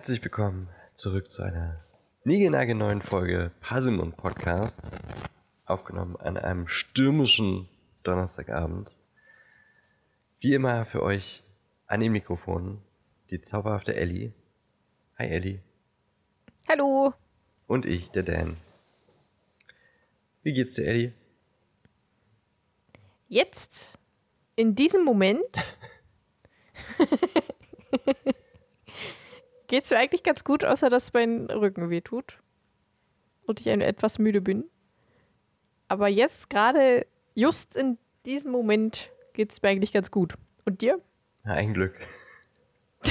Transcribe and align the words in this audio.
herzlich 0.00 0.24
willkommen 0.24 0.66
zurück 0.94 1.30
zu 1.30 1.42
einer 1.42 1.84
niegelnagelneuen 2.24 3.02
Folge 3.02 3.50
Parsimon 3.60 4.14
Podcast, 4.14 4.96
aufgenommen 5.66 6.16
an 6.16 6.38
einem 6.38 6.68
stürmischen 6.68 7.68
Donnerstagabend. 8.02 8.96
Wie 10.38 10.54
immer 10.54 10.86
für 10.86 11.02
euch 11.02 11.42
an 11.86 12.00
den 12.00 12.12
Mikrofonen 12.12 12.80
die 13.28 13.42
zauberhafte 13.42 13.94
Ellie. 13.94 14.32
Hi 15.18 15.26
Ellie. 15.26 15.60
Hallo. 16.66 17.12
Und 17.66 17.84
ich, 17.84 18.10
der 18.10 18.22
Dan. 18.22 18.56
Wie 20.42 20.54
geht's 20.54 20.76
dir, 20.76 20.86
Ellie? 20.86 21.12
Jetzt, 23.28 23.98
in 24.56 24.74
diesem 24.74 25.04
Moment, 25.04 25.44
geht's 29.70 29.90
mir 29.90 29.98
eigentlich 29.98 30.24
ganz 30.24 30.42
gut, 30.42 30.64
außer 30.64 30.90
dass 30.90 31.12
mein 31.12 31.46
Rücken 31.46 31.90
weh 31.90 32.00
tut 32.00 32.38
und 33.46 33.60
ich 33.60 33.68
etwas 33.68 34.18
müde 34.18 34.40
bin. 34.40 34.64
Aber 35.86 36.08
jetzt 36.08 36.50
gerade, 36.50 37.06
just 37.34 37.76
in 37.76 37.96
diesem 38.26 38.50
Moment, 38.50 39.10
geht's 39.32 39.62
mir 39.62 39.68
eigentlich 39.68 39.92
ganz 39.92 40.10
gut. 40.10 40.34
Und 40.64 40.82
dir? 40.82 41.00
Ja, 41.44 41.52
ein 41.52 41.72
Glück. 41.72 41.94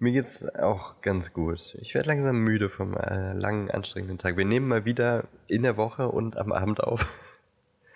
Mir 0.00 0.12
geht's 0.12 0.48
auch 0.56 1.00
ganz 1.02 1.32
gut. 1.32 1.76
Ich 1.80 1.94
werde 1.94 2.08
langsam 2.08 2.38
müde 2.38 2.70
vom 2.70 2.96
äh, 2.96 3.32
langen, 3.34 3.70
anstrengenden 3.70 4.16
Tag. 4.16 4.36
Wir 4.36 4.46
nehmen 4.46 4.66
mal 4.66 4.86
wieder 4.86 5.28
in 5.46 5.62
der 5.62 5.76
Woche 5.76 6.08
und 6.08 6.38
am 6.38 6.52
Abend 6.52 6.82
auf. 6.82 7.06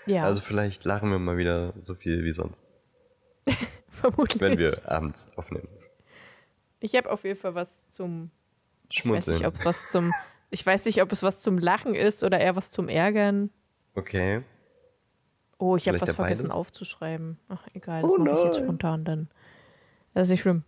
Ja. 0.06 0.24
Also 0.24 0.42
vielleicht 0.42 0.84
lachen 0.84 1.10
wir 1.10 1.18
mal 1.18 1.38
wieder 1.38 1.72
so 1.80 1.94
viel 1.94 2.22
wie 2.24 2.32
sonst. 2.32 2.62
Vermutlich. 3.88 4.40
Wenn 4.40 4.58
wir 4.58 4.90
abends 4.90 5.28
aufnehmen. 5.36 5.68
Ich 6.84 6.94
habe 6.96 7.10
auf 7.10 7.24
jeden 7.24 7.38
Fall 7.38 7.54
was 7.54 7.88
zum 7.88 8.30
Schmunzeln. 8.90 9.38
Ich 9.38 9.42
weiß, 9.42 9.52
nicht, 9.54 9.60
ob 9.60 9.64
was 9.64 9.90
zum, 9.90 10.12
ich 10.50 10.66
weiß 10.66 10.84
nicht, 10.84 11.00
ob 11.00 11.12
es 11.12 11.22
was 11.22 11.40
zum 11.40 11.56
Lachen 11.56 11.94
ist 11.94 12.22
oder 12.22 12.38
eher 12.38 12.56
was 12.56 12.70
zum 12.70 12.90
Ärgern. 12.90 13.48
Okay. 13.94 14.42
Oh, 15.56 15.76
ich 15.76 15.88
habe 15.88 15.98
was 15.98 16.10
vergessen 16.10 16.48
beides? 16.48 16.54
aufzuschreiben. 16.54 17.38
Ach, 17.48 17.66
egal, 17.72 18.02
das 18.02 18.10
oh 18.10 18.18
mache 18.18 18.38
ich 18.38 18.44
jetzt 18.44 18.58
spontan 18.58 19.02
dann. 19.06 19.28
Das 20.12 20.24
ist 20.24 20.32
nicht 20.32 20.42
schlimm. 20.42 20.62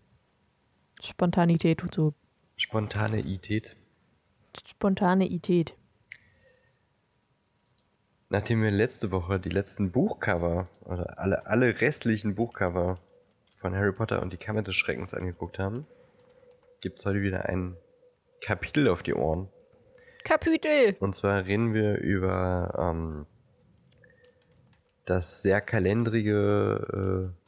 Spontanität 1.03 1.83
und 1.83 1.93
so. 1.93 2.15
Spontane 2.57 3.21
Ität. 3.21 3.77
Spontane 4.65 5.31
Ität. 5.31 5.75
Nachdem 8.31 8.63
wir 8.63 8.71
letzte 8.71 9.11
Woche 9.11 9.39
die 9.39 9.51
letzten 9.51 9.93
Buchcover 9.93 10.67
oder 10.81 11.19
alle, 11.19 11.47
alle 11.47 11.79
restlichen 11.79 12.35
Buchcover 12.35 12.95
von 13.59 13.75
Harry 13.75 13.93
Potter 13.93 14.23
und 14.23 14.33
die 14.33 14.39
Kammer 14.39 14.63
des 14.63 14.77
Schreckens 14.77 15.13
angeguckt 15.13 15.59
haben, 15.59 15.87
gibt 16.87 17.01
es 17.01 17.05
heute 17.07 17.21
wieder 17.21 17.47
ein 17.49 17.77
Kapitel 18.41 18.87
auf 18.87 19.03
die 19.03 19.13
Ohren. 19.13 19.49
Kapitel! 20.23 20.97
Und 21.01 21.17
zwar 21.17 21.45
reden 21.45 21.75
wir 21.75 21.99
über 21.99 22.73
ähm, 22.79 23.27
das 25.05 25.43
sehr 25.43 25.61
kalendrige 25.61 27.33
äh, 27.35 27.47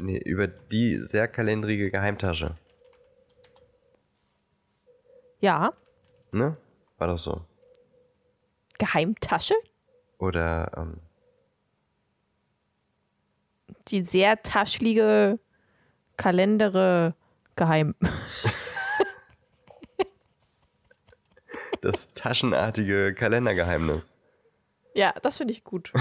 Nee, 0.00 0.18
über 0.18 0.46
die 0.46 0.98
sehr 0.98 1.28
kalendrige 1.28 1.90
Geheimtasche. 1.90 2.56
Ja. 5.40 5.72
Ne? 6.32 6.56
War 6.98 7.06
doch 7.06 7.18
so. 7.18 7.42
Geheimtasche? 8.78 9.54
Oder 10.18 10.70
ähm, 10.76 11.00
die 13.88 14.02
sehr 14.02 14.42
taschlige 14.42 15.38
Kalendere 16.16 17.14
geheim. 17.58 17.94
das 21.82 22.14
taschenartige 22.14 23.12
Kalendergeheimnis. 23.14 24.16
Ja, 24.94 25.14
das 25.22 25.36
finde 25.36 25.52
ich 25.52 25.62
gut. 25.62 25.92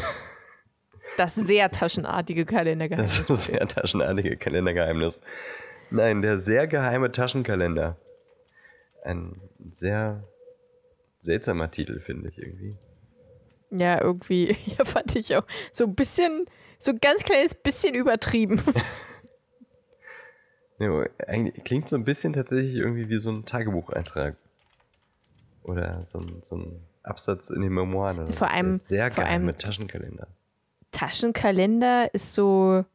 Das 1.18 1.35
sehr 1.35 1.69
taschenartige 1.72 2.45
Kalendergeheimnis. 2.45 3.25
Das 3.28 3.44
sehr 3.45 3.68
taschenartige 3.68 4.38
Kalendergeheimnis. 4.38 5.22
Nein, 5.90 6.22
der 6.22 6.40
sehr 6.40 6.68
geheime 6.68 7.12
Taschenkalender. 7.12 7.97
Ein 9.03 9.41
sehr 9.74 10.24
seltsamer 11.19 11.72
Titel, 11.72 12.00
finde 12.00 12.29
ich 12.29 12.38
irgendwie. 12.38 12.78
Ja, 13.72 14.01
irgendwie, 14.01 14.57
ja, 14.78 14.85
fand 14.85 15.16
ich 15.16 15.35
auch. 15.35 15.45
So 15.74 15.85
ein 15.85 15.95
bisschen, 15.95 16.45
so 16.79 16.91
ein 16.91 17.00
ganz 17.00 17.24
kleines 17.24 17.56
bisschen 17.56 17.95
übertrieben. 17.95 18.62
Ja, 20.79 21.05
klingt 21.63 21.89
so 21.89 21.95
ein 21.95 22.03
bisschen 22.03 22.33
tatsächlich 22.33 22.75
irgendwie 22.75 23.09
wie 23.09 23.19
so 23.19 23.31
ein 23.31 23.45
Tagebucheintrag. 23.45 24.35
Oder 25.63 26.05
so 26.07 26.19
ein, 26.19 26.41
so 26.43 26.55
ein 26.55 26.81
Absatz 27.03 27.49
in 27.49 27.61
den 27.61 27.73
Memoiren. 27.73 28.31
Vor 28.31 28.49
allem. 28.49 28.77
Sehr 28.77 29.09
geheime 29.09 29.57
Taschenkalender. 29.57 30.27
Taschenkalender 30.91 32.13
ist 32.13 32.33
so 32.33 32.85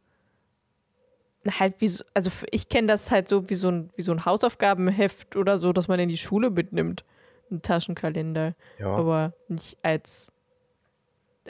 halt 1.50 1.74
wie 1.78 1.88
so, 1.88 2.04
also 2.14 2.30
ich 2.50 2.68
kenne 2.68 2.88
das 2.88 3.10
halt 3.10 3.28
so 3.28 3.50
wie 3.50 3.54
so 3.54 3.68
ein 3.68 3.90
wie 3.96 4.02
so 4.02 4.12
ein 4.12 4.24
Hausaufgabenheft 4.24 5.36
oder 5.36 5.58
so, 5.58 5.72
dass 5.72 5.88
man 5.88 5.98
in 5.98 6.08
die 6.08 6.18
Schule 6.18 6.50
mitnimmt, 6.50 7.04
ein 7.50 7.62
Taschenkalender, 7.62 8.54
ja. 8.78 8.86
aber 8.86 9.32
nicht 9.48 9.76
als 9.82 10.30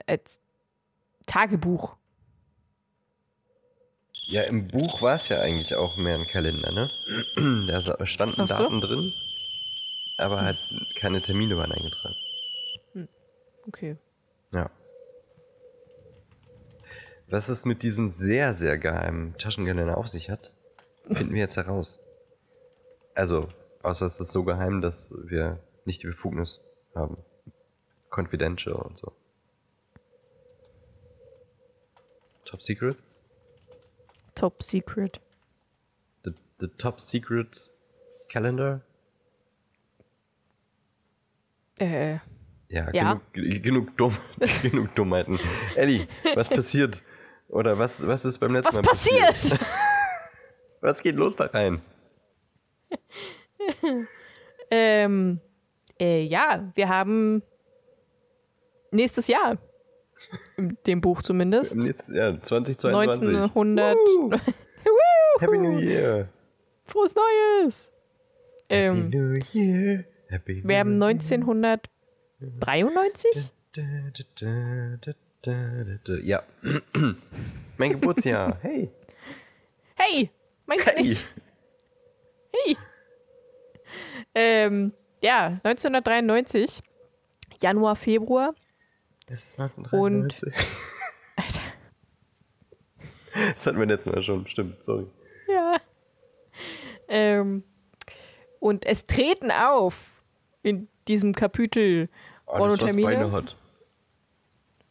als 0.06 0.40
Tagebuch. 1.26 1.96
Ja, 4.26 4.42
im 4.42 4.68
Buch 4.68 5.02
war 5.02 5.16
es 5.16 5.28
ja 5.28 5.40
eigentlich 5.40 5.74
auch 5.74 5.96
mehr 5.96 6.14
ein 6.14 6.26
Kalender, 6.26 6.72
ne? 6.72 6.90
Da 7.68 8.06
standen 8.06 8.46
so. 8.46 8.54
Daten 8.54 8.80
drin, 8.80 9.12
aber 10.18 10.38
hm. 10.38 10.44
halt 10.46 10.58
keine 10.96 11.20
Termine 11.20 11.56
waren 11.56 11.72
eingetragen. 11.72 12.14
Hm. 12.92 13.08
Okay. 13.66 13.96
Ja. 14.52 14.70
Was 17.28 17.48
es 17.48 17.64
mit 17.64 17.82
diesem 17.82 18.08
sehr, 18.08 18.54
sehr 18.54 18.78
geheimen 18.78 19.36
Taschenkalender 19.38 19.96
auf 19.96 20.08
sich 20.08 20.30
hat, 20.30 20.52
finden 21.10 21.32
wir 21.32 21.40
jetzt 21.40 21.56
heraus. 21.56 21.98
Also, 23.14 23.48
außer 23.82 24.06
es 24.06 24.20
ist 24.20 24.32
so 24.32 24.44
geheim, 24.44 24.80
dass 24.80 25.12
wir 25.24 25.58
nicht 25.84 26.02
die 26.02 26.06
Befugnis 26.06 26.60
haben. 26.94 27.16
Confidential 28.10 28.74
und 28.74 28.98
so. 28.98 29.12
Top 32.44 32.62
Secret? 32.62 32.96
Top 34.34 34.62
Secret. 34.62 35.20
The, 36.24 36.32
the 36.60 36.68
Top 36.78 37.00
Secret 37.00 37.70
Calendar? 38.28 38.80
Äh. 41.78 42.18
Ja, 42.68 42.90
ja. 42.92 43.20
Genug, 43.32 43.62
genug, 43.62 43.96
Dumm, 43.98 44.16
genug 44.62 44.94
Dummheiten. 44.94 45.38
Ellie, 45.76 46.08
was 46.34 46.48
passiert, 46.48 47.02
oder 47.48 47.78
was, 47.78 48.06
was 48.06 48.24
ist 48.24 48.38
beim 48.38 48.54
letzten 48.54 48.76
was 48.76 48.76
Mal 48.76 48.90
passiert? 48.90 49.26
passiert? 49.34 49.60
was 50.80 51.02
geht 51.02 51.14
los 51.16 51.36
da 51.36 51.46
rein? 51.46 51.82
ähm, 54.70 55.40
äh, 56.00 56.22
ja, 56.24 56.72
wir 56.74 56.88
haben 56.88 57.42
nächstes 58.90 59.26
Jahr. 59.26 59.58
In 60.56 60.76
dem 60.86 61.00
Buch 61.00 61.22
zumindest. 61.22 61.76
Nächstes 61.76 62.14
Jahr, 62.14 62.42
2022. 62.42 63.28
1900. 63.28 63.96
Happy 65.40 65.58
New 65.58 65.78
Year. 65.78 66.28
Frohes 66.84 67.14
Neues. 67.14 67.90
Ähm, 68.68 68.96
Happy 68.96 69.16
New 69.16 69.34
Year. 69.52 70.04
Happy 70.28 70.54
New 70.54 70.68
wir 70.68 70.78
haben 70.78 71.02
1993? 71.02 73.52
Ja. 76.22 76.42
mein 77.76 77.92
Geburtsjahr. 77.92 78.58
Hey. 78.62 78.90
Hey. 79.94 80.30
Meinst 80.66 80.96
hey. 80.96 81.02
nicht? 81.02 81.24
Hey. 82.52 82.76
Ähm, 84.34 84.92
ja, 85.20 85.60
1993. 85.62 86.82
Januar, 87.60 87.94
Februar. 87.96 88.54
Das 89.32 89.44
ist 89.44 89.58
1993. 89.58 90.52
Und. 90.52 90.54
Alter. 91.36 91.62
Das 93.54 93.66
hatten 93.66 93.78
wir 93.78 93.86
letztes 93.86 94.12
Mal 94.12 94.22
schon, 94.22 94.46
stimmt, 94.46 94.84
sorry. 94.84 95.06
Ja. 95.48 95.76
Ähm, 97.08 97.64
und 98.60 98.84
es 98.84 99.06
treten 99.06 99.50
auf 99.50 100.22
in 100.62 100.86
diesem 101.08 101.34
Kapitel 101.34 102.10
Alles, 102.44 102.82
was 102.82 102.94
Beine 102.94 103.32
hat. 103.32 103.56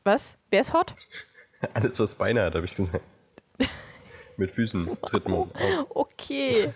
Was? 0.05 0.39
Wer 0.49 0.61
ist 0.61 0.73
hot? 0.73 0.95
Alles, 1.75 1.99
was 1.99 2.15
Beine 2.15 2.41
hat, 2.41 2.55
habe 2.55 2.65
ich 2.65 2.73
gesagt. 2.73 3.03
Mit 4.37 4.49
Füßen 4.49 4.97
tritt 5.03 5.29
man 5.29 5.51
auf. 5.51 5.85
Okay. 5.89 6.73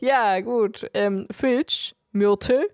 Ja, 0.00 0.38
gut. 0.42 0.90
Ähm, 0.92 1.26
Filch, 1.30 1.96
Myrtle, 2.12 2.68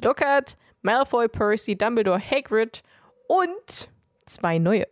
Lockhart, 0.00 0.56
Malfoy, 0.80 1.28
Percy, 1.28 1.76
Dumbledore, 1.76 2.18
Hagrid 2.18 2.82
und 3.32 3.88
zwei 4.26 4.58
neue. 4.58 4.86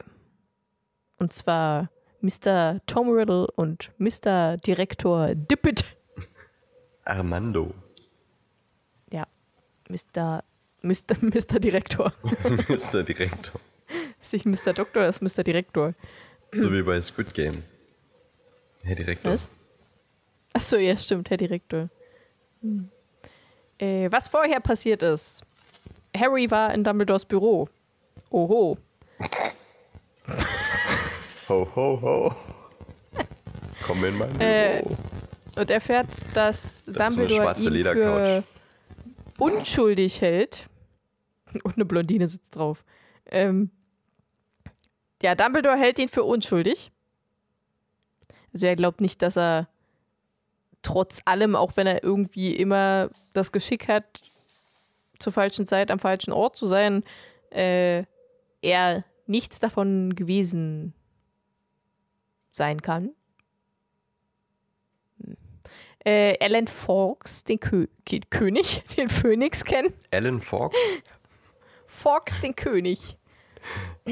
Und 1.18 1.34
zwar 1.34 1.90
Mr. 2.22 2.80
Tom 2.86 3.10
Riddle 3.10 3.46
und 3.48 3.92
Mr. 3.98 4.56
Direktor 4.56 5.34
Dippet. 5.34 5.84
Armando. 7.04 7.74
Ja, 9.12 9.26
Mr. 9.90 10.42
Mr. 10.80 11.16
Mr. 11.20 11.60
Direktor. 11.60 12.14
Mr. 12.68 13.02
Direktor. 13.02 13.60
ist 14.22 14.32
nicht 14.32 14.46
Mr. 14.46 14.72
Doktor, 14.72 15.06
ist 15.06 15.20
Mr. 15.20 15.42
Direktor. 15.42 15.94
So 16.52 16.72
wie 16.72 16.82
bei 16.82 17.00
Squid 17.02 17.34
Game. 17.34 17.62
Herr 18.82 18.94
Direktor. 18.94 19.32
Was? 19.32 19.50
Achso, 20.54 20.78
ja, 20.78 20.96
stimmt, 20.96 21.28
Herr 21.28 21.36
Direktor. 21.36 21.90
Hm. 22.62 22.88
Äh, 23.78 24.10
was 24.10 24.28
vorher 24.28 24.60
passiert 24.60 25.02
ist. 25.02 25.42
Harry 26.16 26.50
war 26.50 26.72
in 26.72 26.84
Dumbledores 26.84 27.26
Büro. 27.26 27.68
Oho. 28.30 28.78
Ho, 31.48 31.68
ho, 31.74 31.98
ho. 32.00 32.34
Komm 33.84 34.04
in 34.04 34.16
mein 34.18 34.32
Büro. 34.32 34.44
Äh, 34.44 34.82
Und 35.56 35.70
erfährt, 35.70 36.06
dass 36.34 36.82
ist 36.82 36.94
so 36.94 37.00
eine 37.00 37.10
Dumbledore 37.10 37.56
ihn 37.58 37.84
für 37.84 38.44
unschuldig 39.38 40.20
hält. 40.20 40.68
Und 41.64 41.74
eine 41.74 41.84
Blondine 41.84 42.28
sitzt 42.28 42.54
drauf. 42.54 42.84
Ähm, 43.26 43.70
ja, 45.22 45.34
Dumbledore 45.34 45.76
hält 45.76 45.98
ihn 45.98 46.08
für 46.08 46.22
unschuldig. 46.22 46.92
Also 48.52 48.66
er 48.66 48.76
glaubt 48.76 49.00
nicht, 49.00 49.22
dass 49.22 49.36
er 49.36 49.68
trotz 50.82 51.20
allem, 51.24 51.56
auch 51.56 51.72
wenn 51.76 51.86
er 51.86 52.02
irgendwie 52.04 52.54
immer 52.54 53.10
das 53.32 53.52
Geschick 53.52 53.88
hat, 53.88 54.04
zur 55.18 55.32
falschen 55.32 55.66
Zeit 55.66 55.90
am 55.90 55.98
falschen 55.98 56.32
Ort 56.32 56.56
zu 56.56 56.66
sein, 56.66 57.04
äh, 57.50 58.04
er 58.62 59.04
nichts 59.26 59.60
davon 59.60 60.14
gewesen 60.14 60.94
sein 62.50 62.82
kann. 62.82 63.10
Hm. 65.22 65.36
Äh, 66.04 66.36
Alan 66.40 66.66
Fawkes, 66.66 67.44
den 67.44 67.60
Kö 67.60 67.86
König, 68.30 68.82
den 68.96 69.08
Phönix 69.08 69.64
kennen. 69.64 69.92
Alan 70.12 70.40
Fawkes 70.40 70.78
Fawkes, 71.86 72.40
den 72.40 72.56
König. 72.56 73.18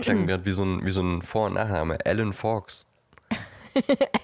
klang 0.00 0.26
gerade 0.26 0.44
wie 0.44 0.52
so 0.52 0.64
ein, 0.64 0.84
wie 0.84 0.90
so 0.90 1.02
ein 1.02 1.22
Vor- 1.22 1.46
und 1.46 1.54
Nachname. 1.54 1.98
Alan 2.04 2.32
Fawkes. 2.32 2.86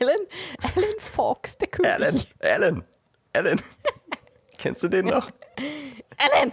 Alan, 0.00 0.19
Alan 0.61 0.99
Fawkes, 0.99 1.56
der 1.59 1.69
König. 1.69 1.91
Alan, 1.93 2.23
Alan, 2.41 2.85
Alan. 3.32 3.62
Kennst 4.59 4.82
du 4.82 4.88
den 4.88 5.06
noch? 5.06 5.31
Alan! 6.17 6.53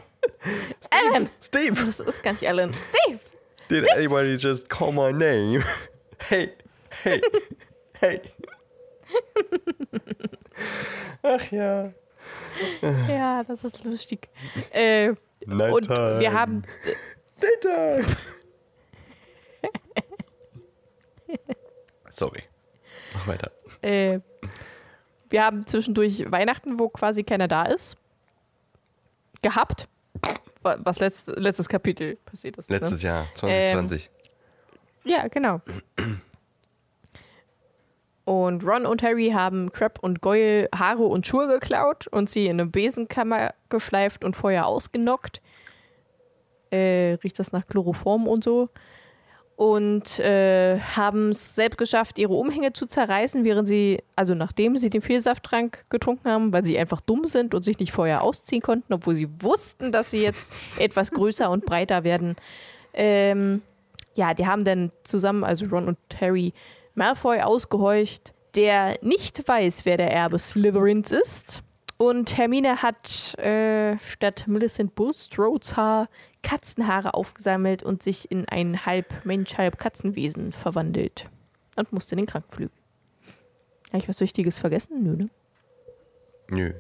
Alan! 0.90 1.30
Steve! 1.42 1.86
Das 1.86 2.00
ist 2.00 2.24
gar 2.24 2.34
nicht 2.34 2.48
Alan. 2.48 2.74
Steve! 2.90 3.20
Did 3.72 3.88
anybody 3.96 4.36
just 4.36 4.68
call 4.68 4.92
my 4.92 5.12
name? 5.12 5.64
Hey, 6.30 6.52
hey, 7.04 7.20
hey. 8.00 8.22
Ach 11.24 11.52
ja. 11.52 11.92
Ja, 13.08 13.44
das 13.44 13.64
ist 13.64 13.84
lustig. 13.84 14.30
Äh, 14.72 15.16
und 15.48 15.58
Nighttime. 15.58 16.20
wir 16.20 16.32
haben. 16.32 16.62
Daytime. 17.40 18.06
Sorry. 22.12 22.44
Mach 23.16 23.28
weiter. 23.28 23.52
Äh, 23.82 24.20
wir 25.32 25.44
haben 25.44 25.66
zwischendurch 25.66 26.32
Weihnachten, 26.32 26.78
wo 26.78 26.88
quasi 26.90 27.24
keiner 27.24 27.48
da 27.48 27.64
ist. 27.64 27.98
Gehabt. 29.42 29.88
Wa- 30.62 30.78
Was 30.84 31.00
letzt, 31.00 31.28
letztes 31.28 31.68
Kapitel 31.70 32.18
passiert 32.26 32.58
ist. 32.58 32.70
Letztes 32.70 33.02
ne? 33.04 33.10
Jahr, 33.10 33.28
2020. 33.36 34.10
Ja, 35.04 35.28
genau. 35.28 35.62
Und 38.26 38.64
Ron 38.64 38.86
und 38.86 39.02
Harry 39.04 39.32
haben 39.34 39.72
Crab 39.72 40.00
und 40.02 40.22
Goyle 40.22 40.70
Haare 40.76 41.04
und 41.04 41.26
Schuhe 41.26 41.48
geklaut 41.48 42.08
und 42.08 42.30
sie 42.30 42.46
in 42.46 42.60
eine 42.60 42.68
Besenkammer 42.68 43.54
geschleift 43.70 44.24
und 44.24 44.36
vorher 44.36 44.68
ausgenockt. 44.68 45.42
Äh, 46.70 47.18
riecht 47.24 47.40
das 47.40 47.52
nach 47.52 47.66
Chloroform 47.68 48.28
und 48.28 48.44
so. 48.44 48.70
Und 49.62 50.18
äh, 50.18 50.80
haben 50.80 51.30
es 51.30 51.54
selbst 51.54 51.78
geschafft, 51.78 52.18
ihre 52.18 52.34
Umhänge 52.34 52.74
zu 52.74 52.88
zerreißen, 52.88 53.44
während 53.44 53.68
sie, 53.68 54.02
also 54.16 54.34
nachdem 54.34 54.76
sie 54.76 54.90
den 54.90 55.04
Vielsafttrank 55.04 55.86
getrunken 55.92 56.32
haben, 56.32 56.52
weil 56.52 56.66
sie 56.66 56.80
einfach 56.80 57.00
dumm 57.00 57.26
sind 57.26 57.54
und 57.54 57.62
sich 57.62 57.78
nicht 57.78 57.92
vorher 57.92 58.24
ausziehen 58.24 58.64
konnten, 58.64 58.92
obwohl 58.92 59.14
sie 59.14 59.30
wussten, 59.40 59.92
dass 59.92 60.10
sie 60.10 60.24
jetzt 60.24 60.52
etwas 60.80 61.12
größer 61.12 61.48
und 61.52 61.64
breiter 61.68 62.04
werden. 62.04 62.38
Ähm, 62.96 63.62
ja, 64.16 64.34
die 64.34 64.48
haben 64.48 64.64
dann 64.64 64.92
zusammen, 65.04 65.44
also 65.44 65.68
Ron 65.68 65.90
und 65.90 66.00
Harry, 66.20 66.54
Malfoy 66.96 67.42
ausgehorcht, 67.42 68.34
der 68.56 68.98
nicht 69.04 69.48
weiß, 69.48 69.86
wer 69.86 69.98
der 69.98 70.12
Erbe 70.12 70.40
Slytherins 70.40 71.12
ist. 71.12 71.62
Und 71.98 72.36
Hermine 72.36 72.82
hat 72.82 73.38
äh, 73.38 74.00
statt 74.00 74.46
Millicent 74.48 74.96
Bulstrodes 74.96 75.78
Haar 75.78 76.10
Katzenhaare 76.44 77.14
aufgesammelt 77.14 77.84
und 77.84 78.02
sich 78.04 78.32
in 78.32 78.48
ein 78.50 78.86
halb 78.86 79.26
Mensch, 79.26 79.58
halb 79.58 79.78
Katzenwesen 79.78 80.52
verwandelt. 80.54 81.30
Und 81.76 81.92
musste 81.94 82.16
in 82.16 82.18
den 82.18 82.26
Krankenflügel. 82.28 82.72
Habe 83.90 83.98
ich 84.00 84.10
was 84.10 84.20
Wichtiges 84.20 84.58
vergessen? 84.60 85.04
Nö, 85.04 85.16
ne? 85.16 85.30
Nö. 86.50 86.74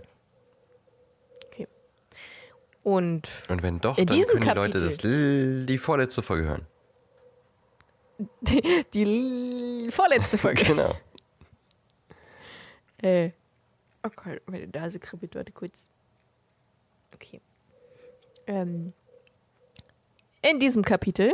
Und 2.83 3.29
Und 3.47 3.61
wenn 3.61 3.79
doch, 3.79 3.95
dann 3.95 4.07
können 4.07 4.41
die 4.41 4.49
Leute 4.49 4.79
das, 4.83 4.97
die 4.97 5.77
vorletzte 5.77 6.23
Folge 6.23 6.47
hören. 6.47 6.65
die 8.93 9.83
l- 9.85 9.91
vorletzte 9.91 10.37
Folge. 10.39 10.63
Genau. 10.63 10.95
Äh. 13.03 13.31
Oh 14.03 14.09
Gott, 14.15 14.41
meine 14.47 14.67
Nase 14.67 14.99
kribbelt, 14.99 15.35
warte 15.35 15.51
kurz. 15.51 15.77
Okay. 17.13 17.39
Ähm. 18.47 18.93
In 20.41 20.59
diesem 20.59 20.83
Kapitel 20.83 21.33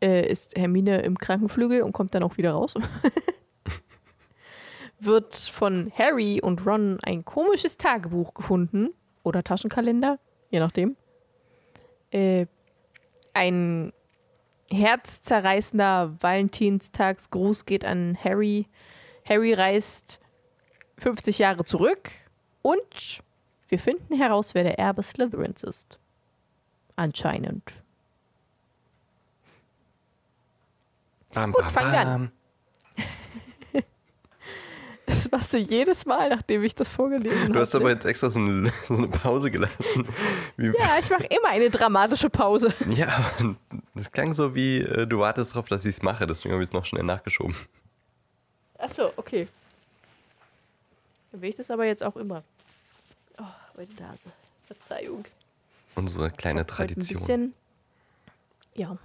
äh, 0.00 0.30
ist 0.30 0.56
Hermine 0.56 1.02
im 1.02 1.18
Krankenflügel 1.18 1.82
und 1.82 1.92
kommt 1.92 2.14
dann 2.14 2.22
auch 2.22 2.36
wieder 2.36 2.52
raus. 2.52 2.74
Wird 5.00 5.36
von 5.36 5.92
Harry 5.96 6.40
und 6.40 6.64
Ron 6.64 6.98
ein 7.02 7.24
komisches 7.24 7.76
Tagebuch 7.76 8.34
gefunden 8.34 8.90
oder 9.22 9.42
Taschenkalender, 9.42 10.18
je 10.50 10.60
nachdem. 10.60 10.96
Äh, 12.10 12.46
ein 13.34 13.92
herzzerreißender 14.70 16.16
Valentinstagsgruß 16.20 17.64
geht 17.64 17.84
an 17.84 18.16
Harry. 18.22 18.66
Harry 19.24 19.54
reist 19.54 20.20
50 20.98 21.38
Jahre 21.38 21.64
zurück 21.64 22.10
und 22.62 23.22
wir 23.68 23.78
finden 23.78 24.16
heraus, 24.16 24.54
wer 24.54 24.64
der 24.64 24.78
Erbe 24.78 25.02
Slytherins 25.02 25.62
ist. 25.62 25.98
Anscheinend. 26.98 27.62
Bam, 31.32 31.52
Gut, 31.52 31.72
wir 31.72 31.82
an. 31.82 32.32
Das 35.06 35.30
machst 35.30 35.54
du 35.54 35.58
jedes 35.58 36.06
Mal, 36.06 36.28
nachdem 36.28 36.64
ich 36.64 36.74
das 36.74 36.90
vorgelesen 36.90 37.40
habe. 37.40 37.52
Du 37.52 37.60
hast 37.60 37.74
aber 37.76 37.90
jetzt 37.90 38.04
extra 38.04 38.30
so 38.30 38.40
eine, 38.40 38.72
so 38.84 38.94
eine 38.94 39.06
Pause 39.06 39.52
gelassen. 39.52 40.08
Ja, 40.56 40.98
ich 40.98 41.08
mache 41.08 41.26
immer 41.26 41.50
eine 41.50 41.70
dramatische 41.70 42.28
Pause. 42.28 42.74
ja, 42.88 43.30
das 43.94 44.10
klang 44.10 44.34
so 44.34 44.56
wie, 44.56 44.78
äh, 44.80 45.06
du 45.06 45.20
wartest 45.20 45.52
darauf, 45.52 45.68
dass 45.68 45.84
ich 45.84 45.94
es 45.94 46.02
mache, 46.02 46.26
deswegen 46.26 46.52
habe 46.52 46.64
ich 46.64 46.70
es 46.70 46.72
noch 46.74 46.84
schnell 46.84 47.04
nachgeschoben. 47.04 47.54
Achso, 48.76 49.12
okay. 49.16 49.46
Dann 51.30 51.42
will 51.42 51.50
ich 51.50 51.56
das 51.56 51.70
aber 51.70 51.86
jetzt 51.86 52.02
auch 52.02 52.16
immer. 52.16 52.42
Oh, 53.38 53.44
meine 53.76 53.94
Nase. 53.94 54.32
Verzeihung. 54.66 55.24
Unsere 55.94 56.30
kleine 56.30 56.66
Tradition. 56.66 57.16
Ein 57.16 57.20
bisschen, 57.20 57.54
ja. 58.74 58.98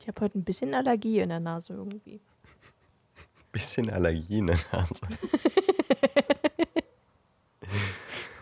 Ich 0.00 0.08
habe 0.08 0.20
heute 0.20 0.38
ein 0.38 0.44
bisschen 0.44 0.74
Allergie 0.74 1.20
in 1.20 1.28
der 1.28 1.40
Nase 1.40 1.74
irgendwie. 1.74 2.20
Bisschen 3.52 3.90
Allergie 3.90 4.38
in 4.38 4.46
der 4.46 4.58
Nase. 4.72 5.00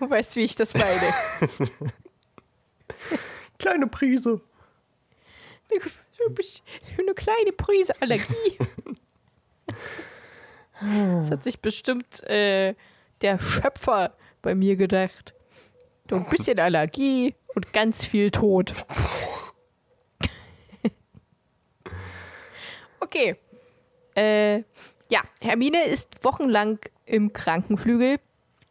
Du 0.00 0.08
weißt, 0.08 0.34
wie 0.36 0.40
ich 0.40 0.56
das 0.56 0.72
meine. 0.72 1.12
Kleine 3.58 3.86
Prise. 3.86 4.40
Eine 6.98 7.14
kleine 7.14 7.52
Prise 7.52 7.92
Allergie. 8.00 8.58
Das 10.80 11.30
hat 11.30 11.44
sich 11.44 11.60
bestimmt 11.60 12.22
äh, 12.24 12.74
der 13.20 13.38
Schöpfer 13.38 14.14
bei 14.40 14.54
mir 14.54 14.76
gedacht. 14.76 15.34
So 16.08 16.16
ein 16.16 16.26
bisschen 16.30 16.58
Allergie 16.58 17.34
und 17.54 17.72
ganz 17.72 18.04
viel 18.04 18.30
Tod. 18.30 18.74
Okay. 23.02 23.34
Äh, 24.14 24.58
ja, 25.08 25.22
Hermine 25.40 25.84
ist 25.84 26.22
wochenlang 26.22 26.78
im 27.06 27.32
Krankenflügel, 27.32 28.20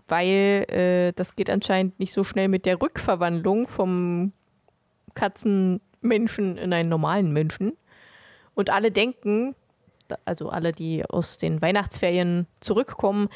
weil 0.07 0.65
äh, 0.69 1.11
das 1.13 1.35
geht 1.35 1.49
anscheinend 1.49 1.99
nicht 1.99 2.13
so 2.13 2.23
schnell 2.23 2.47
mit 2.47 2.65
der 2.65 2.81
Rückverwandlung 2.81 3.67
vom 3.67 4.31
Katzenmenschen 5.13 6.57
in 6.57 6.71
einen 6.71 6.87
normalen 6.87 7.33
Menschen. 7.33 7.75
Und 8.55 8.69
alle 8.69 8.91
denken, 8.91 9.55
also 10.23 10.49
alle, 10.49 10.71
die 10.71 11.03
aus 11.03 11.37
den 11.37 11.61
Weihnachtsferien 11.61 12.47
zurückkommen, 12.61 13.29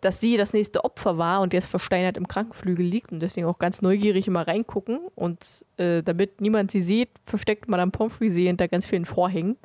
dass 0.00 0.20
sie 0.20 0.36
das 0.36 0.52
nächste 0.52 0.84
Opfer 0.84 1.18
war 1.18 1.40
und 1.40 1.52
jetzt 1.52 1.66
versteinert 1.66 2.16
im 2.16 2.28
Krankenflügel 2.28 2.84
liegt 2.84 3.10
und 3.10 3.20
deswegen 3.20 3.46
auch 3.46 3.58
ganz 3.58 3.82
neugierig 3.82 4.28
immer 4.28 4.46
reingucken. 4.46 5.00
Und 5.14 5.64
äh, 5.76 6.02
damit 6.02 6.40
niemand 6.40 6.70
sie 6.70 6.80
sieht, 6.80 7.10
versteckt 7.26 7.68
Madame 7.68 7.90
Pomfrey 7.90 8.30
sie 8.30 8.46
hinter 8.46 8.68
ganz 8.68 8.86
vielen 8.86 9.06
Vorhängen. 9.06 9.56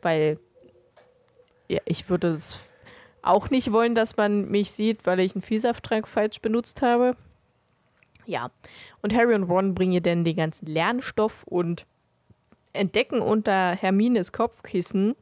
Weil 0.00 0.38
ja, 1.68 1.80
ich 1.84 2.08
würde 2.08 2.28
es 2.28 2.60
auch 3.20 3.50
nicht 3.50 3.72
wollen, 3.72 3.94
dass 3.94 4.16
man 4.16 4.48
mich 4.48 4.70
sieht, 4.70 5.04
weil 5.04 5.20
ich 5.20 5.34
einen 5.34 5.42
Vielsafttrank 5.42 6.08
falsch 6.08 6.40
benutzt 6.40 6.80
habe. 6.80 7.14
Ja, 8.24 8.50
und 9.02 9.14
Harry 9.14 9.34
und 9.34 9.44
Ron 9.44 9.74
bringen 9.74 9.92
ihr 9.92 10.00
dann 10.00 10.24
den 10.24 10.36
ganzen 10.36 10.66
Lernstoff 10.66 11.44
und 11.44 11.86
entdecken 12.72 13.20
unter 13.20 13.74
Hermines 13.74 14.32
Kopfkissen 14.32 15.14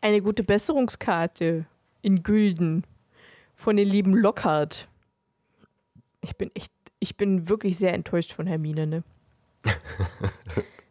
eine 0.00 0.22
gute 0.22 0.42
Besserungskarte 0.42 1.66
in 2.02 2.22
Gülden 2.22 2.84
von 3.56 3.76
den 3.76 3.88
lieben 3.88 4.14
Lockhart. 4.14 4.88
Ich 6.22 6.36
bin 6.36 6.50
echt, 6.54 6.72
ich 6.98 7.16
bin 7.16 7.48
wirklich 7.48 7.78
sehr 7.78 7.94
enttäuscht 7.94 8.32
von 8.32 8.46
Hermine, 8.46 8.86
ne? 8.86 9.02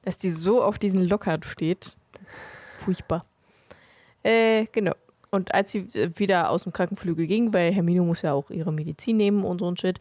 Dass 0.04 0.18
die 0.18 0.30
so 0.30 0.64
auf 0.64 0.80
diesen 0.80 1.04
Lockhart 1.04 1.46
steht. 1.46 1.96
Furchtbar. 2.80 3.26
Äh, 4.24 4.66
genau. 4.72 4.94
Und 5.32 5.54
als 5.54 5.72
sie 5.72 5.80
äh, 5.94 6.12
wieder 6.16 6.50
aus 6.50 6.64
dem 6.64 6.74
Krankenflügel 6.74 7.28
ging, 7.28 7.54
weil 7.54 7.72
Hermine 7.74 8.02
muss 8.02 8.22
ja 8.22 8.34
auch 8.34 8.50
ihre 8.50 8.72
Medizin 8.72 9.18
nehmen 9.18 9.44
und 9.44 9.60
so 9.60 9.70
ein 9.70 9.78
Shit, 9.78 10.00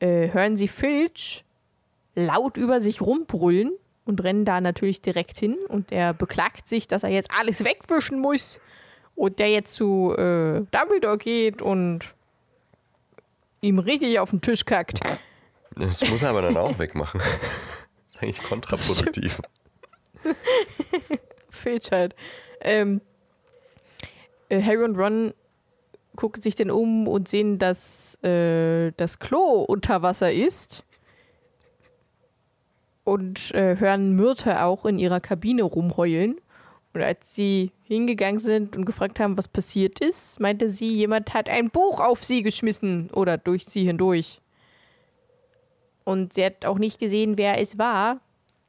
äh, 0.00 0.32
hören 0.32 0.56
sie 0.56 0.68
Filch 0.68 1.44
laut 2.14 2.56
über 2.56 2.80
sich 2.80 3.00
rumbrüllen 3.00 3.72
und 4.04 4.22
rennen 4.22 4.44
da 4.44 4.60
natürlich 4.60 5.00
direkt 5.00 5.38
hin. 5.38 5.56
Und 5.68 5.92
er 5.92 6.12
beklagt 6.14 6.68
sich, 6.68 6.88
dass 6.88 7.02
er 7.02 7.10
jetzt 7.10 7.30
alles 7.30 7.64
wegwischen 7.64 8.20
muss 8.20 8.60
und 9.14 9.38
der 9.38 9.50
jetzt 9.50 9.74
zu 9.74 10.14
äh, 10.16 10.62
Dumbledore 10.70 11.18
geht 11.18 11.62
und 11.62 12.14
ihm 13.60 13.78
richtig 13.78 14.18
auf 14.18 14.30
den 14.30 14.40
Tisch 14.40 14.64
kackt. 14.64 15.00
Das 15.76 16.00
muss 16.08 16.22
er 16.22 16.30
aber 16.30 16.42
dann 16.42 16.56
auch 16.56 16.78
wegmachen. 16.78 17.20
Das 17.20 18.14
ist 18.14 18.22
eigentlich 18.22 18.42
kontraproduktiv. 18.42 19.40
Filch 21.50 21.90
halt. 21.90 22.14
Ähm, 22.60 23.00
äh, 24.48 24.62
Harry 24.62 24.84
und 24.84 24.96
Ron 24.96 25.32
gucken 26.16 26.42
sich 26.42 26.54
denn 26.54 26.70
um 26.70 27.08
und 27.08 27.28
sehen, 27.28 27.58
dass 27.58 28.22
äh, 28.22 28.92
das 28.96 29.18
Klo 29.18 29.62
unter 29.62 30.02
Wasser 30.02 30.32
ist. 30.32 30.84
Und 33.04 33.52
äh, 33.52 33.76
hören 33.78 34.14
Myrte 34.14 34.62
auch 34.62 34.84
in 34.84 34.98
ihrer 34.98 35.20
Kabine 35.20 35.62
rumheulen. 35.64 36.40
Und 36.94 37.02
als 37.02 37.34
sie 37.34 37.72
hingegangen 37.84 38.38
sind 38.38 38.76
und 38.76 38.84
gefragt 38.84 39.18
haben, 39.18 39.38
was 39.38 39.48
passiert 39.48 40.00
ist, 40.00 40.40
meinte 40.40 40.68
sie, 40.68 40.94
jemand 40.94 41.32
hat 41.32 41.48
ein 41.48 41.70
Buch 41.70 42.00
auf 42.00 42.22
sie 42.22 42.42
geschmissen 42.42 43.10
oder 43.10 43.38
durch 43.38 43.64
sie 43.64 43.84
hindurch. 43.84 44.40
Und 46.04 46.32
sie 46.34 46.44
hat 46.44 46.66
auch 46.66 46.78
nicht 46.78 46.98
gesehen, 46.98 47.38
wer 47.38 47.58
es 47.58 47.78
war. 47.78 48.20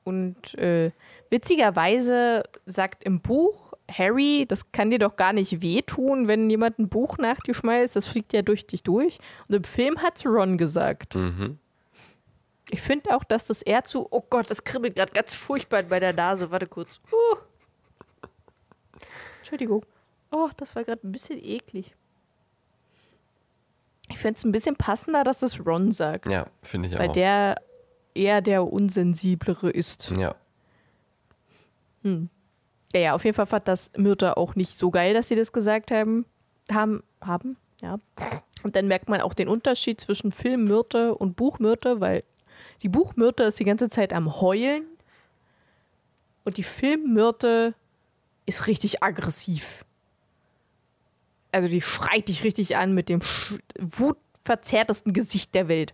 Und 0.04 0.56
äh, 0.58 0.92
witzigerweise 1.30 2.44
sagt 2.66 3.04
im 3.04 3.20
Buch 3.20 3.74
Harry, 3.92 4.46
das 4.48 4.72
kann 4.72 4.92
dir 4.92 5.00
doch 5.00 5.16
gar 5.16 5.34
nicht 5.34 5.62
wehtun, 5.62 6.28
wenn 6.28 6.50
jemand 6.50 6.80
ein 6.80 6.90
Buch 6.90 7.18
nach 7.18 7.40
dir 7.40 7.54
schmeißt, 7.54 7.96
das 7.96 8.08
fliegt 8.08 8.34
ja 8.34 8.42
durch 8.42 8.66
dich 8.66 8.84
durch. 8.84 9.20
Und 9.48 9.56
im 9.56 9.64
Film 9.64 10.02
hat 10.02 10.26
Ron 10.26 10.58
gesagt. 10.58 11.16
Mhm. 11.16 11.60
Ich 12.70 12.82
finde 12.82 13.16
auch, 13.16 13.24
dass 13.24 13.48
das 13.48 13.62
eher 13.62 13.84
zu. 13.84 14.08
Oh 14.10 14.24
Gott, 14.30 14.50
das 14.50 14.64
kribbelt 14.64 14.96
gerade 14.96 15.12
ganz 15.12 15.34
furchtbar 15.34 15.84
bei 15.84 16.00
der 16.00 16.14
Nase. 16.14 16.50
Warte 16.50 16.68
kurz. 16.68 17.02
Uh. 17.12 17.38
Entschuldigung. 19.54 19.86
Oh, 20.32 20.50
das 20.58 20.76
war 20.76 20.84
gerade 20.84 21.08
ein 21.08 21.12
bisschen 21.12 21.38
eklig. 21.38 21.96
Ich 24.10 24.18
finde 24.18 24.38
es 24.38 24.44
ein 24.44 24.52
bisschen 24.52 24.76
passender, 24.76 25.24
dass 25.24 25.38
das 25.40 25.64
Ron 25.64 25.92
sagt. 25.92 26.26
Ja, 26.26 26.48
finde 26.64 26.90
ich 26.90 26.98
Weil 26.98 27.10
auch. 27.10 27.14
der 27.14 27.62
eher 28.16 28.42
der 28.42 28.66
unsensiblere 28.66 29.70
ist. 29.70 30.12
ja. 30.18 30.36
Ja, 32.04 33.00
ja, 33.00 33.14
auf 33.14 33.24
jeden 33.24 33.36
Fall 33.36 33.46
fand 33.46 33.68
das 33.68 33.92
Myrte 33.96 34.36
auch 34.36 34.56
nicht 34.56 34.76
so 34.76 34.92
geil, 34.92 35.14
dass 35.14 35.28
sie 35.30 35.36
das 35.36 35.54
gesagt 35.54 35.90
haben. 35.92 36.26
Haben, 36.70 37.04
haben, 37.22 37.56
ja. 37.82 38.00
Und 38.64 38.76
dann 38.76 38.88
merkt 38.88 39.08
man 39.08 39.22
auch 39.22 39.34
den 39.34 39.48
Unterschied 39.48 40.02
zwischen 40.02 40.32
Filmmyrte 40.32 41.16
und 41.16 41.36
Buchmyrte, 41.36 42.02
weil 42.02 42.24
die 42.82 42.90
Buchmyrte 42.90 43.44
ist 43.44 43.60
die 43.60 43.66
ganze 43.66 43.88
Zeit 43.88 44.14
am 44.14 44.42
Heulen 44.42 44.86
und 46.44 46.58
die 46.58 46.64
Filmmyrte 46.64 47.76
ist 48.46 48.68
richtig 48.68 49.04
aggressiv. 49.04 49.86
Also 51.52 51.68
die 51.68 51.82
schreit 51.82 52.28
dich 52.30 52.44
richtig 52.44 52.78
an 52.78 52.94
mit 52.94 53.10
dem 53.10 53.20
sch- 53.20 53.60
wutverzerrtesten 53.80 55.14
Gesicht 55.14 55.54
der 55.54 55.68
Welt. 55.68 55.94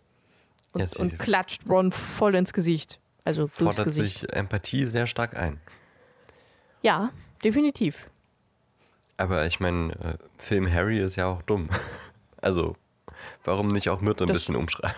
Und, 0.72 0.82
Ja, 0.96 1.02
und 1.02 1.20
klatscht 1.20 1.64
Ron 1.68 1.92
voll 1.92 2.36
ins 2.36 2.54
Gesicht. 2.54 3.00
Also 3.26 3.42
durchs 3.42 3.56
Fordert 3.58 3.86
Gesicht. 3.86 4.20
sich 4.20 4.34
Empathie 4.34 4.86
sehr 4.86 5.06
stark 5.08 5.36
ein. 5.38 5.60
Ja, 6.82 7.12
definitiv. 7.44 8.10
Aber 9.18 9.46
ich 9.46 9.60
meine, 9.60 9.94
äh, 9.96 10.18
Film 10.38 10.72
Harry 10.72 11.00
ist 11.00 11.16
ja 11.18 11.26
auch 11.28 11.42
dumm. 11.44 11.70
Also, 12.42 12.78
warum 13.44 13.68
nicht 13.68 13.90
auch 13.90 14.00
Myrte 14.00 14.24
ein 14.24 14.28
Das- 14.28 14.36
bisschen 14.38 14.56
umschreiben? 14.56 14.96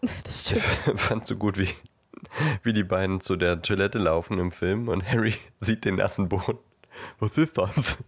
Das 0.24 0.50
Ich 0.50 0.62
stimmt. 0.62 0.98
fand 1.00 1.26
so 1.26 1.36
gut, 1.36 1.58
wie, 1.58 1.68
wie 2.62 2.72
die 2.72 2.84
beiden 2.84 3.20
zu 3.20 3.36
der 3.36 3.62
Toilette 3.62 3.98
laufen 3.98 4.38
im 4.38 4.52
Film 4.52 4.88
und 4.88 5.04
Harry 5.08 5.34
sieht 5.60 5.84
den 5.84 5.96
nassen 5.96 6.28
Boden. 6.28 6.58
Was 7.18 7.36
ist 7.38 7.56
das? 7.56 7.98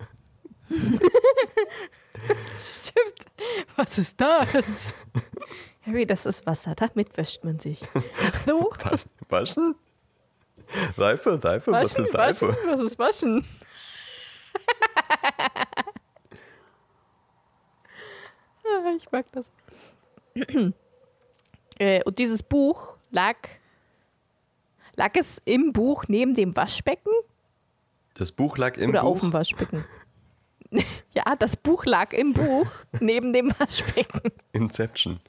Stimmt. 2.59 3.27
Was 3.77 3.99
ist 3.99 4.21
das? 4.21 4.49
Harry, 5.87 6.07
das 6.07 6.27
ist 6.27 6.47
Wasser, 6.47 6.75
damit 6.75 7.17
wäscht 7.17 7.43
man 7.45 7.59
sich. 7.59 7.81
Ach 7.95 8.35
so. 8.47 8.71
Wasch- 8.73 9.07
Waschen? 9.29 9.75
Seife, 10.97 11.39
Seife, 11.43 11.73
was 11.73 11.95
Waschen, 11.95 12.07
ist 12.07 12.15
waschen, 12.15 12.53
Seife? 12.53 12.69
was 12.71 12.81
ist 12.81 12.99
waschen? 12.99 13.45
Ah, 18.65 18.93
ich 18.97 19.11
mag 19.11 19.27
das. 19.33 19.47
äh, 21.79 22.03
und 22.05 22.19
dieses 22.19 22.43
Buch 22.43 22.97
lag, 23.11 23.37
lag 24.97 25.13
es 25.15 25.41
im 25.45 25.73
Buch 25.73 26.05
neben 26.09 26.35
dem 26.35 26.55
Waschbecken 26.57 27.13
Das 28.15 28.33
Buch 28.33 28.57
lag 28.59 28.77
im 28.77 28.91
oder 28.91 29.05
auf 29.05 29.15
Buch. 29.19 29.21
dem 29.29 29.33
Waschbecken? 29.33 29.85
ja, 31.15 31.37
das 31.37 31.57
Buch 31.57 31.85
lag 31.85 32.13
im 32.13 32.33
Buch 32.33 32.67
neben 33.01 33.33
dem 33.33 33.53
Waschbecken. 33.59 34.33
Inception. 34.53 35.21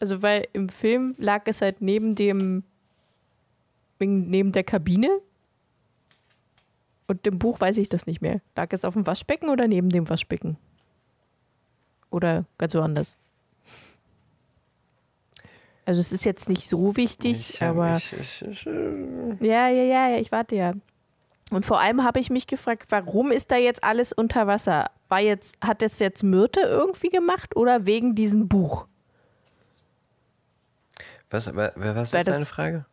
Also, 0.00 0.20
weil 0.20 0.48
im 0.52 0.68
Film 0.68 1.14
lag 1.18 1.42
es 1.46 1.60
halt 1.62 1.80
neben 1.80 2.14
dem, 2.14 2.64
neben 4.00 4.50
der 4.52 4.64
Kabine. 4.64 5.20
Und 7.06 7.26
im 7.26 7.38
Buch 7.38 7.60
weiß 7.60 7.78
ich 7.78 7.88
das 7.88 8.06
nicht 8.06 8.20
mehr. 8.20 8.40
Lag 8.56 8.68
es 8.72 8.84
auf 8.84 8.94
dem 8.94 9.06
Waschbecken 9.06 9.48
oder 9.48 9.68
neben 9.68 9.90
dem 9.90 10.08
Waschbecken? 10.08 10.56
Oder 12.10 12.44
ganz 12.58 12.74
woanders? 12.74 13.16
Also, 15.84 16.00
es 16.00 16.12
ist 16.12 16.24
jetzt 16.24 16.48
nicht 16.48 16.68
so 16.68 16.96
wichtig, 16.96 17.50
Ich, 17.54 17.62
aber. 17.62 17.96
Ich, 17.96 18.12
ich, 18.42 18.66
äh, 18.66 19.36
Ja, 19.40 19.68
ja, 19.68 19.82
ja, 19.82 20.08
ja, 20.10 20.16
ich 20.18 20.30
warte 20.32 20.54
ja. 20.56 20.74
Und 21.50 21.66
vor 21.66 21.80
allem 21.80 22.02
habe 22.04 22.18
ich 22.20 22.30
mich 22.30 22.46
gefragt, 22.46 22.84
warum 22.90 23.30
ist 23.30 23.50
da 23.50 23.56
jetzt 23.56 23.82
alles 23.84 24.12
unter 24.12 24.46
Wasser? 24.46 24.90
War 25.08 25.20
jetzt, 25.20 25.54
hat 25.60 25.82
das 25.82 25.98
jetzt 25.98 26.22
Myrte 26.22 26.60
irgendwie 26.60 27.08
gemacht 27.10 27.56
oder 27.56 27.84
wegen 27.84 28.14
diesem 28.14 28.48
Buch? 28.48 28.86
was, 31.30 31.48
wa- 31.54 31.72
wa- 31.74 31.94
was 31.96 32.12
Weil 32.12 32.20
ist 32.20 32.28
das- 32.28 32.34
deine 32.34 32.46
Frage? 32.46 32.84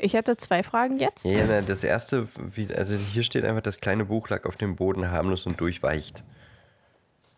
Ich 0.00 0.14
hatte 0.14 0.36
zwei 0.36 0.62
Fragen 0.62 0.98
jetzt. 1.00 1.24
Ja, 1.24 1.44
na, 1.46 1.60
das 1.60 1.82
erste, 1.82 2.28
wie, 2.54 2.72
also 2.72 2.94
hier 2.94 3.24
steht 3.24 3.44
einfach, 3.44 3.62
das 3.62 3.78
kleine 3.80 4.04
Buch 4.04 4.28
lag 4.28 4.44
auf 4.44 4.56
dem 4.56 4.76
Boden 4.76 5.10
harmlos 5.10 5.44
und 5.46 5.60
durchweicht. 5.60 6.22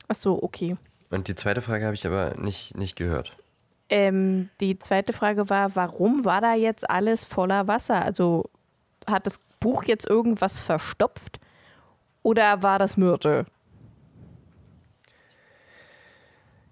Ach 0.08 0.14
so, 0.14 0.42
okay. 0.42 0.76
Und 1.10 1.28
die 1.28 1.34
zweite 1.34 1.60
Frage 1.60 1.84
habe 1.84 1.94
ich 1.94 2.06
aber 2.06 2.34
nicht, 2.36 2.76
nicht 2.76 2.96
gehört. 2.96 3.36
Ähm, 3.88 4.48
die 4.60 4.78
zweite 4.78 5.12
Frage 5.12 5.50
war, 5.50 5.74
warum 5.74 6.24
war 6.24 6.40
da 6.40 6.54
jetzt 6.54 6.88
alles 6.88 7.24
voller 7.24 7.66
Wasser? 7.66 8.02
Also 8.04 8.48
hat 9.06 9.26
das 9.26 9.40
Buch 9.58 9.82
jetzt 9.84 10.08
irgendwas 10.08 10.60
verstopft 10.60 11.40
oder 12.22 12.62
war 12.62 12.78
das 12.78 12.96
Myrte? 12.96 13.46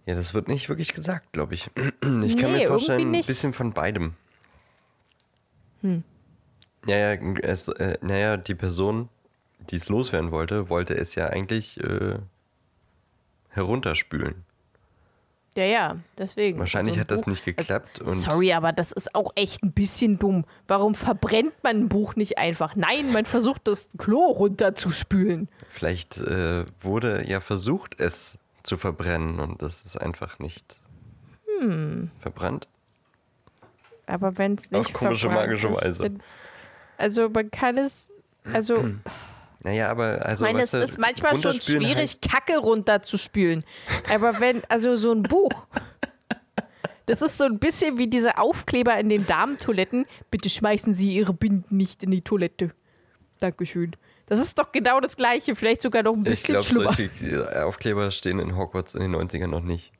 Ja, 0.06 0.14
das 0.14 0.32
wird 0.32 0.48
nicht 0.48 0.68
wirklich 0.68 0.94
gesagt, 0.94 1.32
glaube 1.32 1.54
ich. 1.54 1.70
Ich 2.24 2.36
kann 2.36 2.52
Nee, 2.52 2.58
mir 2.58 2.68
vorstellen, 2.68 3.14
ein 3.14 3.26
bisschen 3.26 3.52
von 3.52 3.72
beidem. 3.72 4.14
Hm. 5.82 6.02
Ja, 6.86 6.96
ja, 6.96 7.20
es, 7.42 7.68
äh, 7.68 7.98
naja, 8.00 8.36
die 8.36 8.54
Person, 8.54 9.08
die 9.70 9.76
es 9.76 9.88
loswerden 9.88 10.30
wollte, 10.30 10.70
wollte 10.70 10.94
es 10.96 11.14
ja 11.14 11.26
eigentlich 11.26 11.78
äh, 11.80 12.18
herunterspülen. 13.58 14.44
Ja, 15.56 15.64
ja, 15.64 15.96
deswegen. 16.16 16.58
Wahrscheinlich 16.60 16.94
So 16.94 16.98
ein 16.98 17.00
hat 17.00 17.10
das 17.10 17.20
Buch- 17.22 17.26
nicht 17.28 17.44
geklappt. 17.44 18.00
Und 18.00 18.12
Sorry, 18.12 18.52
aber 18.52 18.72
das 18.72 18.92
ist 18.92 19.14
auch 19.16 19.32
echt 19.34 19.62
ein 19.64 19.72
bisschen 19.72 20.18
dumm. 20.18 20.44
Warum 20.68 20.94
verbrennt 20.94 21.52
man 21.64 21.76
ein 21.80 21.88
Buch 21.88 22.14
nicht 22.14 22.38
einfach? 22.38 22.76
Nein, 22.76 23.12
man 23.12 23.26
versucht 23.26 23.66
das 23.66 23.88
Klo 23.98 24.26
runterzuspülen. 24.26 25.48
vielleicht 25.68 26.16
äh, 26.18 26.64
wurde 26.80 27.24
ja 27.26 27.40
versucht, 27.40 28.00
es 28.00 28.38
zu 28.62 28.76
verbrennen 28.76 29.40
und 29.40 29.60
das 29.62 29.82
ist 29.82 29.96
einfach 30.00 30.38
nicht 30.38 30.80
Hm. 31.60 32.10
verbrannt. 32.18 32.68
Aber 34.06 34.38
wenn 34.38 34.54
es 34.54 34.70
nicht 34.70 34.86
Auf 34.86 34.92
komische, 34.92 35.28
magische 35.28 35.68
ist, 35.68 35.82
Weise. 35.82 36.02
Dann, 36.04 36.22
also 36.98 37.28
man 37.30 37.50
kann 37.50 37.78
es, 37.78 38.08
also 38.52 38.76
Naja, 39.60 39.88
aber 39.88 40.24
also. 40.24 40.44
ich 40.44 40.52
meine, 40.52 40.62
es 40.64 40.72
ist 40.72 40.98
manchmal 40.98 41.38
schon 41.38 41.60
schwierig, 41.60 42.20
Kacke 42.20 42.58
runterzuspülen. 42.58 43.64
Aber 44.08 44.38
wenn, 44.40 44.62
also 44.68 44.94
so 44.96 45.12
ein 45.12 45.22
Buch, 45.22 45.66
das 47.06 47.22
ist 47.22 47.38
so 47.38 47.44
ein 47.44 47.58
bisschen 47.58 47.98
wie 47.98 48.06
diese 48.06 48.38
Aufkleber 48.38 48.96
in 48.98 49.08
den 49.08 49.26
Damentoiletten. 49.26 50.06
Bitte 50.30 50.48
schmeißen 50.50 50.94
Sie 50.94 51.12
Ihre 51.12 51.32
Binden 51.32 51.76
nicht 51.76 52.02
in 52.02 52.10
die 52.10 52.22
Toilette. 52.22 52.70
Dankeschön. 53.40 53.92
Das 54.26 54.38
ist 54.40 54.58
doch 54.58 54.72
genau 54.72 55.00
das 55.00 55.16
Gleiche, 55.16 55.56
vielleicht 55.56 55.80
sogar 55.80 56.02
noch 56.02 56.12
ein 56.12 56.20
Ich 56.20 56.24
bisschen 56.24 56.54
glaube, 56.56 56.66
schlimmer. 56.66 56.92
solche 56.92 57.64
Aufkleber 57.66 58.10
stehen 58.10 58.38
in 58.38 58.56
Hogwarts 58.56 58.94
in 58.94 59.00
den 59.00 59.16
90ern 59.16 59.46
noch 59.46 59.62
nicht. 59.62 59.92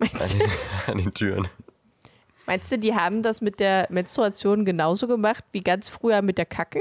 An 0.00 0.08
Meinst 0.12 0.34
du, 0.34 0.44
an 0.90 0.98
den 0.98 1.12
Türen. 1.14 1.48
meinst 2.46 2.72
du, 2.72 2.78
die 2.78 2.94
haben 2.94 3.22
das 3.22 3.40
mit 3.42 3.60
der 3.60 3.86
Menstruation 3.90 4.64
genauso 4.64 5.06
gemacht 5.06 5.44
wie 5.52 5.60
ganz 5.60 5.90
früher 5.90 6.22
mit 6.22 6.38
der 6.38 6.46
Kacke? 6.46 6.80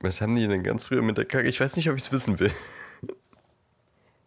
Was 0.00 0.20
haben 0.20 0.36
die 0.36 0.46
denn 0.46 0.62
ganz 0.62 0.84
früher 0.84 1.02
mit 1.02 1.18
der 1.18 1.24
Kacke? 1.24 1.48
Ich 1.48 1.60
weiß 1.60 1.76
nicht, 1.76 1.90
ob 1.90 1.96
ich 1.96 2.04
es 2.04 2.12
wissen 2.12 2.38
will. 2.38 2.52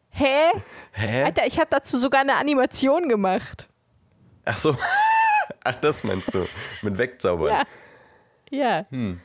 Hä? 0.09 0.51
Hä? 0.91 1.23
Alter, 1.23 1.47
ich 1.47 1.57
habe 1.57 1.67
dazu 1.69 1.97
sogar 1.97 2.21
eine 2.21 2.35
Animation 2.35 3.07
gemacht. 3.07 3.69
Ach 4.43 4.57
so. 4.57 4.75
Ach, 5.63 5.75
das 5.79 6.03
meinst 6.03 6.33
du. 6.33 6.45
Mit 6.81 6.97
wegzaubern. 6.97 7.65
Ja. 8.49 8.85
Ja. 8.89 9.15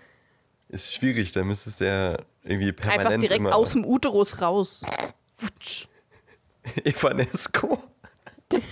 Ist 0.68 0.94
schwierig, 0.94 1.32
da 1.32 1.42
müsstest 1.42 1.80
du 1.80 1.86
ja 1.86 2.16
irgendwie 2.44 2.72
permanent 2.72 3.06
Einfach 3.06 3.20
direkt 3.20 3.46
aus 3.46 3.72
dem 3.72 3.84
Uterus 3.84 4.40
raus. 4.40 4.82
Wutsch. 5.38 5.88
Evanesco. 6.84 7.82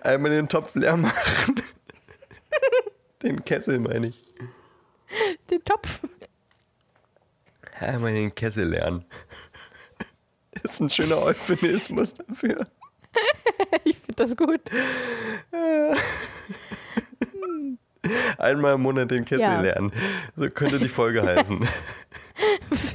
Einmal 0.00 0.30
den 0.32 0.48
Topf 0.48 0.74
leer 0.74 0.96
machen. 0.96 1.62
Den 3.22 3.44
Kessel 3.44 3.78
meine 3.78 4.08
ich. 4.08 4.29
Den 5.50 5.64
Topf. 5.64 6.00
Einmal 7.78 8.12
den 8.12 8.34
Kessel 8.34 8.68
lernen. 8.68 9.04
Ist 10.62 10.80
ein 10.80 10.90
schöner 10.90 11.22
Euphemismus 11.22 12.14
dafür. 12.14 12.66
Ich 13.84 13.96
finde 13.98 14.14
das 14.14 14.36
gut. 14.36 14.60
Einmal 18.38 18.74
im 18.74 18.82
Monat 18.82 19.10
den 19.10 19.24
Kessel 19.24 19.40
Ja. 19.40 19.60
lernen. 19.60 19.92
So 20.36 20.48
könnte 20.48 20.78
die 20.78 20.88
Folge 20.88 21.22
heißen. 21.22 21.66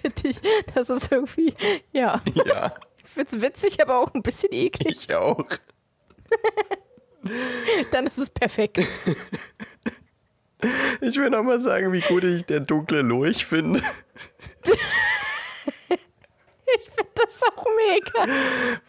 Finde 0.01 0.21
ich. 0.29 0.37
Das 0.73 0.89
ist 0.89 1.11
irgendwie. 1.11 1.53
Ja. 1.91 2.21
ja, 2.33 2.75
Ich 3.03 3.09
finde 3.09 3.35
es 3.35 3.41
witzig, 3.41 3.81
aber 3.81 3.99
auch 3.99 4.13
ein 4.13 4.23
bisschen 4.23 4.51
eklig. 4.53 5.03
ich 5.09 5.15
auch. 5.15 5.45
Dann 7.91 8.07
ist 8.07 8.17
es 8.17 8.29
perfekt. 8.29 8.79
Ich 11.01 11.17
will 11.17 11.29
noch 11.29 11.43
mal 11.43 11.59
sagen, 11.59 11.91
wie 11.91 12.01
gut 12.01 12.23
ich 12.23 12.45
der 12.45 12.61
dunkle 12.61 13.01
Lurch 13.01 13.45
finde. 13.45 13.81
Ich 16.77 16.89
finde 16.89 17.11
das 17.15 17.41
auch 17.43 17.65
mega. 17.75 18.25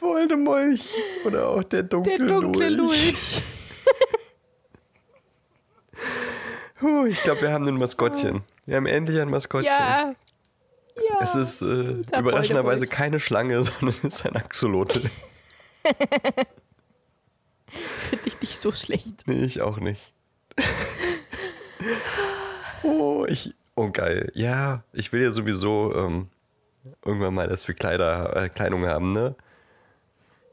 Voldemolch. 0.00 0.88
Oder 1.24 1.48
auch 1.48 1.62
der 1.64 1.82
dunkle, 1.82 2.18
Der 2.18 2.26
dunkle 2.26 2.68
Lurch. 2.70 3.08
Lurch. 3.08 3.42
Puh, 6.78 7.06
ich 7.06 7.22
glaube, 7.22 7.42
wir 7.42 7.52
haben 7.52 7.66
ein 7.68 7.76
Maskottchen. 7.76 8.42
Wir 8.66 8.76
haben 8.76 8.86
endlich 8.86 9.20
ein 9.20 9.30
Maskottchen. 9.30 9.70
Ja. 9.72 10.14
Ja. 10.96 11.18
Es 11.20 11.34
ist 11.34 11.60
äh, 11.62 12.02
überraschenderweise 12.18 12.86
keine 12.86 13.20
Schlange, 13.20 13.62
sondern 13.64 13.88
es 13.90 14.04
ist 14.04 14.24
ein 14.26 14.36
Axolotl. 14.36 15.10
Finde 18.08 18.26
ich 18.26 18.40
nicht 18.40 18.60
so 18.60 18.72
schlecht. 18.72 19.26
nee, 19.26 19.44
ich 19.44 19.60
auch 19.60 19.78
nicht. 19.78 20.12
oh, 22.82 23.24
ich. 23.28 23.54
Oh, 23.74 23.90
geil. 23.90 24.30
Ja, 24.34 24.82
ich 24.92 25.12
will 25.12 25.22
ja 25.22 25.32
sowieso 25.32 25.94
ähm, 25.94 26.28
irgendwann 27.04 27.34
mal, 27.34 27.48
dass 27.48 27.68
wir 27.68 27.74
Kleider, 27.74 28.34
äh, 28.36 28.48
Kleidung 28.48 28.86
haben, 28.86 29.12
ne? 29.12 29.34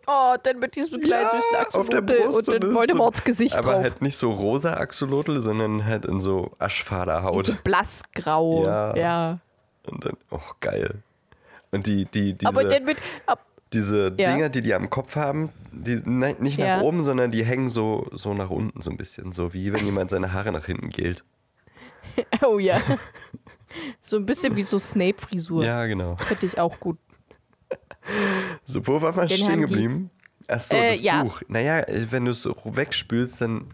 Oh, 0.06 0.36
dann 0.42 0.60
mit 0.60 0.76
diesem 0.76 1.00
kleinen 1.00 1.30
süßen 1.30 1.80
auf 1.80 1.88
der 1.88 2.00
Axolotl 2.00 2.28
und 2.28 2.48
ist 2.48 2.74
Voldemorts 2.74 3.24
Gesicht 3.24 3.58
Aber 3.58 3.74
drauf. 3.74 3.84
halt 3.84 4.02
nicht 4.02 4.18
so 4.18 4.32
rosa 4.32 4.74
Axolotl, 4.74 5.42
sondern 5.42 5.86
halt 5.86 6.06
in 6.06 6.20
so 6.20 6.52
Aschfaderhaut. 6.60 7.46
so 7.46 7.54
blassgrau. 7.64 8.66
Ja. 8.66 8.96
ja. 8.98 9.40
Und 9.86 10.04
dann, 10.04 10.18
oh, 10.30 10.40
geil. 10.60 10.96
Und 11.72 11.88
die, 11.88 12.06
die, 12.06 12.34
diese, 12.34 12.50
Aber 12.50 12.66
dann 12.66 12.84
mit. 12.84 12.98
Ab, 13.26 13.46
diese 13.74 14.14
Ja. 14.18 14.32
Dinger, 14.34 14.50
die 14.50 14.62
die 14.62 14.74
am 14.74 14.90
Kopf 14.90 15.16
haben, 15.16 15.50
die 15.72 16.02
nein, 16.06 16.36
nicht 16.40 16.58
nach 16.60 16.66
Ja. 16.66 16.82
oben, 16.82 17.04
sondern 17.04 17.32
die 17.32 17.44
hängen 17.44 17.70
so, 17.70 18.08
so 18.12 18.34
nach 18.34 18.50
unten 18.50 18.82
so 18.82 18.92
ein 18.92 18.98
bisschen. 18.98 19.32
So 19.32 19.54
wie 19.54 19.74
wenn 19.74 19.86
jemand 19.86 20.12
seine 20.12 20.34
Haare 20.34 20.52
nach 20.52 20.66
hinten 20.66 20.90
gilt. 20.90 21.24
oh 22.46 22.60
ja. 22.60 22.82
so 24.04 24.18
ein 24.18 24.26
bisschen 24.26 24.56
wie 24.56 24.62
so 24.62 24.78
Snape-Frisur. 24.78 25.64
Ja, 25.66 25.86
genau. 25.88 26.16
Finde 26.18 26.46
ich 26.46 26.60
auch 26.60 26.80
gut. 26.80 26.98
So, 28.66 28.86
wo 28.86 29.02
war 29.02 29.16
man 29.16 29.28
Den 29.28 29.38
stehen 29.38 29.62
geblieben? 29.62 30.10
Achso, 30.48 30.76
Äh, 30.76 30.92
das 30.92 31.02
ja. 31.02 31.24
Buch. 31.24 31.42
Naja, 31.48 31.80
äh, 31.80 32.08
wenn 32.12 32.26
du 32.26 32.32
es 32.32 32.42
so 32.42 32.56
wegspülst, 32.66 33.40
dann 33.42 33.68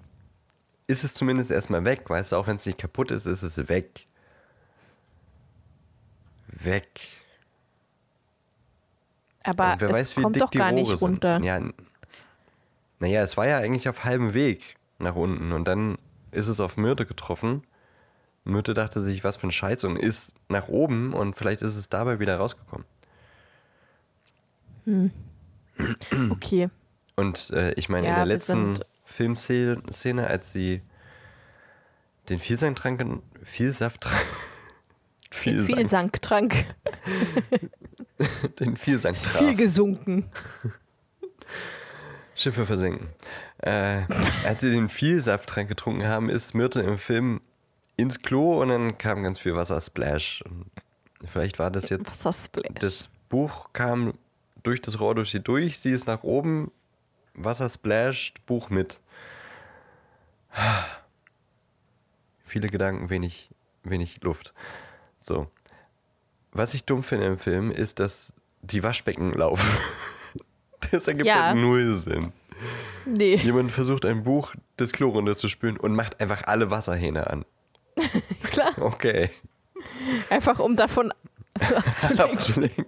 ist 0.88 1.04
es 1.04 1.14
zumindest 1.14 1.52
erstmal 1.52 1.84
weg, 1.86 2.10
weißt 2.10 2.32
du, 2.32 2.36
auch 2.38 2.48
wenn 2.48 2.56
es 2.56 2.66
nicht 2.66 2.78
kaputt 2.78 3.12
ist, 3.12 3.26
ist 3.26 3.44
es 3.44 3.70
weg. 3.70 4.06
Weg. 6.48 6.88
Aber 9.50 9.76
wer 9.80 9.90
es 9.90 9.96
weiß, 9.96 10.18
wie 10.18 10.22
kommt 10.22 10.36
dick 10.36 10.44
doch 10.44 10.50
die 10.52 10.58
gar 10.58 10.72
Rohre 10.72 10.82
nicht 10.82 11.02
runter. 11.02 11.36
sind. 11.36 11.44
Ja, 11.46 11.62
naja, 13.00 13.24
es 13.24 13.38
war 13.38 13.48
ja 13.48 13.58
eigentlich 13.58 13.88
auf 13.90 14.04
halbem 14.04 14.34
Weg 14.34 14.76
nach 15.00 15.16
unten 15.16 15.52
und 15.54 15.66
dann 15.66 15.98
ist 16.32 16.48
es 16.48 16.60
auf 16.60 16.78
Myrte 16.78 17.06
getroffen. 17.06 17.64
Myrte 18.44 18.74
dachte 18.74 19.02
sich, 19.02 19.24
was 19.24 19.38
für 19.38 19.48
ein 19.48 19.52
Scheiß 19.52 19.84
und 19.84 19.96
ist 19.96 20.32
nach 20.50 20.68
oben 20.68 21.14
und 21.14 21.36
vielleicht 21.38 21.62
ist 21.62 21.76
es 21.76 21.90
dabei 21.90 22.20
wieder 22.20 22.38
rausgekommen. 22.38 22.86
Okay. 26.32 26.70
Und 27.16 27.52
äh, 27.52 27.72
ich 27.76 27.88
meine, 27.88 28.08
Ja, 28.08 28.14
in 28.14 28.18
der 28.18 28.26
letzten 28.26 28.80
Filmszene, 29.06 29.82
Szene, 29.94 30.28
als 30.28 30.52
sie 30.52 30.82
den 32.28 32.40
Vielsangtrank, 32.40 33.22
Vielsafttrank, 33.44 34.26
Viel 35.32 35.64
Vielsang, 35.64 35.90
Sanktrank. 35.90 36.66
den 38.60 38.78
Vielsang 38.78 39.16
traf, 39.16 39.38
Viel 39.38 39.56
gesunken. 39.56 40.30
Schiffe 42.36 42.66
versenken. 42.66 43.10
Äh, 43.60 44.04
als 44.46 44.62
sie 44.62 44.72
den 44.72 44.90
Vielsafttrank 44.90 45.68
getrunken 45.68 46.08
haben, 46.08 46.30
ist 46.30 46.54
Myrte 46.54 46.82
im 46.82 46.98
Film 46.98 47.42
ins 47.98 48.22
Klo 48.22 48.62
und 48.62 48.70
dann 48.70 48.98
kam 48.98 49.24
ganz 49.24 49.40
viel 49.40 49.56
Wassersplash. 49.56 50.44
Und 50.48 50.70
vielleicht 51.26 51.60
war 51.60 51.70
das 51.70 51.90
jetzt, 51.90 52.08
Wassersplash. 52.08 52.76
das 52.80 53.10
Buch 53.28 53.74
kam 53.74 54.14
durch 54.64 54.82
das 54.82 55.00
Rohr 55.00 55.16
durch 55.16 55.32
sie 55.32 55.42
durch, 55.42 55.80
sie 55.80 55.92
ist 55.92 56.08
nach 56.08 56.24
oben, 56.24 56.72
Wassersplash, 57.34 58.34
Buch 58.46 58.70
mit. 58.70 59.00
Viele 62.46 62.68
Gedanken, 62.70 63.10
wenig, 63.10 63.50
wenig 63.84 64.22
Luft. 64.24 64.54
So. 65.20 65.48
Was 66.52 66.74
ich 66.74 66.86
dumm 66.86 67.04
finde 67.04 67.26
im 67.28 67.38
Film, 67.38 67.72
ist, 67.72 68.00
dass 68.00 68.34
die 68.62 68.84
Waschbecken 68.84 69.34
laufen. 69.34 69.68
Das 70.92 71.08
ergibt 71.10 71.28
Ja. 71.28 71.48
halt 71.48 71.58
null 71.58 71.94
Sinn. 71.94 72.32
nee. 73.06 73.36
Jemand 73.36 73.70
versucht 73.70 74.06
ein 74.06 74.24
Buch 74.24 74.54
das 74.78 74.94
Klo 74.94 75.10
runterzuspülen 75.10 75.76
und 75.78 75.94
macht 75.94 76.22
einfach 76.22 76.44
alle 76.46 76.72
Wasserhähne 76.72 77.30
an. 77.30 77.44
Klar. 78.44 78.72
Okay. 78.80 79.30
Einfach 80.30 80.58
um 80.60 80.76
davon 80.78 81.14
abzulenken. 81.60 82.32
Abzulenken. 82.34 82.86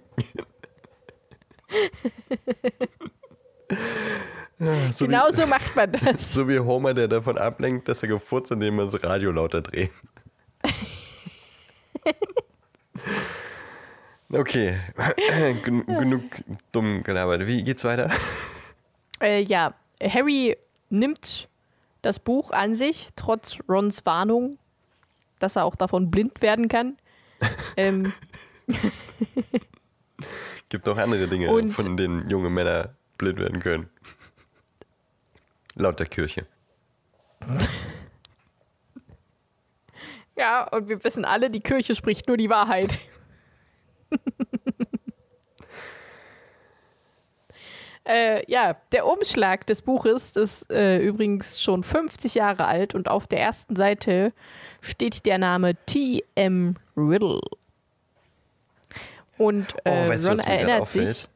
Ja, 4.58 4.92
so, 4.92 5.06
Genau 5.06 5.24
wie, 5.28 5.34
so 5.34 5.46
macht 5.46 5.74
man 5.76 5.92
das. 5.92 6.32
so 6.34 6.48
wie 6.48 6.58
Homer, 6.60 6.94
der 6.94 7.08
davon 7.08 7.36
ablenkt, 7.38 7.88
dass 7.88 8.02
er 8.02 8.08
gefurzt, 8.08 8.52
indem 8.52 8.76
man 8.76 8.90
das 8.90 9.02
Radio 9.02 9.32
lauter 9.32 9.60
dreht. 9.60 9.92
Okay, 14.32 14.78
Gen 15.64 15.84
genug 15.86 16.22
dumm 16.72 17.02
gelabert. 17.02 17.46
Wie 17.46 17.62
geht's 17.62 17.84
weiter? 17.84 18.10
Äh, 19.20 19.42
ja, 19.42 19.74
Harry 20.02 20.56
nimmt 20.88 21.48
das 22.00 22.18
Buch 22.18 22.50
an 22.50 22.74
sich, 22.74 23.10
trotz 23.14 23.58
Rons 23.68 24.04
Warnung, 24.06 24.58
dass 25.38 25.56
er 25.56 25.64
auch 25.64 25.76
davon 25.76 26.10
blind 26.10 26.40
werden 26.40 26.68
kann. 26.68 26.96
ähm, 27.76 28.12
Gibt 30.70 30.88
auch 30.88 30.96
andere 30.96 31.28
Dinge, 31.28 31.50
Und- 31.50 31.72
von 31.72 31.96
denen 31.98 32.30
junge 32.30 32.48
Männer 32.48 32.94
blind 33.18 33.38
werden 33.38 33.60
können. 33.60 33.90
Laut 35.74 35.98
der 36.00 36.06
Kirche. 36.06 36.46
Ja, 40.36 40.64
und 40.68 40.88
wir 40.88 41.02
wissen 41.04 41.24
alle, 41.24 41.50
die 41.50 41.60
Kirche 41.60 41.94
spricht 41.94 42.28
nur 42.28 42.36
die 42.36 42.48
Wahrheit. 42.50 42.98
äh, 48.04 48.50
ja, 48.50 48.76
der 48.92 49.06
Umschlag 49.06 49.66
des 49.66 49.82
Buches 49.82 50.32
ist 50.32 50.70
äh, 50.70 50.98
übrigens 50.98 51.62
schon 51.62 51.84
50 51.84 52.34
Jahre 52.34 52.66
alt 52.66 52.94
und 52.94 53.08
auf 53.08 53.26
der 53.26 53.40
ersten 53.40 53.76
Seite 53.76 54.32
steht 54.80 55.24
der 55.26 55.38
Name 55.38 55.76
T.M. 55.86 56.76
Riddle. 56.96 57.40
Und 59.38 59.74
äh, 59.84 60.06
Oh, 60.06 60.10
weißt 60.10 60.24
du, 60.24 60.28
Ron 60.28 60.38
erinnert 60.40 60.90
sich. 60.90 61.28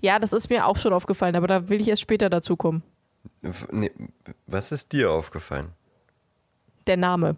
Ja, 0.00 0.18
das 0.18 0.32
ist 0.32 0.50
mir 0.50 0.66
auch 0.66 0.76
schon 0.76 0.92
aufgefallen, 0.92 1.36
aber 1.36 1.46
da 1.46 1.68
will 1.68 1.80
ich 1.80 1.88
erst 1.88 2.02
später 2.02 2.30
dazu 2.30 2.56
kommen. 2.56 2.82
Nee, 3.70 3.90
was 4.46 4.72
ist 4.72 4.92
dir 4.92 5.10
aufgefallen? 5.10 5.72
Der 6.86 6.96
Name. 6.96 7.36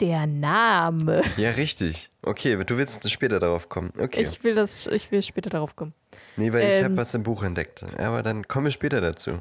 Der 0.00 0.26
Name. 0.26 1.22
Ja, 1.36 1.50
richtig. 1.50 2.10
Okay, 2.22 2.62
du 2.64 2.76
willst 2.76 3.08
später 3.10 3.38
darauf 3.38 3.68
kommen. 3.68 3.92
Okay. 3.98 4.22
Ich 4.22 4.42
will 4.42 4.54
das, 4.54 4.86
ich 4.88 5.10
will 5.12 5.22
später 5.22 5.50
darauf 5.50 5.76
kommen. 5.76 5.94
nee, 6.36 6.52
weil 6.52 6.68
ich 6.68 6.74
ähm, 6.76 6.84
habe 6.84 6.96
was 6.96 7.14
im 7.14 7.22
Buch 7.22 7.42
entdeckt. 7.42 7.84
Aber 7.98 8.22
dann 8.22 8.48
kommen 8.48 8.66
wir 8.66 8.72
später 8.72 9.00
dazu. 9.00 9.38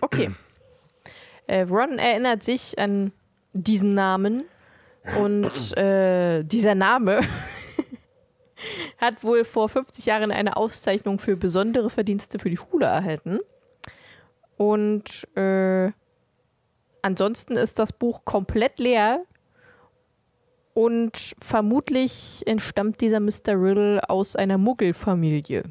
Okay. 0.00 0.30
äh, 1.46 1.62
Ron 1.62 1.98
erinnert 1.98 2.42
sich 2.42 2.78
an 2.78 3.12
diesen 3.52 3.94
Namen 3.94 4.44
und 5.18 5.76
äh, 5.76 6.42
dieser 6.42 6.74
Name 6.74 7.20
hat 8.98 9.22
wohl 9.22 9.44
vor 9.44 9.68
50 9.68 10.06
Jahren 10.06 10.30
eine 10.32 10.56
Auszeichnung 10.56 11.18
für 11.18 11.36
besondere 11.36 11.90
Verdienste 11.90 12.38
für 12.38 12.50
die 12.50 12.56
Schule 12.56 12.86
erhalten. 12.86 13.38
Und 14.56 15.26
äh, 15.36 15.92
ansonsten 17.02 17.56
ist 17.56 17.78
das 17.78 17.92
Buch 17.92 18.24
komplett 18.24 18.78
leer. 18.78 19.24
Und 20.76 21.34
vermutlich 21.40 22.42
entstammt 22.46 23.00
dieser 23.00 23.18
Mr. 23.18 23.54
Riddle 23.58 24.10
aus 24.10 24.36
einer 24.36 24.58
Muggelfamilie. 24.58 25.62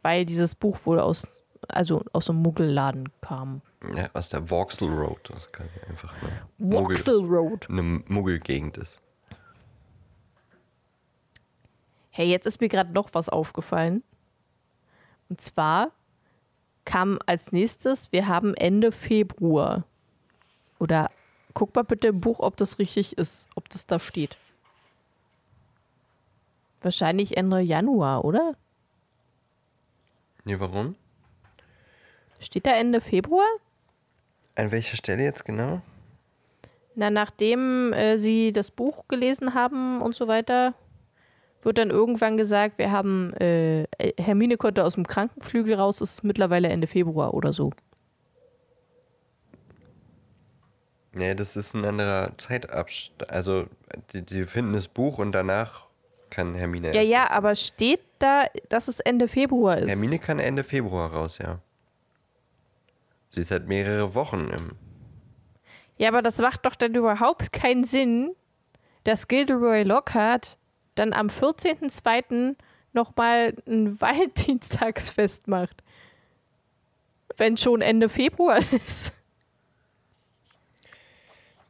Weil 0.00 0.24
dieses 0.24 0.54
Buch 0.54 0.78
wohl 0.84 1.00
aus, 1.00 1.26
also 1.66 2.04
aus 2.12 2.30
einem 2.30 2.40
Muggelladen 2.40 3.08
kam. 3.20 3.60
Ja, 3.96 4.08
aus 4.12 4.28
der 4.28 4.46
Vauxhall 4.46 4.90
Road. 4.90 5.18
Das 5.28 5.50
kann 5.50 5.68
einfach 5.88 6.14
eine, 6.22 6.42
Muggel, 6.58 6.96
Vauxhall 6.96 7.24
Road. 7.24 7.68
eine 7.68 7.82
Muggelgegend 7.82 8.78
ist. 8.78 9.02
Hey, 12.10 12.28
jetzt 12.28 12.46
ist 12.46 12.60
mir 12.60 12.68
gerade 12.68 12.92
noch 12.92 13.08
was 13.12 13.28
aufgefallen. 13.28 14.04
Und 15.28 15.40
zwar 15.40 15.90
kam 16.84 17.18
als 17.26 17.50
nächstes, 17.50 18.12
wir 18.12 18.28
haben 18.28 18.54
Ende 18.54 18.92
Februar. 18.92 19.82
Oder 20.78 21.10
guck 21.54 21.74
mal 21.74 21.82
bitte 21.82 22.08
im 22.08 22.20
Buch, 22.20 22.40
ob 22.40 22.56
das 22.56 22.78
richtig 22.78 23.18
ist, 23.18 23.48
ob 23.54 23.68
das 23.68 23.86
da 23.86 23.98
steht. 23.98 24.36
Wahrscheinlich 26.80 27.36
Ende 27.36 27.60
Januar, 27.60 28.24
oder? 28.24 28.56
Nee, 30.44 30.58
warum? 30.58 30.96
Steht 32.40 32.66
da 32.66 32.72
Ende 32.74 33.00
Februar? 33.00 33.46
An 34.56 34.72
welcher 34.72 34.96
Stelle 34.96 35.22
jetzt 35.22 35.44
genau? 35.44 35.80
Na, 36.94 37.10
nachdem 37.10 37.92
äh, 37.92 38.18
sie 38.18 38.52
das 38.52 38.70
Buch 38.70 39.06
gelesen 39.08 39.54
haben 39.54 40.02
und 40.02 40.14
so 40.14 40.28
weiter, 40.28 40.74
wird 41.62 41.78
dann 41.78 41.90
irgendwann 41.90 42.36
gesagt, 42.36 42.78
wir 42.78 42.90
haben, 42.90 43.32
äh, 43.34 43.86
Hermine 44.18 44.56
konnte 44.56 44.84
aus 44.84 44.94
dem 44.94 45.06
Krankenflügel 45.06 45.74
raus, 45.74 46.00
ist 46.00 46.24
mittlerweile 46.24 46.68
Ende 46.68 46.86
Februar 46.86 47.34
oder 47.34 47.52
so. 47.52 47.70
Nee, 51.14 51.34
das 51.34 51.56
ist 51.56 51.74
ein 51.74 51.84
anderer 51.84 52.36
Zeitabstand. 52.38 53.30
Also, 53.30 53.66
die, 54.12 54.22
die 54.22 54.46
finden 54.46 54.72
das 54.72 54.88
Buch 54.88 55.18
und 55.18 55.32
danach 55.32 55.86
kann 56.30 56.54
Hermine. 56.54 56.94
Ja, 56.94 57.02
ja, 57.02 57.22
lesen. 57.22 57.32
aber 57.32 57.54
steht 57.54 58.00
da, 58.18 58.46
dass 58.70 58.88
es 58.88 59.00
Ende 59.00 59.28
Februar 59.28 59.76
ist? 59.76 59.88
Hermine 59.88 60.18
kann 60.18 60.38
Ende 60.38 60.64
Februar 60.64 61.12
raus, 61.12 61.38
ja. 61.38 61.58
Sie 63.28 63.42
ist 63.42 63.50
halt 63.50 63.68
mehrere 63.68 64.14
Wochen 64.14 64.48
im. 64.48 64.72
Ja, 65.98 66.08
aber 66.08 66.22
das 66.22 66.38
macht 66.38 66.64
doch 66.64 66.74
dann 66.74 66.94
überhaupt 66.94 67.52
keinen 67.52 67.84
Sinn, 67.84 68.34
dass 69.04 69.28
Gilderoy 69.28 69.82
Lockhart 69.82 70.56
dann 70.94 71.12
am 71.12 71.28
14.02. 71.28 72.56
nochmal 72.94 73.54
ein 73.66 74.00
Valentinstagsfest 74.00 75.48
macht. 75.48 75.82
Wenn 77.36 77.56
schon 77.56 77.82
Ende 77.82 78.08
Februar 78.08 78.60
ist. 78.86 79.12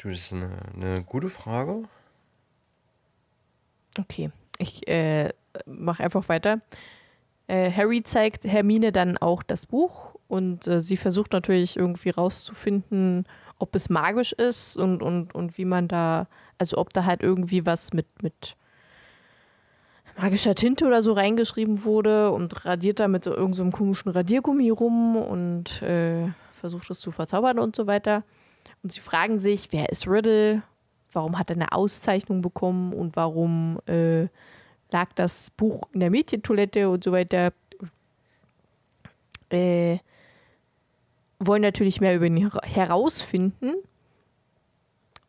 Du, 0.03 0.09
das 0.09 0.19
ist 0.19 0.33
eine, 0.33 0.51
eine 0.75 1.03
gute 1.05 1.31
Frage. 1.31 1.85
Okay, 3.97 4.33
ich 4.59 4.89
äh, 4.89 5.29
mache 5.65 6.03
einfach 6.03 6.29
weiter. 6.29 6.61
Äh, 7.47 7.71
Harry 7.71 8.03
zeigt 8.03 8.45
Hermine 8.45 8.91
dann 8.91 9.17
auch 9.17 9.45
das 9.45 9.67
Buch 9.67 10.17
und 10.27 10.67
äh, 10.67 10.81
sie 10.81 10.97
versucht 10.97 11.33
natürlich 11.33 11.77
irgendwie 11.77 12.11
rauszufinden, 12.11 13.27
ob 13.61 13.77
es 13.77 13.91
magisch 13.91 14.33
ist 14.33 14.77
und, 14.77 15.03
und, 15.03 15.37
und 15.37 15.57
wie 15.57 15.65
man 15.65 15.87
da, 15.87 16.27
also 16.59 16.79
ob 16.79 16.93
da 16.93 17.05
halt 17.05 17.23
irgendwie 17.23 17.65
was 17.65 17.93
mit, 17.93 18.07
mit 18.25 18.57
magischer 20.17 20.57
Tinte 20.57 20.85
oder 20.85 21.03
so 21.03 21.13
reingeschrieben 21.13 21.85
wurde 21.85 22.33
und 22.33 22.65
radiert 22.65 22.99
da 22.99 23.07
mit 23.07 23.23
so 23.23 23.31
irgendeinem 23.31 23.71
so 23.71 23.77
komischen 23.77 24.11
Radiergummi 24.11 24.71
rum 24.71 25.17
und 25.17 25.81
äh, 25.83 26.27
versucht 26.59 26.91
es 26.91 26.99
zu 26.99 27.13
verzaubern 27.13 27.61
und 27.61 27.77
so 27.77 27.87
weiter. 27.87 28.25
Und 28.83 28.93
sie 28.93 29.01
fragen 29.01 29.39
sich, 29.39 29.69
wer 29.73 29.89
ist 29.91 30.07
Riddle? 30.07 30.63
Warum 31.13 31.39
hat 31.39 31.51
er 31.51 31.57
eine 31.57 31.73
Auszeichnung 31.73 32.43
bekommen 32.43 32.93
und 32.93 33.17
warum 33.17 33.79
äh, 33.87 34.23
lag 34.91 35.13
das 35.15 35.51
Buch 35.51 35.83
in 35.93 36.01
der 36.01 36.11
Mädchentoilette 36.11 36.89
und 36.89 37.05
so 37.05 37.13
weiter? 37.13 37.53
Äh, 39.51 39.99
wollen 41.39 41.63
natürlich 41.63 42.01
mehr 42.01 42.17
über 42.17 42.27
ihn 42.27 42.37
her- 42.37 42.61
herausfinden. 42.65 43.75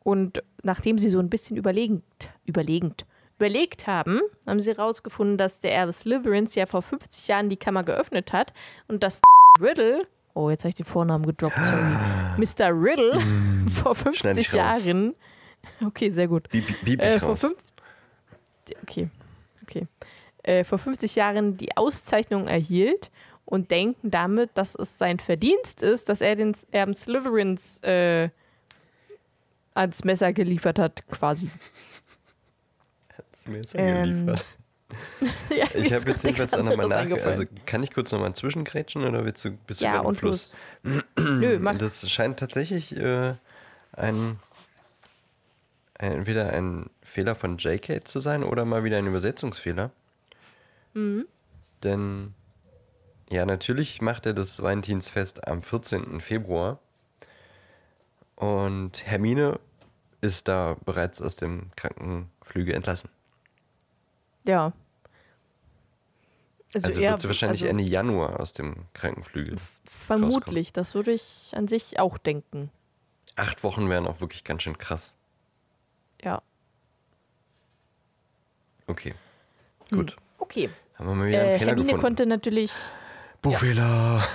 Und 0.04 0.44
nachdem 0.64 1.00
sie 1.00 1.10
so 1.10 1.20
ein 1.20 1.30
bisschen 1.30 1.58
überlegend, 1.58 2.04
überlegend, 2.46 3.06
überlegt 3.38 3.88
haben, 3.88 4.20
haben 4.46 4.62
sie 4.62 4.72
herausgefunden, 4.72 5.38
dass 5.38 5.60
der 5.60 5.74
Erbe 5.74 5.94
Slytherins 5.94 6.56
ja 6.56 6.66
vor 6.66 6.82
50 6.82 7.28
Jahren 7.28 7.50
die 7.50 7.58
Kammer 7.58 7.84
geöffnet 7.84 8.32
hat 8.32 8.54
und 8.88 9.02
dass 9.04 9.22
Riddle, 9.62 10.08
oh, 10.34 10.50
jetzt 10.50 10.62
habe 10.64 10.70
ich 10.70 10.76
den 10.76 10.86
Vornamen 10.86 11.26
gedroppt, 11.26 11.56
sorry, 11.56 11.96
Mr. 12.38 12.70
Riddle 12.70 13.20
vor 13.84 13.96
Schneid 13.96 14.36
50 14.36 14.38
ich 14.38 14.54
raus. 14.54 14.84
Jahren, 14.84 15.16
okay, 15.86 16.10
sehr 16.12 16.28
gut, 16.28 16.50
Bieb, 16.50 16.66
bieb, 16.84 17.02
äh, 17.02 17.20
vor 17.20 17.38
fünf, 17.38 17.56
okay, 18.84 19.10
okay, 19.64 19.88
äh, 20.44 20.64
vor 20.64 20.78
50 20.80 21.16
Jahren 21.16 21.58
die 21.58 21.76
Auszeichnung 21.78 22.48
erhielt 22.48 23.12
und 23.46 23.72
denken 23.72 24.10
damit, 24.12 24.52
dass 24.56 24.76
es 24.76 24.98
sein 24.98 25.20
Verdienst 25.20 25.82
ist, 25.82 26.10
dass 26.10 26.22
er 26.22 26.36
den 26.36 26.56
Erben 26.72 26.94
Slytherins 26.94 27.78
äh, 27.84 28.30
ans 29.74 30.04
Messer 30.04 30.34
geliefert 30.34 30.80
hat, 30.80 31.06
quasi. 31.08 31.50
Mir 33.46 33.58
jetzt 33.58 33.76
Ähm, 33.78 33.98
angeliefert. 33.98 34.46
ja, 35.50 35.68
Ich 35.74 35.94
habe 35.94 36.10
jetzt 36.10 36.24
jedenfalls 36.24 36.54
auch 36.54 36.58
nochmal 36.64 36.74
anderes 36.74 36.90
nach. 36.90 36.98
eingefallen. 36.98 37.40
Also, 37.40 37.46
kann 37.66 37.84
ich 37.84 37.94
kurz 37.94 38.12
nochmal 38.12 38.34
zwischengrätschen 38.34 39.04
oder 39.04 39.26
willst 39.26 39.44
du, 39.46 39.52
bist 39.52 39.82
du 39.82 39.86
ja, 39.86 40.00
im 40.00 40.06
und 40.06 40.16
Fluss? 40.16 40.56
los. 40.84 41.04
Nö, 41.18 41.60
mach. 41.60 41.78
Das 41.78 42.10
scheint 42.10 42.40
tatsächlich 42.40 42.96
äh, 42.96 43.36
ein, 43.94 44.38
ein, 45.98 46.12
entweder 46.12 46.52
ein 46.52 46.90
Fehler 47.02 47.36
von 47.36 47.58
JK 47.58 48.08
zu 48.08 48.20
sein 48.20 48.44
oder 48.44 48.66
mal 48.66 48.84
wieder 48.84 48.98
ein 48.98 49.08
Übersetzungsfehler. 49.08 49.92
Mhm. 50.94 51.26
Denn, 51.84 52.34
ja, 53.30 53.46
natürlich 53.46 54.02
macht 54.02 54.26
er 54.26 54.34
das 54.34 54.62
Valentinsfest 54.62 55.48
am 55.48 55.62
14. 55.62 56.22
Februar. 56.22 56.80
Und 58.36 59.06
Hermine 59.06 59.60
ist 60.22 60.48
da 60.48 60.78
bereits 60.86 61.22
aus 61.22 61.36
dem 61.36 61.70
Krankenflügel 61.76 62.74
entlassen. 62.74 63.10
Ja. 64.46 64.74
Also 66.82 67.00
eher- 67.00 67.12
wird 67.12 67.22
sie 67.22 67.28
wahrscheinlich 67.28 67.62
also 67.62 67.70
Ende 67.72 67.84
Januar 67.84 68.40
aus 68.40 68.54
dem 68.54 68.76
Krankenflügel. 68.94 69.58
Vermutlich, 69.86 70.74
das 70.74 70.96
würde 70.96 71.12
ich 71.12 71.52
an 71.56 71.68
sich 71.68 72.00
auch 72.00 72.18
denken. 72.18 72.72
Acht 73.36 73.64
Wochen 73.64 73.90
wären 73.90 74.08
auch 74.08 74.22
wirklich 74.22 74.44
ganz 74.44 74.64
schön 74.64 74.78
krass. 74.78 75.16
Ja. 76.24 76.42
Okay. 78.88 79.14
Gut. 79.90 80.16
Okay. 80.40 80.70
Haben 80.96 81.10
wir 81.10 81.16
mal 81.16 81.28
wieder 81.28 81.40
einen 81.42 81.50
Äh, 81.50 81.58
Fehler 81.58 81.68
Hermine 81.72 81.86
gefunden. 81.86 82.02
konnte 82.02 82.26
natürlich 82.26 82.72
Buchfehler. 83.42 84.26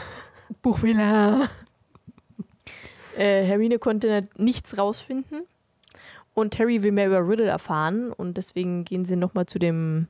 Buchfehler. 0.62 1.48
Äh, 3.16 3.42
Hermine 3.42 3.80
konnte 3.80 4.28
nichts 4.36 4.78
rausfinden. 4.78 5.42
Und 6.34 6.56
Harry 6.60 6.84
will 6.84 6.92
mehr 6.92 7.08
über 7.08 7.26
Riddle 7.28 7.46
erfahren. 7.48 8.12
Und 8.12 8.36
deswegen 8.36 8.84
gehen 8.84 9.04
sie 9.04 9.16
nochmal 9.16 9.46
zu 9.46 9.58
dem 9.58 10.06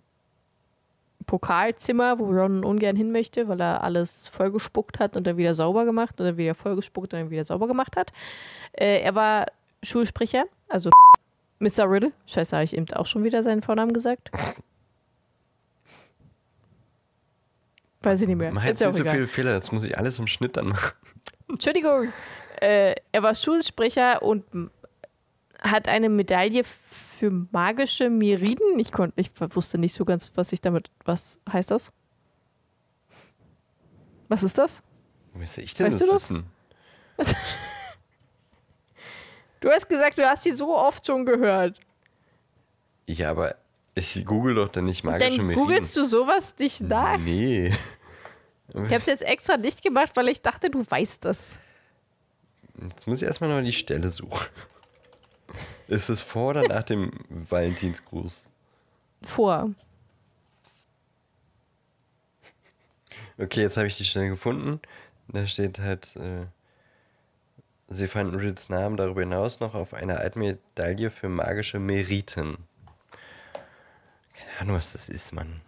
Pokalzimmer, 1.29 2.19
wo 2.19 2.25
Ron 2.25 2.64
ungern 2.64 2.97
hin 2.97 3.12
möchte, 3.12 3.47
weil 3.47 3.61
er 3.61 3.85
alles 3.85 4.27
vollgespuckt 4.29 4.99
hat 4.99 5.17
und 5.17 5.27
dann 5.27 5.37
wieder 5.37 5.55
sauber 5.55 5.85
gemacht 5.85 6.21
oder 6.21 6.37
wieder 6.37 6.57
vollgespuckt 6.57 7.12
und 7.12 7.21
dann 7.21 7.31
wieder 7.31 7.45
sauber 7.45 7.69
gemacht 7.69 7.97
hat. 7.97 8.12
Äh, 8.73 9.03
er 9.03 9.14
war 9.14 9.47
Schulsprecher, 9.85 10.47
also 10.69 10.91
Mr. 11.61 11.88
Riddle. 11.88 12.12
Scheiße, 12.27 12.57
habe 12.57 12.64
ich 12.64 12.77
eben 12.77 12.91
auch 12.95 13.07
schon 13.07 13.23
wieder 13.23 13.45
seinen 13.45 13.62
Vornamen 13.62 13.93
gesagt. 13.93 14.31
Weiß 18.01 18.23
ich 18.23 18.27
nicht 18.27 18.37
mehr. 18.37 18.53
Nicht 18.53 18.87
auch 18.87 18.93
so 18.93 19.05
viele 19.05 19.27
Fehler, 19.27 19.55
jetzt 19.55 19.71
muss 19.71 19.85
ich 19.85 19.99
alles 19.99 20.19
im 20.19 20.27
Schnitt 20.27 20.57
dann 20.57 20.69
machen. 20.69 20.93
Entschuldigung. 21.49 22.12
Äh, 22.61 22.95
er 23.12 23.23
war 23.23 23.35
Schulsprecher 23.35 24.23
und 24.23 24.45
hat 25.61 25.88
eine 25.88 26.09
Medaille 26.09 26.64
für 27.19 27.31
magische 27.51 28.11
Meriden. 28.11 28.79
Ich, 28.79 28.93
konnt, 28.93 29.13
ich 29.17 29.31
wusste 29.39 29.79
nicht 29.79 29.95
so 29.95 30.05
ganz, 30.05 30.31
was 30.35 30.53
ich 30.53 30.61
damit. 30.61 30.91
Was 31.05 31.39
heißt 31.53 31.71
das? 31.71 31.93
Was 34.29 34.43
ist 34.43 34.59
das? 34.59 34.83
Soll 35.35 35.65
ich 35.65 35.75
denn 35.75 35.87
Weißt 35.87 36.01
das 36.01 36.07
du 36.07 36.13
das? 36.13 36.31
wissen? 36.31 36.47
Du 39.61 39.69
hast 39.71 39.89
gesagt, 39.89 40.17
du 40.19 40.25
hast 40.25 40.45
sie 40.45 40.53
so 40.53 40.77
oft 40.77 41.05
schon 41.05 41.27
gehört. 41.27 41.81
Ja, 43.07 43.31
aber 43.31 43.57
ich 43.97 44.25
google 44.25 44.55
doch 44.55 44.69
dann 44.69 44.85
nicht 44.85 45.03
magische 45.03 45.37
Dann 45.39 45.47
Meriden. 45.47 45.65
googelst 45.65 45.97
du 45.97 46.05
sowas 46.05 46.55
nicht 46.61 46.81
nach. 46.83 47.19
Nee. 47.19 47.75
Ich 48.69 48.77
habe 48.77 48.99
es 48.99 49.07
jetzt 49.07 49.23
extra 49.23 49.57
nicht 49.57 49.83
gemacht, 49.83 50.13
weil 50.15 50.29
ich 50.29 50.43
dachte, 50.43 50.71
du 50.71 50.85
weißt 50.89 51.25
das. 51.25 51.59
Jetzt 52.81 53.09
muss 53.09 53.21
ich 53.21 53.27
erstmal 53.27 53.51
noch 53.51 53.65
die 53.67 53.73
Stelle 53.73 54.11
suchen. 54.11 54.47
Ist 55.88 56.11
es 56.11 56.20
vor 56.20 56.51
oder 56.51 56.68
nach 56.68 56.83
dem 56.83 57.11
Valentinsgruß? 57.31 58.46
Vor. 59.22 59.70
Okay, 63.38 63.62
jetzt 63.62 63.79
habe 63.79 63.87
ich 63.87 63.96
die 63.96 64.05
Stelle 64.05 64.29
gefunden. 64.29 64.81
Da 65.29 65.46
steht 65.46 65.79
halt, 65.79 66.14
äh, 66.16 66.46
sie 67.88 68.07
fanden 68.07 68.35
Riddles 68.35 68.68
Namen 68.68 68.98
darüber 68.98 69.22
hinaus 69.22 69.61
noch 69.61 69.74
auf 69.74 69.94
einer 69.94 70.18
alten 70.18 70.40
Medaille 70.40 71.11
für 71.11 71.31
magische 71.31 71.79
Meriten. 71.79 72.59
Keine 74.35 74.61
Ahnung, 74.61 74.77
was 74.77 74.92
das 74.92 75.09
ist, 75.09 75.33
Mann. 75.33 75.62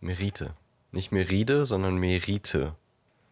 Merite. 0.00 0.54
Nicht 0.92 1.12
Meride, 1.12 1.64
sondern 1.64 1.96
Merite. 1.96 2.74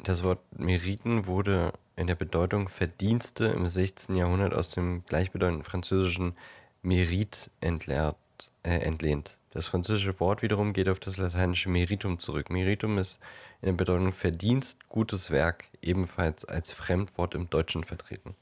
Das 0.02 0.24
Wort 0.24 0.40
Meriten 0.58 1.26
wurde 1.26 1.74
in 2.02 2.08
der 2.08 2.16
Bedeutung 2.16 2.68
Verdienste 2.68 3.46
im 3.46 3.66
16. 3.66 4.16
Jahrhundert 4.16 4.52
aus 4.52 4.70
dem 4.70 5.04
gleichbedeutenden 5.06 5.62
französischen 5.62 6.36
Merit 6.82 7.48
entleert, 7.60 8.16
äh, 8.64 8.78
entlehnt. 8.78 9.38
Das 9.52 9.68
französische 9.68 10.18
Wort 10.18 10.42
wiederum 10.42 10.72
geht 10.72 10.88
auf 10.88 10.98
das 10.98 11.16
lateinische 11.16 11.70
Meritum 11.70 12.18
zurück. 12.18 12.50
Meritum 12.50 12.98
ist 12.98 13.20
in 13.60 13.66
der 13.66 13.74
Bedeutung 13.74 14.12
Verdienst, 14.12 14.88
gutes 14.88 15.30
Werk, 15.30 15.66
ebenfalls 15.80 16.44
als 16.44 16.72
Fremdwort 16.72 17.36
im 17.36 17.48
Deutschen 17.48 17.84
vertreten. 17.84 18.34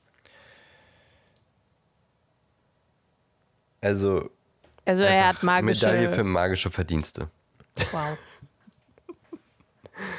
Also 3.82 4.30
Also 4.86 5.02
er 5.02 5.28
hat 5.28 5.42
magische. 5.42 5.86
Medaille 5.86 6.10
für 6.10 6.24
magische 6.24 6.70
Verdienste. 6.70 7.28
Wow. 7.92 8.18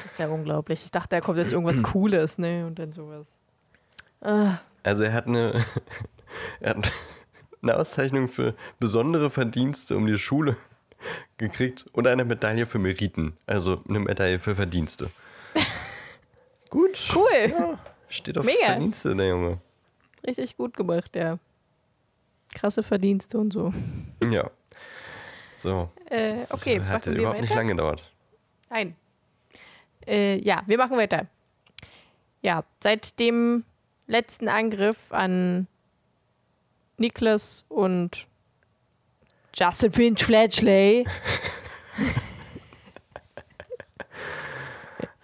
Das 0.02 0.12
ist 0.12 0.18
ja 0.18 0.28
unglaublich. 0.28 0.84
Ich 0.84 0.90
dachte, 0.90 1.08
da 1.10 1.20
kommt 1.20 1.38
jetzt 1.38 1.52
irgendwas 1.52 1.82
Cooles, 1.92 2.38
ne? 2.38 2.66
Und 2.66 2.78
dann 2.78 2.92
sowas. 2.92 3.26
Ah, 4.20 4.58
Also 4.82 5.02
er 5.04 5.12
hat 5.12 5.26
eine, 5.26 5.64
er 6.60 6.70
hat 6.76 6.90
eine 7.62 7.76
Auszeichnung 7.76 8.28
für 8.28 8.54
besondere 8.78 9.30
Verdienste 9.30 9.96
um 9.96 10.06
die 10.06 10.18
Schule 10.18 10.56
gekriegt 11.38 11.86
und 11.92 12.06
eine 12.06 12.24
Medaille 12.24 12.66
für 12.66 12.78
Meriten. 12.78 13.36
Also 13.46 13.82
eine 13.88 13.98
Medaille 14.00 14.38
für 14.38 14.54
Verdienste. 14.54 15.10
Gut. 16.70 16.98
cool. 17.14 17.26
Ja, 17.50 17.78
steht 18.08 18.38
auf 18.38 18.44
Mega. 18.44 18.66
Verdienste, 18.66 19.14
der 19.16 19.28
Junge. 19.28 19.58
Richtig 20.26 20.56
gut 20.56 20.76
gemacht, 20.76 21.16
ja. 21.16 21.38
Krasse 22.54 22.82
Verdienste 22.84 23.38
und 23.38 23.52
so. 23.52 23.74
Ja. 24.30 24.50
So. 25.56 25.90
Äh, 26.08 26.38
Das 26.38 26.52
okay, 26.52 26.80
hat 26.80 27.04
machen 27.06 27.12
wir 27.14 27.20
überhaupt 27.22 27.40
nicht 27.40 27.54
lange 27.54 27.70
gedauert. 27.72 28.02
Nein. 28.70 28.94
Äh, 30.06 30.38
ja, 30.38 30.62
wir 30.66 30.78
machen 30.78 30.96
weiter. 30.96 31.26
Ja, 32.42 32.64
seit 32.82 33.18
dem 33.20 33.64
letzten 34.06 34.48
Angriff 34.48 34.98
an 35.10 35.66
Niklas 36.98 37.64
und 37.68 38.26
Justin 39.54 39.92
Finch 39.92 40.24
Fletchley 40.24 41.06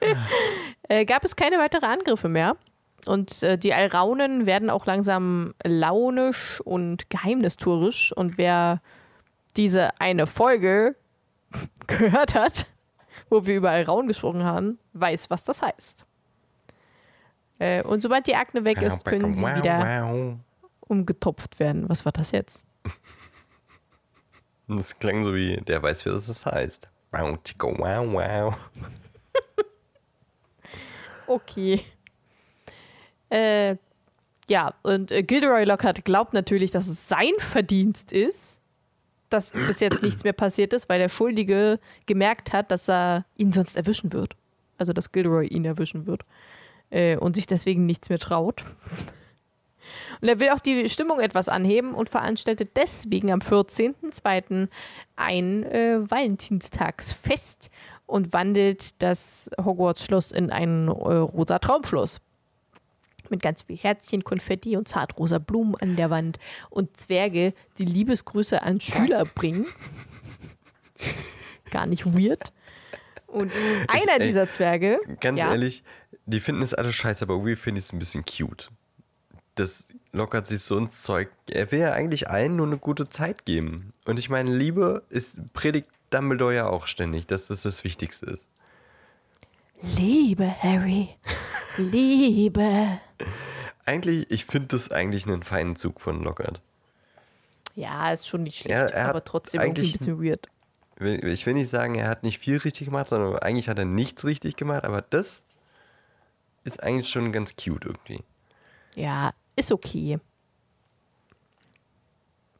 äh, 0.88 1.04
gab 1.04 1.24
es 1.24 1.34
keine 1.36 1.58
weiteren 1.58 1.90
Angriffe 1.90 2.28
mehr. 2.28 2.56
Und 3.06 3.42
äh, 3.42 3.56
die 3.56 3.72
Alraunen 3.72 4.44
werden 4.46 4.70
auch 4.70 4.84
langsam 4.86 5.54
launisch 5.64 6.60
und 6.60 7.08
geheimnistuerisch. 7.10 8.12
Und 8.12 8.36
wer 8.38 8.82
diese 9.56 9.98
eine 10.00 10.26
Folge 10.26 10.94
gehört 11.86 12.34
hat, 12.34 12.66
wo 13.30 13.46
wir 13.46 13.56
über 13.56 13.70
Alraun 13.70 14.08
gesprochen 14.08 14.44
haben, 14.44 14.78
weiß, 14.92 15.30
was 15.30 15.44
das 15.44 15.62
heißt. 15.62 16.04
Äh, 17.58 17.82
und 17.82 18.00
sobald 18.00 18.26
die 18.26 18.36
Akne 18.36 18.64
weg 18.64 18.80
ist, 18.82 19.04
können 19.04 19.34
sie 19.34 19.42
wieder 19.42 20.38
umgetopft 20.80 21.58
werden. 21.58 21.88
Was 21.88 22.04
war 22.04 22.12
das 22.12 22.32
jetzt? 22.32 22.64
Das 24.70 24.98
klang 24.98 25.24
so 25.24 25.34
wie, 25.34 25.56
der 25.56 25.82
weiß, 25.82 26.04
wie 26.04 26.10
das 26.10 26.44
heißt. 26.44 26.90
Wow, 27.10 27.38
ticka, 27.42 27.68
wow, 27.68 28.06
wow. 28.12 28.54
Okay. 31.26 31.82
Äh, 33.30 33.76
ja, 34.48 34.74
und 34.82 35.10
äh, 35.10 35.22
Gilderoy 35.22 35.64
Lockhart 35.64 36.04
glaubt 36.04 36.32
natürlich, 36.32 36.70
dass 36.70 36.86
es 36.86 37.08
sein 37.08 37.32
Verdienst 37.38 38.12
ist, 38.12 38.57
dass 39.30 39.50
bis 39.50 39.80
jetzt 39.80 40.02
nichts 40.02 40.24
mehr 40.24 40.32
passiert 40.32 40.72
ist, 40.72 40.88
weil 40.88 40.98
der 40.98 41.08
Schuldige 41.08 41.80
gemerkt 42.06 42.52
hat, 42.52 42.70
dass 42.70 42.88
er 42.88 43.24
ihn 43.36 43.52
sonst 43.52 43.76
erwischen 43.76 44.12
wird. 44.12 44.34
Also, 44.78 44.92
dass 44.92 45.12
Gilderoy 45.12 45.46
ihn 45.46 45.64
erwischen 45.64 46.06
wird. 46.06 46.22
Äh, 46.90 47.16
und 47.16 47.36
sich 47.36 47.46
deswegen 47.46 47.86
nichts 47.86 48.08
mehr 48.08 48.18
traut. 48.18 48.64
Und 50.20 50.28
er 50.28 50.40
will 50.40 50.50
auch 50.50 50.60
die 50.60 50.88
Stimmung 50.88 51.20
etwas 51.20 51.48
anheben 51.48 51.94
und 51.94 52.08
veranstaltet 52.08 52.76
deswegen 52.76 53.30
am 53.30 53.40
14.02. 53.40 54.68
ein 55.16 55.64
äh, 55.64 56.10
Valentinstagsfest 56.10 57.70
und 58.06 58.32
wandelt 58.32 59.00
das 59.02 59.50
Hogwarts-Schloss 59.62 60.32
in 60.32 60.50
ein 60.50 60.88
äh, 60.88 60.90
rosa 60.90 61.58
Traumschloss. 61.58 62.20
Mit 63.30 63.42
ganz 63.42 63.62
viel 63.62 63.76
Herzchen, 63.76 64.24
Konfetti 64.24 64.76
und 64.76 64.88
zartrosa 64.88 65.38
Blumen 65.38 65.74
an 65.76 65.96
der 65.96 66.10
Wand 66.10 66.38
und 66.70 66.96
Zwerge, 66.96 67.54
die 67.78 67.84
Liebesgrüße 67.84 68.62
an 68.62 68.80
Schüler 68.80 69.24
bringen. 69.24 69.66
Gar 71.70 71.86
nicht 71.86 72.06
weird. 72.06 72.52
Und 73.26 73.52
einer 73.88 74.20
ey, 74.20 74.26
dieser 74.26 74.48
Zwerge. 74.48 74.98
Ganz 75.20 75.38
ja, 75.38 75.50
ehrlich, 75.50 75.84
die 76.26 76.40
finden 76.40 76.62
es 76.62 76.74
alle 76.74 76.92
scheiße, 76.92 77.24
aber 77.24 77.34
irgendwie 77.34 77.56
finde 77.56 77.78
ich 77.80 77.86
es 77.86 77.92
ein 77.92 77.98
bisschen 77.98 78.24
cute. 78.24 78.70
Das 79.54 79.86
lockert 80.12 80.46
sich 80.46 80.62
so 80.62 80.78
ins 80.78 81.02
Zeug. 81.02 81.28
Er 81.48 81.70
will 81.72 81.80
ja 81.80 81.92
eigentlich 81.92 82.28
allen 82.28 82.56
nur 82.56 82.66
eine 82.66 82.78
gute 82.78 83.08
Zeit 83.08 83.44
geben. 83.44 83.92
Und 84.04 84.18
ich 84.18 84.30
meine, 84.30 84.54
Liebe 84.54 85.02
ist, 85.10 85.36
predigt 85.52 85.88
Dumbledore 86.10 86.54
ja 86.54 86.68
auch 86.68 86.86
ständig, 86.86 87.26
dass 87.26 87.46
das 87.48 87.62
das 87.62 87.84
Wichtigste 87.84 88.26
ist. 88.26 88.48
Liebe, 89.82 90.50
Harry. 90.62 91.10
Liebe. 91.76 93.00
Eigentlich, 93.84 94.30
ich 94.30 94.44
finde 94.44 94.68
das 94.68 94.90
eigentlich 94.92 95.26
einen 95.26 95.42
feinen 95.42 95.76
Zug 95.76 96.00
von 96.00 96.22
Lockhart. 96.22 96.60
Ja, 97.74 98.12
ist 98.12 98.26
schon 98.28 98.42
nicht 98.42 98.58
schlecht, 98.58 98.74
Er- 98.76 98.92
er 98.92 99.08
aber 99.08 99.24
trotzdem 99.24 99.60
irgendwie 99.60 99.80
ein 99.80 99.84
eigentlich- 99.86 99.98
bisschen 99.98 100.22
weird. 100.22 100.48
Ich 101.00 101.46
will 101.46 101.54
nicht 101.54 101.70
sagen, 101.70 101.94
er 101.94 102.08
hat 102.08 102.24
nicht 102.24 102.38
viel 102.40 102.56
richtig 102.56 102.86
gemacht, 102.86 103.08
sondern 103.08 103.38
eigentlich 103.38 103.68
hat 103.68 103.78
er 103.78 103.84
nichts 103.84 104.24
richtig 104.24 104.56
gemacht, 104.56 104.84
aber 104.84 105.00
das 105.02 105.44
ist 106.64 106.82
eigentlich 106.82 107.08
schon 107.08 107.30
ganz 107.32 107.54
cute 107.54 107.86
irgendwie. 107.86 108.24
Ja, 108.96 109.32
ist 109.54 109.70
okay. 109.70 110.18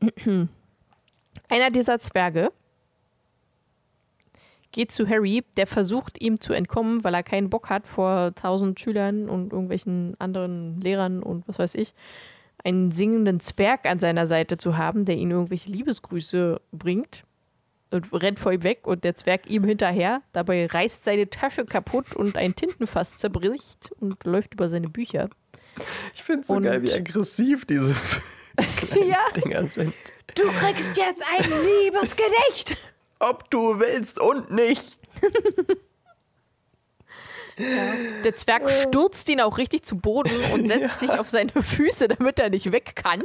Einer 1.48 1.70
dieser 1.70 1.98
Zwerge 1.98 2.52
geht 4.72 4.92
zu 4.92 5.08
Harry, 5.08 5.44
der 5.56 5.66
versucht 5.66 6.20
ihm 6.20 6.40
zu 6.40 6.52
entkommen, 6.52 7.02
weil 7.04 7.14
er 7.14 7.22
keinen 7.22 7.50
Bock 7.50 7.70
hat, 7.70 7.86
vor 7.88 8.34
tausend 8.34 8.78
Schülern 8.80 9.28
und 9.28 9.52
irgendwelchen 9.52 10.14
anderen 10.18 10.80
Lehrern 10.80 11.22
und 11.22 11.46
was 11.48 11.58
weiß 11.58 11.74
ich, 11.74 11.94
einen 12.64 12.92
singenden 12.92 13.40
Zwerg 13.40 13.86
an 13.86 14.00
seiner 14.00 14.26
Seite 14.26 14.56
zu 14.58 14.76
haben, 14.76 15.04
der 15.04 15.16
ihm 15.16 15.30
irgendwelche 15.30 15.70
Liebesgrüße 15.70 16.60
bringt. 16.72 17.24
und 17.90 18.12
rennt 18.12 18.38
vor 18.38 18.52
ihm 18.52 18.62
weg 18.64 18.86
und 18.86 19.02
der 19.04 19.14
Zwerg 19.14 19.48
ihm 19.48 19.64
hinterher. 19.64 20.20
Dabei 20.34 20.66
reißt 20.66 21.04
seine 21.04 21.30
Tasche 21.30 21.64
kaputt 21.64 22.14
und 22.14 22.36
ein 22.36 22.54
Tintenfass 22.54 23.16
zerbricht 23.16 23.92
und 24.00 24.22
läuft 24.24 24.52
über 24.52 24.68
seine 24.68 24.90
Bücher. 24.90 25.30
Ich 26.14 26.22
finde 26.22 26.42
es 26.42 26.48
so 26.48 26.54
Und- 26.54 26.64
geil, 26.64 26.82
wie 26.82 26.92
aggressiv 26.92 27.64
diese 27.64 27.94
Ja. 29.08 29.18
Dinger 29.34 29.66
sind. 29.68 29.94
Du 30.34 30.42
kriegst 30.60 30.96
jetzt 30.98 31.22
ein 31.38 31.48
Liebesgedicht! 31.48 32.76
Ob 33.20 33.50
du 33.50 33.80
willst 33.80 34.20
und 34.20 34.50
nicht. 34.50 34.96
Der 38.24 38.34
Zwerg 38.36 38.70
stürzt 38.70 39.28
ihn 39.28 39.40
auch 39.40 39.58
richtig 39.58 39.82
zu 39.82 39.96
Boden 39.96 40.30
und 40.52 40.68
setzt 40.72 41.00
sich 41.00 41.10
auf 41.10 41.28
seine 41.28 41.50
Füße, 41.60 42.06
damit 42.08 42.38
er 42.38 42.50
nicht 42.50 42.70
weg 42.70 42.94
kann. 42.94 43.24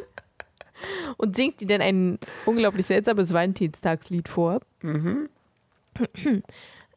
Und 1.17 1.35
singt 1.35 1.61
ihm 1.61 1.67
dann 1.67 1.81
ein 1.81 2.19
unglaublich 2.45 2.87
seltsames 2.87 3.31
Valentinstagslied 3.33 4.27
vor. 4.27 4.59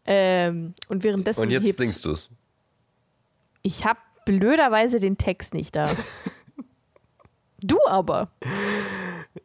ähm, 0.06 0.74
und 0.88 1.04
währenddessen 1.04 1.42
Und 1.42 1.50
jetzt 1.50 1.66
hebt, 1.66 1.76
singst 1.76 2.04
du 2.04 2.12
es. 2.12 2.30
ich 3.62 3.84
habe 3.84 4.00
blöderweise 4.24 4.98
den 5.00 5.18
Text 5.18 5.54
nicht 5.54 5.76
da. 5.76 5.90
Du 7.62 7.78
aber. 7.86 8.30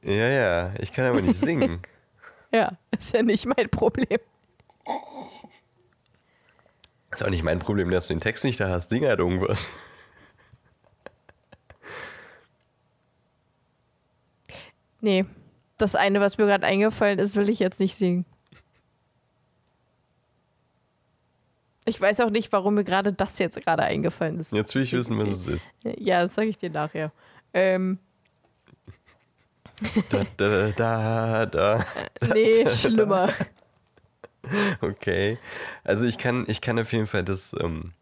Ja, 0.04 0.28
ja, 0.28 0.74
ich 0.80 0.92
kann 0.92 1.06
aber 1.06 1.22
nicht 1.22 1.40
singen. 1.40 1.80
Ja, 2.52 2.78
ist 3.00 3.14
ja 3.14 3.24
nicht 3.24 3.46
mein 3.46 3.70
Problem. 3.70 4.20
Ist 7.12 7.24
auch 7.24 7.30
nicht 7.30 7.44
mein 7.44 7.60
Problem, 7.60 7.92
dass 7.92 8.08
du 8.08 8.14
den 8.14 8.22
Text 8.22 8.44
nicht 8.44 8.60
da 8.60 8.70
hast. 8.70 8.90
Sing 8.90 9.06
halt 9.06 9.20
irgendwas. 9.20 9.66
Nee, 15.02 15.26
das 15.78 15.96
eine, 15.96 16.22
was 16.22 16.38
mir 16.38 16.46
gerade 16.46 16.66
eingefallen 16.66 17.20
ist, 17.20 17.36
will 17.36 17.50
ich 17.50 17.60
jetzt 17.60 17.80
nicht 17.80 17.96
singen. 17.96 18.26
Ich 21.86 22.00
weiß 22.00 22.20
auch 22.22 22.30
nicht, 22.30 22.52
warum 22.52 22.76
mir 22.76 22.84
gerade 22.84 23.12
das 23.12 23.40
jetzt 23.40 23.60
gerade 23.62 23.84
eingefallen 23.84 24.40
ist. 24.40 24.54
Jetzt 24.54 24.76
will 24.76 24.84
ich 24.84 24.94
wissen, 24.94 25.18
was 25.18 25.30
es 25.30 25.48
ist. 25.48 25.70
Ja, 25.84 26.22
das 26.22 26.36
sage 26.36 26.48
ich 26.48 26.58
dir 26.58 26.70
nachher. 26.70 27.12
Ähm, 27.54 27.98
Da, 30.10 30.26
da, 30.38 30.72
da, 30.72 31.46
da. 31.46 31.86
nee, 32.34 32.70
schlimmer. 32.70 33.34
Okay. 34.82 35.38
Also 35.84 36.06
ich 36.06 36.18
kann, 36.18 36.46
ich 36.48 36.62
kann 36.62 36.80
auf 36.80 36.92
jeden 36.94 37.08
Fall 37.08 37.24
das, 37.24 37.54
ähm, 37.60 37.94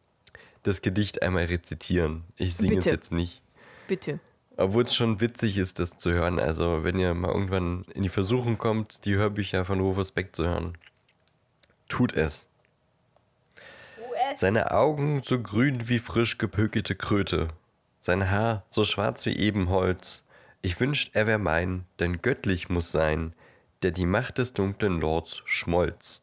das 0.64 0.82
Gedicht 0.82 1.22
einmal 1.22 1.46
rezitieren. 1.46 2.24
Ich 2.38 2.56
singe 2.56 2.80
es 2.80 2.86
jetzt 2.86 3.12
nicht. 3.12 3.42
Bitte. 3.88 4.20
Obwohl 4.58 4.84
es 4.84 4.94
schon 4.94 5.22
witzig 5.22 5.58
ist, 5.58 5.80
das 5.80 5.98
zu 5.98 6.12
hören. 6.12 6.38
Also 6.38 6.84
wenn 6.84 7.00
ihr 7.00 7.14
mal 7.14 7.32
irgendwann 7.32 7.86
in 7.94 8.04
die 8.04 8.10
Versuchung 8.10 8.58
kommt, 8.58 9.06
die 9.06 9.16
Hörbücher 9.16 9.64
von 9.64 9.80
Rufus 9.80 10.12
Beck 10.12 10.36
zu 10.36 10.46
hören, 10.46 10.78
tut 11.88 12.14
es. 12.14 12.48
Seine 14.36 14.72
Augen 14.72 15.22
so 15.24 15.42
grün 15.42 15.88
wie 15.88 16.00
frisch 16.00 16.38
gepökelte 16.38 16.96
Kröte, 16.96 17.48
sein 18.00 18.30
Haar 18.30 18.64
so 18.70 18.86
schwarz 18.86 19.26
wie 19.26 19.36
Ebenholz. 19.36 20.24
Ich 20.62 20.80
wünscht, 20.80 21.12
er 21.14 21.28
wär 21.28 21.38
mein, 21.38 21.86
denn 22.00 22.22
göttlich 22.22 22.70
muss 22.70 22.92
sein, 22.92 23.34
der 23.82 23.92
die 23.92 24.06
Macht 24.06 24.38
des 24.38 24.54
dunklen 24.54 25.00
Lords 25.00 25.42
schmolz. 25.46 26.22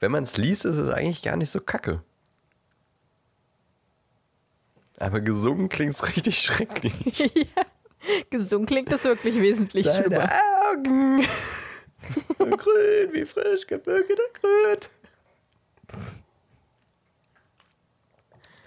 Wenn 0.00 0.12
man's 0.12 0.36
liest, 0.36 0.64
ist 0.64 0.78
es 0.78 0.88
eigentlich 0.88 1.22
gar 1.22 1.36
nicht 1.36 1.50
so 1.50 1.60
kacke. 1.60 2.02
Aber 4.98 5.20
gesungen 5.20 5.68
klingt's 5.68 6.06
richtig 6.16 6.38
schrecklich. 6.38 7.18
ja. 7.34 7.62
Gesungen 8.30 8.66
klingt 8.66 8.92
das 8.92 9.04
wirklich 9.04 9.36
wesentlich 9.36 9.84
Seine 9.84 10.06
schlimmer. 10.06 10.30
Augen. 10.70 11.26
so 12.38 12.46
grün 12.56 13.12
wie 13.12 13.26
frisch 13.26 13.66
gebürgeter 13.66 14.22
Kröt. 14.34 14.90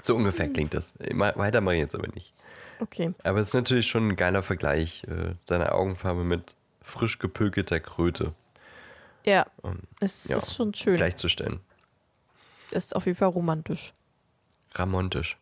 So 0.01 0.15
ungefähr 0.15 0.49
klingt 0.49 0.73
das. 0.73 0.93
Weiter 0.97 1.61
mache 1.61 1.75
ich 1.75 1.81
jetzt 1.81 1.95
aber 1.95 2.07
nicht. 2.07 2.33
Okay. 2.79 3.13
Aber 3.23 3.39
es 3.39 3.47
ist 3.49 3.53
natürlich 3.53 3.87
schon 3.87 4.09
ein 4.09 4.15
geiler 4.15 4.41
Vergleich. 4.43 5.03
Äh, 5.03 5.35
seine 5.43 5.73
Augenfarbe 5.73 6.23
mit 6.23 6.55
frisch 6.81 7.19
gepökelter 7.19 7.79
Kröte 7.79 8.33
Ja, 9.25 9.45
um, 9.61 9.79
es 9.99 10.27
ja, 10.27 10.37
ist 10.37 10.55
schon 10.55 10.73
schön. 10.73 10.95
gleichzustellen. 10.95 11.59
Ist 12.71 12.95
auf 12.95 13.05
jeden 13.05 13.17
Fall 13.17 13.29
romantisch. 13.29 13.93
Ramontisch. 14.73 15.37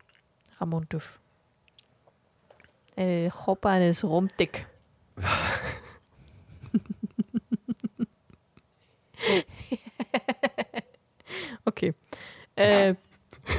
Ramontisch. 0.60 1.20
El 2.96 3.30
Chopan 3.30 3.82
ist 3.84 4.04
rumdick. 4.04 4.66
okay. 11.66 11.94
Äh, 12.56 12.96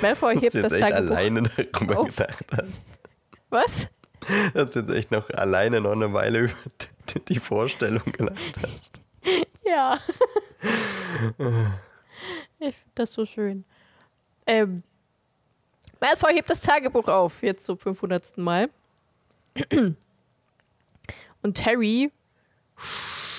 Malfoy 0.02 0.36
hebt 0.40 0.54
das 0.54 0.72
Tagebuch. 0.72 0.94
alleine 0.94 1.42
darüber 1.42 2.00
auf. 2.00 2.08
gedacht 2.08 2.44
hast. 2.56 2.84
Was? 3.50 3.88
Dass 4.54 4.70
du 4.70 4.80
jetzt 4.80 4.90
echt 4.90 5.10
noch 5.10 5.30
alleine 5.30 5.80
noch 5.80 5.92
eine 5.92 6.12
Weile 6.12 6.38
über 6.40 6.52
die- 7.28 7.38
Vorstellung 7.38 8.02
gelacht 8.12 8.56
hast. 8.66 9.00
Ja. 9.64 9.98
ich 12.58 12.74
finde 12.74 12.92
das 12.94 13.12
so 13.12 13.24
schön. 13.24 13.64
Ähm, 14.46 14.82
Malfoy 16.00 16.34
hebt 16.34 16.50
das 16.50 16.60
Tagebuch 16.60 17.08
auf, 17.08 17.42
jetzt 17.42 17.64
zum 17.66 17.78
500. 17.78 18.38
Mal. 18.38 18.68
Und 21.42 21.64
Harry 21.66 22.10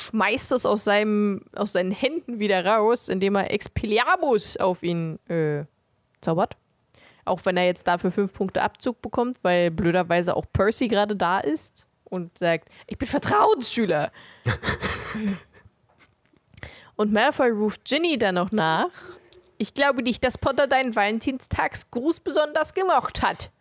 schmeißt 0.09 0.51
es 0.53 0.65
aus, 0.65 0.83
seinem, 0.83 1.45
aus 1.55 1.73
seinen 1.73 1.91
Händen 1.91 2.39
wieder 2.39 2.65
raus, 2.65 3.09
indem 3.09 3.35
er 3.35 3.51
Expelliarmus 3.51 4.57
auf 4.57 4.81
ihn 4.83 5.19
äh, 5.29 5.65
zaubert. 6.21 6.57
Auch 7.29 7.45
wenn 7.45 7.57
er 7.57 7.65
jetzt 7.65 7.87
dafür 7.87 8.11
fünf 8.11 8.33
Punkte 8.33 8.63
Abzug 8.63 9.01
bekommt, 9.03 9.37
weil 9.43 9.69
blöderweise 9.69 10.35
auch 10.35 10.45
Percy 10.51 10.87
gerade 10.87 11.15
da 11.15 11.39
ist 11.39 11.87
und 12.05 12.35
sagt, 12.39 12.69
ich 12.87 12.97
bin 12.97 13.07
Vertrauensschüler. 13.07 14.11
und 16.95 17.13
Malfoy 17.13 17.51
ruft 17.51 17.85
Ginny 17.85 18.17
dann 18.17 18.35
noch 18.35 18.51
nach. 18.51 18.89
Ich 19.59 19.75
glaube 19.75 20.01
nicht, 20.01 20.23
dass 20.23 20.39
Potter 20.39 20.65
deinen 20.65 20.95
Valentinstagsgruß 20.95 22.21
besonders 22.21 22.73
gemocht 22.73 23.21
hat. 23.21 23.51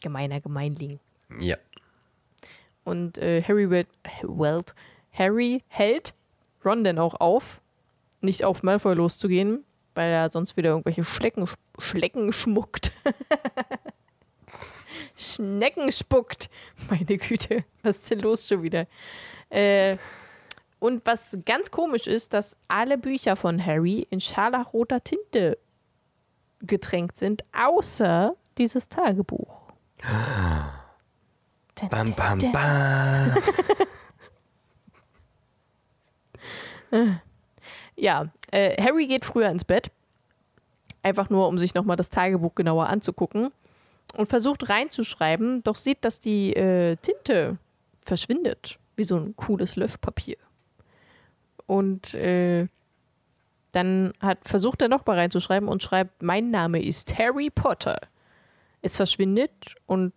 Gemeiner 0.00 0.40
Gemeinling. 0.40 0.98
Ja. 1.38 1.56
Und 2.82 3.18
äh, 3.18 3.42
Harry, 3.42 3.70
wird, 3.70 3.86
Welt, 4.22 4.74
Harry 5.12 5.62
hält 5.68 6.14
Ron 6.64 6.82
dann 6.82 6.98
auch 6.98 7.20
auf, 7.20 7.60
nicht 8.22 8.42
auf 8.42 8.64
Malfoy 8.64 8.94
loszugehen, 8.94 9.64
weil 9.98 10.12
er 10.12 10.30
sonst 10.30 10.56
wieder 10.56 10.70
irgendwelche 10.70 11.02
Schlecken, 11.02 11.48
Schlecken 11.76 12.32
schmuckt. 12.32 12.92
Schnecken 15.16 15.90
spuckt. 15.90 16.48
Meine 16.88 17.18
Güte, 17.18 17.64
was 17.82 17.96
ist 17.96 18.08
denn 18.12 18.20
los 18.20 18.46
schon 18.46 18.62
wieder? 18.62 18.86
Äh, 19.50 19.96
und 20.78 21.04
was 21.04 21.36
ganz 21.44 21.72
komisch 21.72 22.06
ist, 22.06 22.32
dass 22.32 22.56
alle 22.68 22.96
Bücher 22.96 23.34
von 23.34 23.66
Harry 23.66 24.06
in 24.08 24.20
scharlachroter 24.20 25.02
Tinte 25.02 25.58
getränkt 26.60 27.18
sind, 27.18 27.42
außer 27.52 28.36
dieses 28.56 28.88
Tagebuch. 28.88 29.72
Dun, 31.74 31.90
Bam, 31.90 32.14
bam, 32.14 32.38
bam. 32.52 33.34
Ja, 37.98 38.28
äh, 38.52 38.80
Harry 38.80 39.06
geht 39.06 39.24
früher 39.24 39.50
ins 39.50 39.64
Bett. 39.64 39.90
Einfach 41.02 41.30
nur, 41.30 41.48
um 41.48 41.58
sich 41.58 41.74
nochmal 41.74 41.96
das 41.96 42.10
Tagebuch 42.10 42.54
genauer 42.54 42.86
anzugucken. 42.86 43.50
Und 44.14 44.28
versucht 44.28 44.68
reinzuschreiben, 44.68 45.62
doch 45.64 45.76
sieht, 45.76 46.04
dass 46.04 46.20
die 46.20 46.54
äh, 46.54 46.96
Tinte 46.96 47.58
verschwindet. 48.04 48.78
Wie 48.96 49.04
so 49.04 49.16
ein 49.16 49.36
cooles 49.36 49.76
Löschpapier. 49.76 50.36
Und 51.66 52.14
äh, 52.14 52.68
dann 53.72 54.14
hat, 54.20 54.38
versucht 54.44 54.80
er 54.80 54.88
nochmal 54.88 55.18
reinzuschreiben 55.18 55.68
und 55.68 55.82
schreibt, 55.82 56.22
mein 56.22 56.50
Name 56.50 56.82
ist 56.82 57.18
Harry 57.18 57.50
Potter. 57.50 57.98
Es 58.80 58.96
verschwindet 58.96 59.74
und 59.86 60.14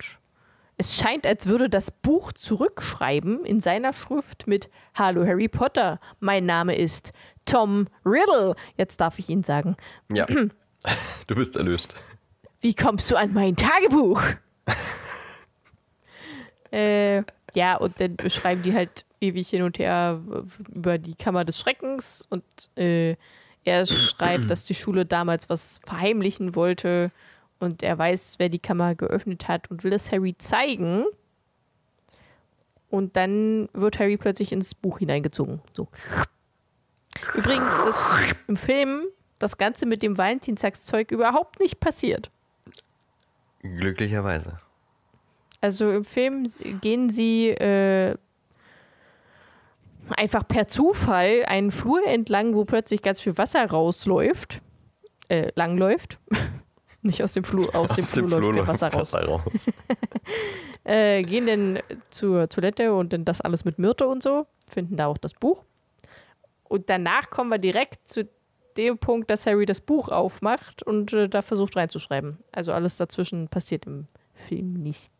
es 0.81 0.97
scheint, 0.97 1.27
als 1.27 1.45
würde 1.45 1.69
das 1.69 1.91
Buch 1.91 2.33
zurückschreiben 2.33 3.45
in 3.45 3.61
seiner 3.61 3.93
Schrift 3.93 4.47
mit 4.47 4.67
Hallo 4.95 5.27
Harry 5.27 5.47
Potter, 5.47 5.99
mein 6.19 6.47
Name 6.47 6.75
ist 6.75 7.13
Tom 7.45 7.87
Riddle. 8.03 8.55
Jetzt 8.77 8.99
darf 8.99 9.19
ich 9.19 9.29
ihn 9.29 9.43
sagen. 9.43 9.77
Ja. 10.11 10.25
Du 11.27 11.35
bist 11.35 11.55
erlöst. 11.55 11.93
Wie 12.59 12.73
kommst 12.73 13.11
du 13.11 13.15
an 13.15 13.33
mein 13.33 13.55
Tagebuch? 13.55 14.23
äh, 16.71 17.21
ja, 17.53 17.75
und 17.75 18.01
dann 18.01 18.17
schreiben 18.31 18.63
die 18.63 18.73
halt 18.73 19.05
ewig 19.19 19.49
hin 19.49 19.61
und 19.61 19.77
her 19.77 20.19
über 20.73 20.97
die 20.97 21.13
Kammer 21.13 21.45
des 21.45 21.59
Schreckens 21.59 22.25
und 22.31 22.43
äh, 22.75 23.15
er 23.63 23.85
schreibt, 23.85 24.49
dass 24.49 24.65
die 24.65 24.73
Schule 24.73 25.05
damals 25.05 25.47
was 25.47 25.79
verheimlichen 25.85 26.55
wollte 26.55 27.11
und 27.61 27.83
er 27.83 27.97
weiß, 27.97 28.35
wer 28.39 28.49
die 28.49 28.59
Kammer 28.59 28.95
geöffnet 28.95 29.47
hat 29.47 29.69
und 29.69 29.83
will 29.83 29.93
es 29.93 30.11
Harry 30.11 30.35
zeigen. 30.37 31.05
Und 32.89 33.15
dann 33.15 33.69
wird 33.73 33.99
Harry 33.99 34.17
plötzlich 34.17 34.51
ins 34.51 34.75
Buch 34.75 34.99
hineingezogen. 34.99 35.61
So. 35.73 35.87
Übrigens 37.35 37.85
ist 37.87 38.35
im 38.47 38.57
Film 38.57 39.03
das 39.39 39.57
Ganze 39.57 39.85
mit 39.85 40.03
dem 40.03 40.17
Valentinstagszeug 40.17 41.11
überhaupt 41.11 41.59
nicht 41.59 41.79
passiert. 41.79 42.31
Glücklicherweise. 43.59 44.59
Also 45.61 45.91
im 45.91 46.03
Film 46.03 46.47
gehen 46.81 47.09
sie 47.09 47.49
äh, 47.49 48.15
einfach 50.09 50.47
per 50.47 50.67
Zufall 50.67 51.43
einen 51.45 51.71
Flur 51.71 52.05
entlang, 52.05 52.55
wo 52.55 52.65
plötzlich 52.65 53.03
ganz 53.03 53.21
viel 53.21 53.37
Wasser 53.37 53.63
rausläuft, 53.65 54.61
äh, 55.29 55.51
langläuft. 55.55 56.19
Nicht 57.03 57.23
aus 57.23 57.33
dem 57.33 57.43
Flur, 57.43 57.73
aus, 57.75 57.91
aus 57.91 58.11
dem, 58.11 58.27
Flur, 58.27 58.39
Flur 58.39 58.53
läuft 58.53 58.67
Wasser 58.67 58.89
raus. 58.89 59.13
Wasser 59.13 59.27
raus. 59.27 59.69
äh, 60.83 61.23
gehen 61.23 61.47
dann 61.47 61.79
zur 62.11 62.47
Toilette 62.47 62.93
und 62.93 63.11
dann 63.11 63.25
das 63.25 63.41
alles 63.41 63.65
mit 63.65 63.79
Myrte 63.79 64.07
und 64.07 64.21
so, 64.21 64.45
finden 64.67 64.97
da 64.97 65.07
auch 65.07 65.17
das 65.17 65.33
Buch. 65.33 65.63
Und 66.63 66.89
danach 66.89 67.31
kommen 67.31 67.49
wir 67.49 67.57
direkt 67.57 68.07
zu 68.07 68.29
dem 68.77 68.99
Punkt, 68.99 69.29
dass 69.29 69.45
Harry 69.45 69.65
das 69.65 69.81
Buch 69.81 70.07
aufmacht 70.09 70.83
und 70.83 71.11
äh, 71.11 71.27
da 71.27 71.41
versucht 71.41 71.75
reinzuschreiben. 71.75 72.37
Also 72.51 72.71
alles 72.71 72.97
dazwischen 72.97 73.47
passiert 73.47 73.87
im 73.87 74.05
Film 74.33 74.73
nicht. 74.73 75.11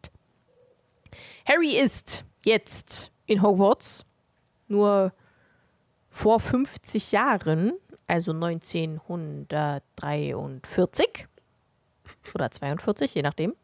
Harry 1.45 1.77
ist 1.77 2.25
jetzt 2.43 3.11
in 3.25 3.41
Hogwarts, 3.41 4.05
nur 4.67 5.13
vor 6.09 6.39
50 6.39 7.11
Jahren, 7.11 7.73
also 8.07 8.32
1943 8.32 11.27
oder 12.34 12.51
42, 12.51 13.13
je 13.13 13.22
nachdem. 13.22 13.55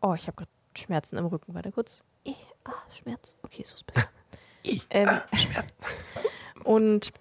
Oh, 0.00 0.14
ich 0.14 0.26
habe 0.26 0.36
gerade 0.36 0.50
Schmerzen 0.76 1.16
im 1.16 1.26
Rücken. 1.26 1.54
Warte 1.54 1.72
kurz. 1.72 2.04
Eh, 2.24 2.34
ah, 2.64 2.72
Schmerz. 2.90 3.36
Okay, 3.42 3.62
so 3.64 3.74
ist 3.74 3.86
besser. 3.86 4.08
ähm, 4.90 5.08
ah, 5.08 5.36
Schmerz. 5.36 5.74
Und 6.64 7.12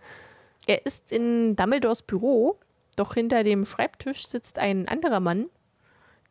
er 0.68 0.86
ist 0.86 1.12
in 1.12 1.56
Dumbledores 1.56 2.02
Büro, 2.02 2.58
doch 2.96 3.14
hinter 3.14 3.44
dem 3.44 3.66
Schreibtisch 3.66 4.28
sitzt 4.28 4.58
ein 4.58 4.88
anderer 4.88 5.20
Mann, 5.20 5.48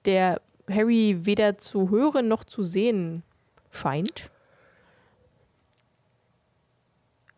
der 0.04 0.40
Harry 0.68 1.18
weder 1.22 1.58
zu 1.58 1.90
hören 1.90 2.28
noch 2.28 2.44
zu 2.44 2.62
sehen 2.62 3.22
scheint. 3.70 4.30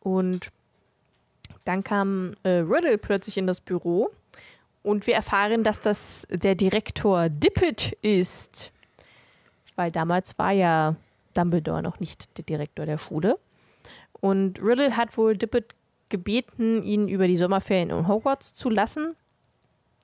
Und 0.00 0.50
dann 1.64 1.82
kam 1.82 2.34
äh, 2.44 2.60
Riddle 2.60 2.96
plötzlich 2.98 3.36
in 3.36 3.46
das 3.46 3.60
Büro 3.60 4.10
und 4.86 5.08
wir 5.08 5.14
erfahren, 5.14 5.64
dass 5.64 5.80
das 5.80 6.28
der 6.30 6.54
Direktor 6.54 7.28
Dippet 7.28 7.98
ist. 8.02 8.70
Weil 9.74 9.90
damals 9.90 10.38
war 10.38 10.52
ja 10.52 10.94
Dumbledore 11.34 11.82
noch 11.82 11.98
nicht 11.98 12.38
der 12.38 12.44
Direktor 12.44 12.86
der 12.86 12.96
Schule. 12.96 13.36
Und 14.12 14.62
Riddle 14.62 14.96
hat 14.96 15.18
wohl 15.18 15.36
Dippet 15.36 15.74
gebeten, 16.08 16.84
ihn 16.84 17.08
über 17.08 17.26
die 17.26 17.36
Sommerferien 17.36 17.90
in 17.90 18.06
Hogwarts 18.06 18.54
zu 18.54 18.70
lassen, 18.70 19.16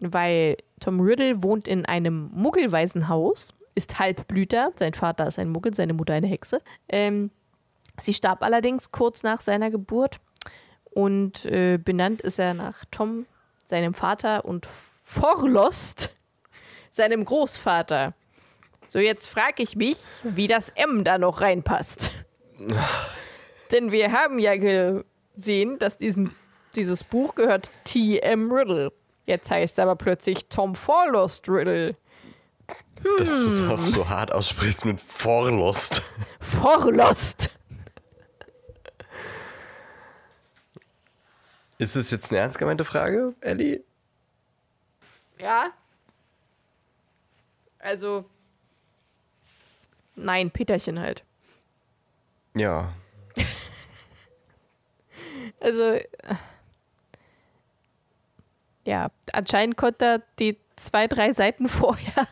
weil 0.01 0.57
Tom 0.81 1.01
Riddle 1.01 1.45
wohnt 1.45 1.69
in 1.69 1.87
einem 1.87 2.31
Muggelwaisenhaus, 2.35 3.55
ist 3.77 4.01
Halbblüter. 4.01 4.73
Sein 4.75 4.95
Vater 4.95 5.29
ist 5.29 5.39
ein 5.39 5.51
Muggel, 5.51 5.75
seine 5.75 5.93
Mutter 5.93 6.15
eine 6.15 6.27
Hexe. 6.27 6.61
Ähm, 6.89 7.31
sie 8.01 8.15
starb 8.15 8.43
allerdings 8.43 8.91
kurz 8.91 9.23
nach 9.23 9.43
seiner 9.43 9.71
Geburt 9.71 10.19
und 10.91 11.45
äh, 11.45 11.79
benannt 11.79 12.21
ist 12.21 12.41
er 12.41 12.53
nach 12.55 12.85
Tom, 12.91 13.27
seinem 13.73 13.95
Vater, 13.95 14.45
und 14.45 14.69
Forlost, 15.03 16.15
seinem 16.91 17.25
Großvater. 17.25 18.13
So, 18.87 18.99
jetzt 18.99 19.29
frage 19.29 19.63
ich 19.63 19.77
mich, 19.77 19.97
wie 20.25 20.47
das 20.47 20.69
M 20.75 21.05
da 21.05 21.17
noch 21.17 21.41
reinpasst. 21.41 22.13
Denn 23.73 23.91
wir 23.91 24.13
haben 24.13 24.39
ja 24.39 24.57
gesehen, 24.57 25.79
dass 25.79 25.97
diesem, 25.97 26.33
dieses 26.77 27.03
Buch 27.03 27.35
gehört 27.35 27.73
T.M. 27.85 28.53
Riddle. 28.53 28.93
Jetzt 29.25 29.51
heißt 29.51 29.79
er 29.79 29.85
aber 29.85 29.97
plötzlich 29.97 30.51
Tom 30.51 30.75
Forlost 30.75 31.49
Riddle. 31.49 31.97
Hm. 32.69 33.17
Dass 33.17 33.31
du 33.31 33.49
es 33.49 33.63
auch 33.63 33.87
so 33.87 34.07
hart 34.11 34.33
aussprichst 34.33 34.85
mit 34.85 35.01
Forlost. 35.01 36.03
Forlost. 36.41 37.49
Ist 41.79 41.97
das 41.97 42.11
jetzt 42.11 42.31
eine 42.31 42.41
ernst 42.41 42.59
gemeinte 42.59 42.85
Frage, 42.85 43.35
Ellie? 43.41 43.83
Ja. 45.39 45.73
Also. 47.79 48.25
Nein, 50.15 50.51
Peterchen 50.51 51.01
halt. 51.01 51.25
Ja. 52.55 52.93
also. 55.61 55.99
Ja, 58.85 59.11
anscheinend 59.33 59.77
konnte 59.77 60.05
er 60.05 60.23
die 60.39 60.59
zwei, 60.77 61.07
drei 61.07 61.33
Seiten 61.33 61.69
vorher. 61.69 62.29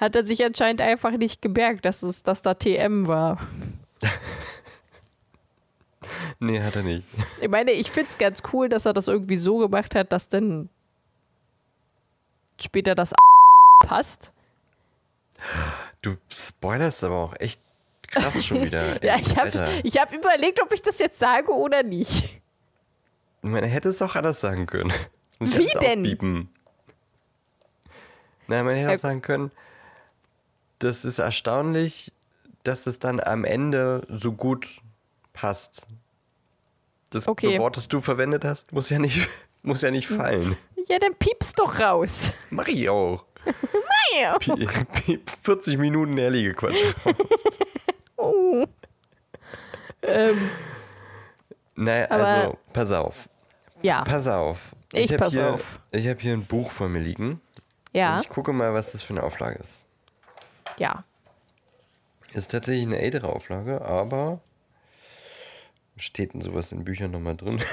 Hat 0.00 0.16
er 0.16 0.24
sich 0.24 0.44
anscheinend 0.44 0.80
einfach 0.80 1.12
nicht 1.12 1.42
gemerkt, 1.42 1.84
dass 1.84 2.02
es 2.02 2.22
dass 2.22 2.42
da 2.42 2.54
TM 2.54 3.06
war. 3.06 3.46
nee, 6.40 6.60
hat 6.60 6.76
er 6.76 6.82
nicht. 6.82 7.06
Ich 7.40 7.48
meine, 7.48 7.72
ich 7.72 7.90
finde 7.90 8.10
es 8.10 8.18
ganz 8.18 8.42
cool, 8.52 8.68
dass 8.68 8.86
er 8.86 8.92
das 8.92 9.08
irgendwie 9.08 9.36
so 9.36 9.58
gemacht 9.58 9.94
hat, 9.94 10.12
dass 10.12 10.28
dann 10.28 10.68
später 12.60 12.94
das 12.94 13.12
passt. 13.80 14.32
Du 16.02 16.16
spoilerst 16.28 17.04
aber 17.04 17.16
auch 17.16 17.34
echt 17.38 17.60
krass 18.08 18.44
schon 18.44 18.64
wieder. 18.64 19.02
ja, 19.04 19.16
ich 19.16 19.36
habe 19.36 19.50
hab 19.50 20.12
überlegt, 20.12 20.60
ob 20.62 20.72
ich 20.72 20.82
das 20.82 20.98
jetzt 20.98 21.18
sage 21.18 21.52
oder 21.52 21.82
nicht. 21.82 22.40
Man 23.42 23.64
hätte 23.64 23.88
es 23.88 24.02
auch 24.02 24.16
anders 24.16 24.40
sagen 24.40 24.66
können. 24.66 24.92
Man 25.38 25.56
Wie 25.56 25.70
denn? 25.80 26.02
Biepen. 26.02 26.50
Na, 28.46 28.62
man 28.62 28.74
hätte 28.74 28.88
ja. 28.88 28.94
auch 28.96 29.00
sagen 29.00 29.22
können, 29.22 29.50
das 30.78 31.04
ist 31.04 31.18
erstaunlich, 31.18 32.12
dass 32.64 32.86
es 32.86 32.98
dann 32.98 33.20
am 33.20 33.44
Ende 33.44 34.06
so 34.10 34.32
gut 34.32 34.66
passt. 35.32 35.86
Das 37.10 37.26
okay. 37.26 37.58
Wort, 37.58 37.76
das 37.76 37.88
du 37.88 38.00
verwendet 38.00 38.44
hast, 38.44 38.72
muss 38.72 38.88
ja 38.88 38.98
nicht, 38.98 39.28
muss 39.62 39.82
ja 39.82 39.90
nicht 39.90 40.06
fallen. 40.06 40.56
Ja, 40.88 40.98
dann 40.98 41.14
piepst 41.14 41.58
doch 41.58 41.78
raus. 41.78 42.32
Mach 42.50 42.68
ich 42.68 42.88
auch. 42.88 43.24
Mach 43.44 43.54
ich 44.16 44.26
auch. 44.26 44.38
Piep, 44.38 44.92
piep, 44.92 45.30
40 45.42 45.78
Minuten 45.78 46.16
ehrliche 46.16 46.54
Quatsch 46.54 46.82
raus. 47.04 47.44
oh. 48.16 48.66
ähm. 50.02 50.50
Naja, 51.74 52.06
also, 52.06 52.58
pass 52.72 52.92
auf. 52.92 53.28
Ja. 53.82 54.04
Pass 54.04 54.28
auf. 54.28 54.58
Ich, 54.92 55.10
ich 55.10 55.16
pass 55.16 55.32
hier, 55.32 55.54
auf. 55.54 55.80
Ich 55.92 56.06
habe 56.06 56.20
hier 56.20 56.34
ein 56.34 56.44
Buch 56.44 56.70
vor 56.70 56.88
mir 56.88 57.00
liegen. 57.00 57.40
Ja. 57.92 58.16
Und 58.16 58.24
ich 58.24 58.28
gucke 58.28 58.52
mal, 58.52 58.74
was 58.74 58.92
das 58.92 59.02
für 59.02 59.14
eine 59.14 59.22
Auflage 59.22 59.58
ist. 59.58 59.86
Ja. 60.78 61.04
Ist 62.34 62.50
tatsächlich 62.50 62.86
eine 62.86 62.98
ältere 62.98 63.28
Auflage, 63.28 63.82
aber 63.82 64.40
steht 66.00 66.34
denn 66.34 66.42
sowas 66.42 66.72
in 66.72 66.84
Büchern 66.84 67.10
nochmal 67.10 67.36
drin? 67.36 67.62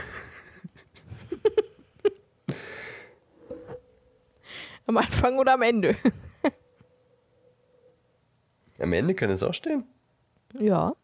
am 4.88 4.98
Anfang 4.98 5.38
oder 5.38 5.54
am 5.54 5.62
Ende? 5.62 5.96
am 8.80 8.94
Ende 8.94 9.16
kann 9.16 9.30
es 9.30 9.44
auch 9.44 9.54
stehen. 9.54 9.84
Ja. 10.54 10.96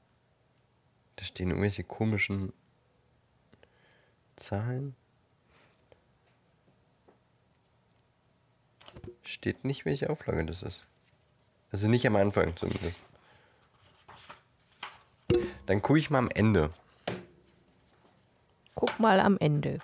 Da 1.15 1.26
stehen 1.26 1.49
irgendwelche 1.49 1.84
komischen 1.84 2.53
Zahlen. 4.36 4.95
Steht 9.24 9.63
nicht, 9.63 9.86
welche 9.86 10.09
Auflage 10.09 10.45
das 10.45 10.63
ist. 10.63 10.82
Also 11.71 11.88
nicht 11.88 12.05
am 12.05 12.15
Anfang 12.15 12.55
zumindest. 12.57 12.99
Dann 15.65 15.82
gucke 15.82 15.99
ich 15.99 16.09
mal 16.09 16.19
am 16.19 16.30
Ende. 16.30 16.71
Guck 18.76 18.99
mal 18.99 19.19
am 19.19 19.38
Ende. 19.39 19.80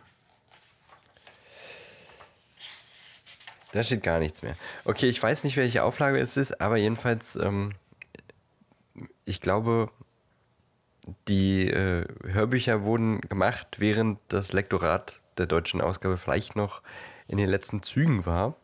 Da 3.72 3.84
steht 3.84 4.04
gar 4.04 4.20
nichts 4.20 4.42
mehr. 4.42 4.56
Okay, 4.84 5.10
ich 5.10 5.22
weiß 5.22 5.44
nicht, 5.44 5.58
welche 5.58 5.84
Auflage 5.84 6.18
es 6.18 6.38
ist, 6.38 6.60
aber 6.60 6.78
jedenfalls, 6.78 7.36
ähm, 7.36 7.74
ich 9.26 9.42
glaube, 9.42 9.92
die 11.28 11.68
äh, 11.70 12.06
Hörbücher 12.24 12.84
wurden 12.84 13.22
gemacht, 13.22 13.78
während 13.80 14.20
das 14.28 14.54
Lektorat 14.54 15.22
der 15.38 15.46
deutschen 15.46 15.82
Ausgabe 15.82 16.18
vielleicht 16.18 16.56
noch 16.56 16.82
in 17.28 17.38
den 17.38 17.50
letzten 17.50 17.84
Zügen 17.84 18.26
war. 18.26 18.56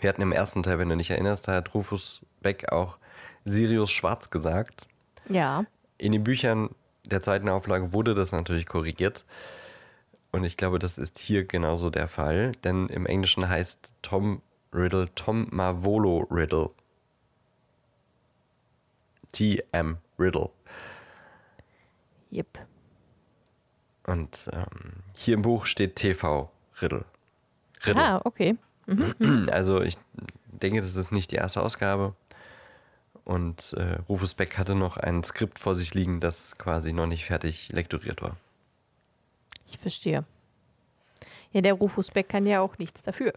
Wir 0.00 0.10
hatten 0.10 0.22
im 0.22 0.32
ersten 0.32 0.62
Teil, 0.62 0.78
wenn 0.78 0.90
du 0.90 0.96
dich 0.96 1.10
erinnerst, 1.10 1.48
da 1.48 1.54
hat 1.54 1.74
Rufus 1.74 2.20
Beck 2.40 2.70
auch 2.72 2.98
Sirius 3.44 3.90
Schwarz 3.90 4.30
gesagt. 4.30 4.86
Ja. 5.28 5.64
In 5.96 6.12
den 6.12 6.24
Büchern 6.24 6.70
der 7.04 7.20
zweiten 7.20 7.48
Auflage 7.48 7.92
wurde 7.92 8.14
das 8.14 8.32
natürlich 8.32 8.66
korrigiert. 8.66 9.24
Und 10.32 10.44
ich 10.44 10.56
glaube, 10.56 10.78
das 10.78 10.98
ist 10.98 11.18
hier 11.18 11.44
genauso 11.44 11.90
der 11.90 12.08
Fall, 12.08 12.52
denn 12.64 12.88
im 12.88 13.06
Englischen 13.06 13.48
heißt 13.48 13.94
Tom 14.02 14.42
Riddle 14.72 15.08
Tom 15.14 15.46
Marvolo 15.50 16.26
Riddle. 16.30 16.70
T.M. 19.32 19.98
Riddle. 20.18 20.50
Yep. 22.32 22.58
Und 24.06 24.50
ähm, 24.52 25.02
hier 25.14 25.34
im 25.34 25.42
Buch 25.42 25.66
steht 25.66 25.96
TV 25.96 26.50
Riddle. 26.80 27.04
Riddle. 27.86 28.02
Ah, 28.02 28.20
okay. 28.24 28.56
Also 29.50 29.80
ich 29.80 29.96
denke, 30.48 30.80
das 30.80 30.96
ist 30.96 31.10
nicht 31.10 31.30
die 31.30 31.36
erste 31.36 31.62
Ausgabe. 31.62 32.14
Und 33.24 33.72
äh, 33.74 33.98
Rufus 34.08 34.34
Beck 34.34 34.58
hatte 34.58 34.74
noch 34.74 34.96
ein 34.96 35.24
Skript 35.24 35.58
vor 35.58 35.76
sich 35.76 35.94
liegen, 35.94 36.20
das 36.20 36.58
quasi 36.58 36.92
noch 36.92 37.06
nicht 37.06 37.24
fertig 37.24 37.70
lektoriert 37.72 38.20
war. 38.20 38.36
Ich 39.66 39.78
verstehe. 39.78 40.24
Ja, 41.52 41.60
der 41.62 41.74
Rufus 41.74 42.10
Beck 42.10 42.28
kann 42.28 42.46
ja 42.46 42.60
auch 42.60 42.76
nichts 42.78 43.02
dafür. 43.02 43.32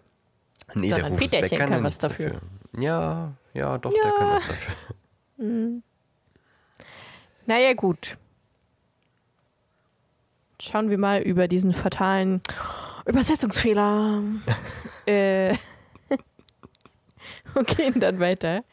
Nee, 0.73 0.89
Sondern 0.89 1.15
Peterchen 1.15 1.57
kann 1.57 1.71
ja 1.71 1.77
was 1.77 1.83
nichts 1.83 1.99
dafür. 1.99 2.41
Ja, 2.77 3.33
ja, 3.53 3.77
doch, 3.77 3.93
der 3.93 4.11
kann 4.11 4.29
was 4.31 4.47
dafür. 4.47 4.73
Naja, 7.47 7.73
gut. 7.73 8.17
Schauen 10.59 10.89
wir 10.89 10.97
mal 10.97 11.21
über 11.21 11.47
diesen 11.47 11.73
fatalen 11.73 12.41
Übersetzungsfehler. 13.05 14.21
äh, 15.05 15.55
und 17.55 17.67
gehen 17.67 18.01
dann 18.01 18.19
weiter. 18.19 18.65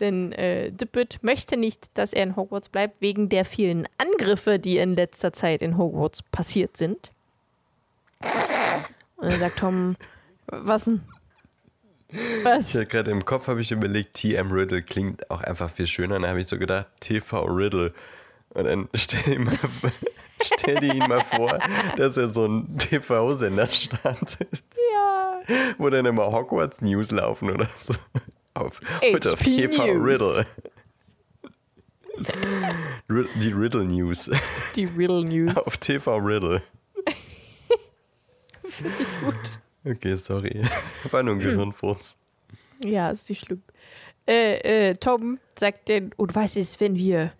Denn 0.00 0.32
äh, 0.32 0.70
Dippet 0.72 1.18
möchte 1.22 1.56
nicht, 1.56 1.86
dass 1.94 2.12
er 2.12 2.24
in 2.24 2.36
Hogwarts 2.36 2.68
bleibt, 2.68 3.00
wegen 3.00 3.28
der 3.28 3.44
vielen 3.44 3.86
Angriffe, 3.98 4.58
die 4.58 4.78
in 4.78 4.94
letzter 4.96 5.32
Zeit 5.32 5.62
in 5.62 5.76
Hogwarts 5.78 6.22
passiert 6.22 6.76
sind. 6.76 7.12
Und 9.16 9.30
dann 9.30 9.38
sagt 9.38 9.58
Tom, 9.58 9.96
was 10.46 10.84
denn? 10.84 11.02
Was? 12.42 12.68
Ich 12.68 12.74
hatte 12.74 12.86
gerade 12.86 13.10
im 13.10 13.24
Kopf 13.24 13.48
habe 13.48 13.60
ich 13.60 13.72
überlegt, 13.72 14.14
TM 14.14 14.52
Riddle 14.52 14.82
klingt 14.82 15.30
auch 15.30 15.40
einfach 15.42 15.70
viel 15.70 15.86
schöner. 15.86 16.14
Dann 16.20 16.28
habe 16.28 16.40
ich 16.40 16.48
so 16.48 16.58
gedacht, 16.58 16.86
TV 17.00 17.44
Riddle. 17.44 17.92
Und 18.50 18.64
dann 18.64 18.88
stell 18.94 19.22
dir, 19.34 19.40
mal, 19.40 19.58
stell 20.40 20.76
dir 20.76 20.94
ihn 20.94 21.08
mal 21.08 21.22
vor, 21.24 21.58
dass 21.96 22.16
er 22.16 22.28
so 22.28 22.46
ein 22.46 22.78
TV-Sender 22.78 23.66
startet, 23.68 24.62
Ja. 24.92 25.40
wo 25.78 25.90
dann 25.90 26.06
immer 26.06 26.30
Hogwarts 26.30 26.82
News 26.82 27.10
laufen 27.10 27.50
oder 27.50 27.66
so. 27.78 27.94
Auf, 28.54 28.80
heute 29.02 29.32
auf 29.32 29.42
TV 29.42 29.84
News. 29.86 30.06
Riddle. 30.06 30.46
Rid- 33.10 33.28
Die 33.42 33.50
Riddle 33.52 33.84
News 33.84 34.30
Die 34.76 34.84
Riddle 34.84 35.24
News. 35.24 35.56
auf 35.56 35.76
TV 35.78 36.16
Riddle. 36.18 36.62
Finde 38.64 38.92
ich 39.00 39.20
gut. 39.20 39.34
Okay, 39.84 40.16
sorry. 40.16 40.62
War 41.10 41.22
nur 41.24 41.34
ein 41.34 41.40
Gehirnfurz. 41.40 42.16
Ja, 42.84 43.10
ist 43.10 43.28
nicht 43.28 43.44
schlimm. 43.44 43.62
Äh, 44.26 44.90
äh, 44.90 44.94
Tom 44.94 45.38
sagt 45.58 45.88
denn, 45.88 46.12
und 46.16 46.34
was 46.34 46.56
ist, 46.56 46.80
wenn 46.80 46.96
wir 46.96 47.32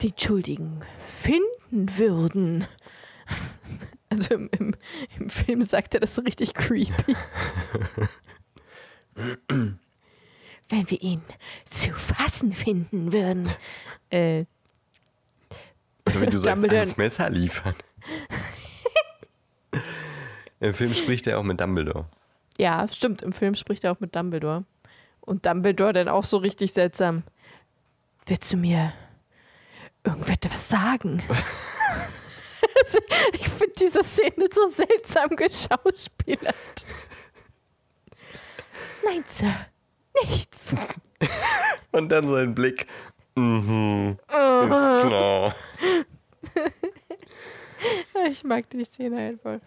den 0.00 0.14
Schuldigen 0.18 0.82
finden 1.22 1.98
würden? 1.98 2.64
Also 4.10 4.34
im, 4.34 4.50
im, 4.58 4.74
im 5.18 5.30
Film 5.30 5.62
sagt 5.62 5.94
er 5.94 6.00
das 6.00 6.18
richtig 6.18 6.52
creepy. 6.52 7.16
wenn 10.72 10.90
wir 10.90 11.00
ihn 11.02 11.22
zu 11.70 11.92
fassen 11.92 12.52
finden 12.52 13.12
würden. 13.12 13.48
Äh, 14.10 14.44
Oder 16.06 16.20
wie 16.20 16.26
du 16.26 16.38
sagst, 16.38 16.68
ans 16.70 16.98
Messer 16.98 17.30
liefern. 17.30 17.74
Im 20.60 20.74
Film 20.74 20.92
spricht 20.92 21.26
er 21.26 21.38
auch 21.38 21.42
mit 21.42 21.58
Dumbledore. 21.62 22.04
ja, 22.58 22.86
stimmt, 22.88 23.22
im 23.22 23.32
Film 23.32 23.54
spricht 23.54 23.84
er 23.84 23.92
auch 23.92 24.00
mit 24.00 24.14
Dumbledore. 24.14 24.64
Und 25.22 25.46
Dumbledore 25.46 25.94
dann 25.94 26.08
auch 26.08 26.24
so 26.24 26.36
richtig 26.36 26.74
seltsam. 26.74 27.22
Willst 28.26 28.52
du 28.52 28.58
mir 28.58 28.92
irgendetwas 30.04 30.68
sagen? 30.68 31.22
Ich 33.32 33.48
finde 33.48 33.74
diese 33.80 34.04
Szene 34.04 34.46
so 34.52 34.66
seltsam 34.68 35.30
geschauspielert. 35.36 36.54
Nein, 39.04 39.24
Sir, 39.26 39.54
nichts. 40.22 40.74
Und 41.92 42.10
dann 42.10 42.28
sein 42.30 42.54
Blick. 42.54 42.86
Mhm. 43.34 44.18
Ist 44.20 44.28
klar. 44.28 45.54
Ich 48.28 48.44
mag 48.44 48.70
die 48.70 48.84
Szene 48.84 49.16
einfach. 49.16 49.58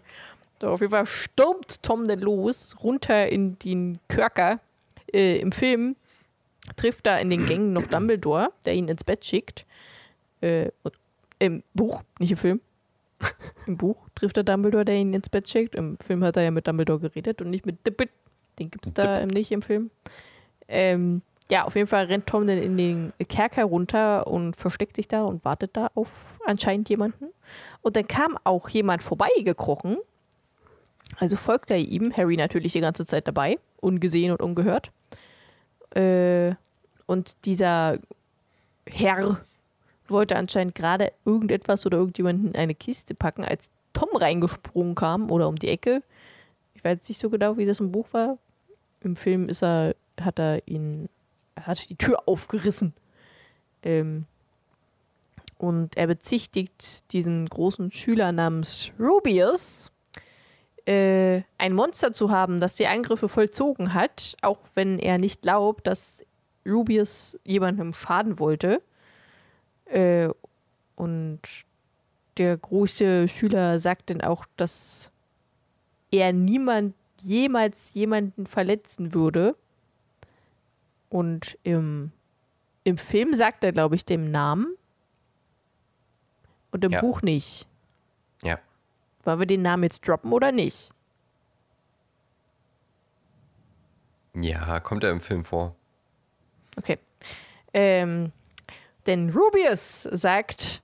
So, 0.61 0.69
auf 0.69 0.79
jeden 0.79 0.91
Fall 0.91 1.05
stürmt 1.05 1.83
Tom 1.83 2.05
dann 2.05 2.19
los, 2.19 2.75
runter 2.81 3.27
in 3.27 3.59
den 3.59 3.99
Körker. 4.07 4.61
Äh, 5.11 5.39
Im 5.39 5.51
Film 5.51 5.95
trifft 6.77 7.05
er 7.07 7.19
in 7.19 7.29
den 7.29 7.45
Gängen 7.45 7.73
noch 7.73 7.87
Dumbledore, 7.87 8.49
der 8.65 8.73
ihn 8.73 8.87
ins 8.87 9.03
Bett 9.03 9.25
schickt. 9.25 9.65
Äh, 10.41 10.69
Im 11.39 11.63
Buch, 11.73 12.01
nicht 12.19 12.31
im 12.31 12.37
Film. 12.37 12.61
Im 13.67 13.77
Buch 13.77 13.97
trifft 14.15 14.37
er 14.37 14.43
Dumbledore, 14.43 14.85
der 14.85 14.95
ihn 14.95 15.13
ins 15.13 15.29
Bett 15.29 15.49
schickt. 15.49 15.75
Im 15.75 15.97
Film 15.99 16.23
hat 16.23 16.37
er 16.37 16.43
ja 16.43 16.51
mit 16.51 16.67
Dumbledore 16.67 16.99
geredet 16.99 17.41
und 17.41 17.49
nicht 17.49 17.65
mit 17.65 17.85
Dippet. 17.85 18.09
Den 18.59 18.71
gibt 18.71 18.85
es 18.85 18.93
da 18.93 19.19
ähm, 19.19 19.27
nicht 19.27 19.51
im 19.51 19.61
Film. 19.61 19.91
Ähm, 20.67 21.21
ja, 21.49 21.65
auf 21.65 21.75
jeden 21.75 21.87
Fall 21.87 22.05
rennt 22.05 22.27
Tom 22.27 22.47
dann 22.47 22.57
in 22.57 22.77
den 22.77 23.13
Kerker 23.29 23.65
runter 23.65 24.25
und 24.27 24.55
versteckt 24.55 24.95
sich 24.95 25.07
da 25.07 25.23
und 25.23 25.45
wartet 25.45 25.77
da 25.77 25.91
auf 25.93 26.09
anscheinend 26.45 26.89
jemanden. 26.89 27.27
Und 27.81 27.95
dann 27.95 28.07
kam 28.07 28.37
auch 28.43 28.67
jemand 28.69 29.03
vorbeigekrochen. 29.03 29.97
Also 31.17 31.35
folgt 31.35 31.69
er 31.69 31.77
ihm, 31.77 32.15
Harry 32.15 32.35
natürlich 32.35 32.73
die 32.73 32.81
ganze 32.81 33.05
Zeit 33.05 33.27
dabei, 33.27 33.59
ungesehen 33.79 34.31
und 34.31 34.41
ungehört. 34.41 34.91
Äh, 35.95 36.55
und 37.05 37.45
dieser 37.45 37.99
Herr 38.87 39.39
wollte 40.07 40.35
anscheinend 40.35 40.75
gerade 40.75 41.11
irgendetwas 41.25 41.85
oder 41.85 41.97
irgendjemanden 41.97 42.49
in 42.49 42.55
eine 42.55 42.75
Kiste 42.75 43.15
packen, 43.15 43.43
als 43.43 43.69
Tom 43.93 44.09
reingesprungen 44.13 44.95
kam 44.95 45.31
oder 45.31 45.47
um 45.47 45.55
die 45.55 45.69
Ecke. 45.69 46.03
Ich 46.73 46.83
weiß 46.83 47.07
nicht 47.07 47.17
so 47.17 47.29
genau, 47.29 47.57
wie 47.57 47.65
das 47.65 47.79
im 47.79 47.91
Buch 47.91 48.07
war. 48.11 48.37
Im 49.01 49.15
Film 49.15 49.49
ist 49.49 49.63
er, 49.63 49.95
hat 50.21 50.39
er 50.39 50.67
ihn, 50.67 51.09
hat 51.59 51.89
die 51.89 51.95
Tür 51.95 52.27
aufgerissen. 52.27 52.93
Ähm, 53.83 54.25
und 55.57 55.95
er 55.95 56.07
bezichtigt 56.07 57.11
diesen 57.13 57.47
großen 57.47 57.91
Schüler 57.91 58.31
namens 58.31 58.91
Rubius, 58.99 59.91
äh, 60.85 61.41
ein 61.57 61.73
Monster 61.73 62.11
zu 62.11 62.29
haben, 62.29 62.59
das 62.59 62.75
die 62.75 62.87
Angriffe 62.87 63.29
vollzogen 63.29 63.93
hat, 63.93 64.35
auch 64.41 64.59
wenn 64.75 64.99
er 64.99 65.17
nicht 65.17 65.41
glaubt, 65.41 65.87
dass 65.87 66.23
Rubius 66.67 67.39
jemandem 67.43 67.93
schaden 67.93 68.37
wollte. 68.39 68.81
Äh, 69.85 70.29
und 70.95 71.39
der 72.37 72.57
große 72.57 73.27
Schüler 73.27 73.79
sagt 73.79 74.09
dann 74.09 74.21
auch, 74.21 74.45
dass 74.57 75.11
er 76.11 76.33
niemand 76.33 76.93
jemals 77.21 77.93
jemanden 77.93 78.45
verletzen 78.45 79.13
würde. 79.13 79.55
Und 81.15 81.57
im, 81.63 82.11
im 82.83 82.97
Film 82.97 83.33
sagt 83.33 83.63
er, 83.63 83.71
glaube 83.71 83.95
ich, 83.95 84.03
dem 84.03 84.31
Namen. 84.31 84.75
Und 86.71 86.83
im 86.83 86.91
Ja. 86.91 86.99
Buch 86.99 87.21
nicht. 87.21 87.69
Ja. 88.43 88.59
Wollen 89.23 89.39
wir 89.39 89.45
den 89.45 89.61
Namen 89.61 89.83
jetzt 89.83 90.05
droppen 90.05 90.33
oder 90.33 90.51
nicht? 90.51 90.89
Ja, 94.33 94.81
kommt 94.81 95.05
er 95.05 95.11
im 95.11 95.21
Film 95.21 95.45
vor. 95.45 95.73
Okay. 96.75 96.99
Ähm, 97.73 98.33
denn 99.05 99.29
Rubius 99.29 100.01
sagt, 100.11 100.81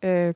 äh, 0.00 0.32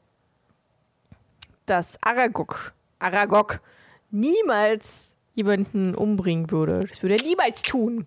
dass 1.64 1.96
Aragog, 2.02 2.74
Aragog 2.98 3.62
niemals 4.10 5.14
jemanden 5.32 5.94
umbringen 5.94 6.50
würde. 6.50 6.80
Das 6.80 7.02
würde 7.02 7.16
er 7.16 7.24
niemals 7.24 7.62
tun. 7.62 8.06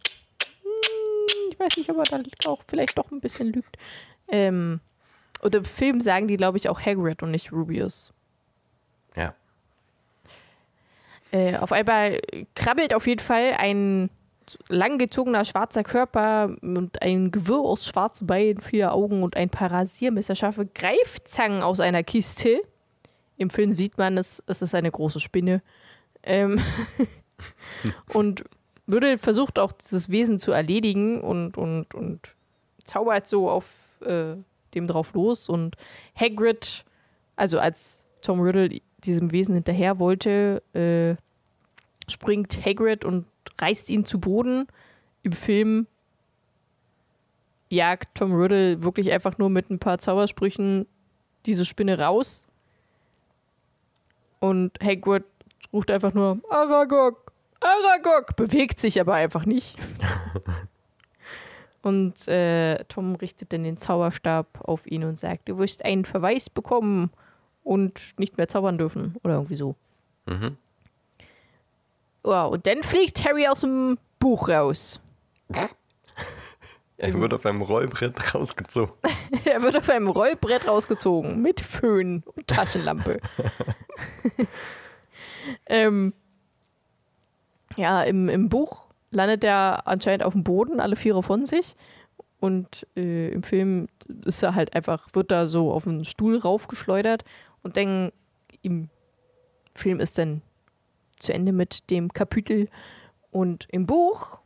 Ich 1.56 1.60
weiß 1.60 1.78
nicht, 1.78 1.90
ob 1.90 1.98
er 1.98 2.04
dann 2.04 2.28
auch 2.46 2.62
vielleicht 2.68 2.98
doch 2.98 3.12
ein 3.12 3.22
bisschen 3.22 3.54
lügt. 3.54 3.78
Ähm, 4.28 4.82
und 5.42 5.56
im 5.56 5.66
Film 5.66 6.02
sagen 6.02 6.28
die, 6.28 6.38
glaube 6.38 6.58
ich, 6.58 6.70
auch 6.70 6.82
Hagrid 6.82 7.24
und 7.24 7.32
nicht 7.32 7.52
Rubius. 7.52 8.14
Ja. 9.16 9.34
Äh, 11.32 11.58
auf 11.58 11.72
einmal 11.72 12.20
krabbelt 12.56 12.94
auf 12.94 13.08
jeden 13.08 13.22
Fall 13.22 13.54
ein 13.58 14.10
langgezogener 14.68 15.46
schwarzer 15.46 15.84
Körper 15.84 16.56
und 16.62 17.02
ein 17.02 17.32
Gewirr 17.32 17.62
aus 17.62 17.86
schwarzen 17.86 18.28
Beinen, 18.28 18.62
vier 18.62 18.94
Augen 18.94 19.24
und 19.24 19.36
ein 19.36 19.50
paar 19.50 19.72
rasiermesserscharfe 19.72 20.68
Greifzangen 20.68 21.64
aus 21.64 21.80
einer 21.80 22.04
Kiste. 22.04 22.62
Im 23.38 23.50
Film 23.50 23.74
sieht 23.74 23.98
man, 23.98 24.18
es, 24.18 24.44
es 24.46 24.62
ist 24.62 24.76
eine 24.76 24.92
große 24.92 25.20
Spinne. 25.20 25.62
Ähm 26.24 26.62
und 28.14 28.44
Riddle 28.88 29.18
versucht 29.18 29.58
auch 29.60 29.72
dieses 29.72 30.10
Wesen 30.12 30.40
zu 30.40 30.52
erledigen 30.52 31.22
und, 31.22 31.58
und, 31.58 31.94
und 31.94 32.36
zaubert 32.84 33.28
so 33.28 33.50
auf 33.50 34.00
äh, 34.02 34.36
dem 34.74 34.88
drauf 34.88 35.14
los. 35.14 35.50
Und 35.50 35.76
Hagrid, 36.16 36.86
also 37.36 37.60
als 37.60 38.06
Tom 38.22 38.42
Riddle 38.42 38.80
diesem 39.04 39.32
Wesen 39.32 39.56
hinterher 39.56 40.00
wollte, 40.00 40.62
äh, 40.74 41.16
springt 42.10 42.64
Hagrid 42.64 43.06
und 43.06 43.26
reißt 43.60 43.90
ihn 43.90 44.06
zu 44.06 44.20
Boden. 44.20 44.68
Im 45.24 45.34
Film 45.34 45.88
jagt 47.70 48.16
Tom 48.16 48.34
Riddle 48.34 48.84
wirklich 48.84 49.12
einfach 49.12 49.38
nur 49.38 49.50
mit 49.50 49.70
ein 49.70 49.80
paar 49.80 49.98
Zaubersprüchen 49.98 50.86
diese 51.46 51.66
Spinne 51.66 52.00
raus. 52.00 52.48
Und 54.40 54.78
Hagrid 54.84 55.24
ruft 55.74 55.90
einfach 55.90 56.14
nur 56.14 56.40
Aragog, 56.50 57.25
Aragog, 57.66 58.36
bewegt 58.36 58.80
sich 58.80 59.00
aber 59.02 59.14
einfach 59.16 59.46
nicht. 59.46 59.76
und 61.82 62.28
äh, 62.28 62.84
Tom 62.86 63.16
richtet 63.16 63.54
dann 63.54 63.64
den 63.64 63.78
Zauberstab 63.78 64.48
auf 64.62 64.86
ihn 64.88 65.04
und 65.04 65.18
sagt, 65.18 65.50
du 65.50 65.58
wirst 65.58 65.84
einen 65.84 66.06
Verweis 66.06 66.50
bekommen 66.50 67.12
und 67.64 68.00
nicht 68.18 68.38
mehr 68.38 68.48
zaubern 68.48 68.78
dürfen. 68.78 69.16
Oder 69.24 69.36
irgendwie 69.36 69.56
so. 69.56 69.76
Mhm. 70.26 70.58
Wow, 72.24 72.54
und 72.54 72.66
dann 72.66 72.84
fliegt 72.84 73.24
Harry 73.26 73.48
aus 73.48 73.62
dem 73.62 73.98
Buch 74.20 74.50
raus. 74.50 75.00
Er 76.98 77.14
wird 77.14 77.34
auf 77.34 77.46
einem 77.46 77.62
Rollbrett 77.62 78.34
rausgezogen. 78.34 78.94
er 79.46 79.62
wird 79.62 79.78
auf 79.78 79.90
einem 79.90 80.08
Rollbrett 80.08 80.66
rausgezogen 80.66 81.42
mit 81.42 81.60
Föhn 81.60 82.24
und 82.26 82.48
Taschenlampe. 82.48 83.20
ähm, 85.66 86.14
ja, 87.78 88.04
im, 88.04 88.30
im 88.30 88.50
Buch 88.50 88.86
landet 89.12 89.44
er 89.44 89.88
anscheinend 89.88 90.24
auf 90.24 90.34
dem 90.34 90.44
Boden, 90.44 90.80
alle 90.80 90.96
Viere 90.96 91.24
von 91.24 91.46
sich. 91.46 91.76
Und 92.40 92.86
äh, 92.96 93.30
im 93.30 93.44
Film 93.44 93.88
ist 94.26 94.44
er 94.44 94.56
halt 94.56 94.76
einfach, 94.76 95.08
wird 95.14 95.32
da 95.32 95.48
so 95.48 95.72
auf 95.72 95.88
einen 95.88 96.06
Stuhl 96.06 96.38
raufgeschleudert 96.38 97.24
und 97.64 97.78
dann 97.78 98.12
im 98.62 98.90
Film 99.74 100.00
ist 100.00 100.18
dann 100.18 100.42
zu 101.20 101.34
Ende 101.34 101.52
mit 101.52 101.90
dem 101.90 102.14
Kapitel. 102.14 102.70
Und 103.32 103.68
im 103.72 103.86
Buch 103.86 104.40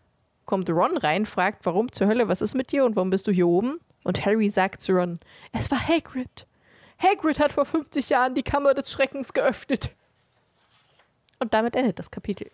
kommt 0.45 0.69
Ron 0.69 0.97
rein, 0.97 1.25
fragt, 1.25 1.65
warum 1.65 1.91
zur 1.91 2.07
Hölle, 2.07 2.27
was 2.27 2.41
ist 2.41 2.55
mit 2.55 2.71
dir 2.71 2.85
und 2.85 2.95
warum 2.95 3.09
bist 3.09 3.27
du 3.27 3.31
hier 3.31 3.47
oben? 3.47 3.79
Und 4.03 4.25
Harry 4.25 4.49
sagt 4.49 4.81
zu 4.81 4.93
Ron, 4.93 5.19
es 5.51 5.69
war 5.69 5.79
Hagrid. 5.79 6.47
Hagrid 6.97 7.39
hat 7.39 7.53
vor 7.53 7.65
50 7.65 8.09
Jahren 8.09 8.33
die 8.33 8.43
Kammer 8.43 8.73
des 8.73 8.91
Schreckens 8.91 9.33
geöffnet. 9.33 9.91
Und 11.39 11.53
damit 11.53 11.75
endet 11.75 11.99
das 11.99 12.11
Kapitel. 12.11 12.49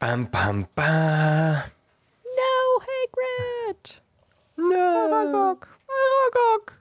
Bam, 0.00 0.30
bam, 0.30 0.66
bam. 0.74 1.62
No, 2.24 2.80
Hagrid! 2.80 4.00
No. 4.56 4.74
Aragog! 4.74 5.68
Aragog! 5.88 6.72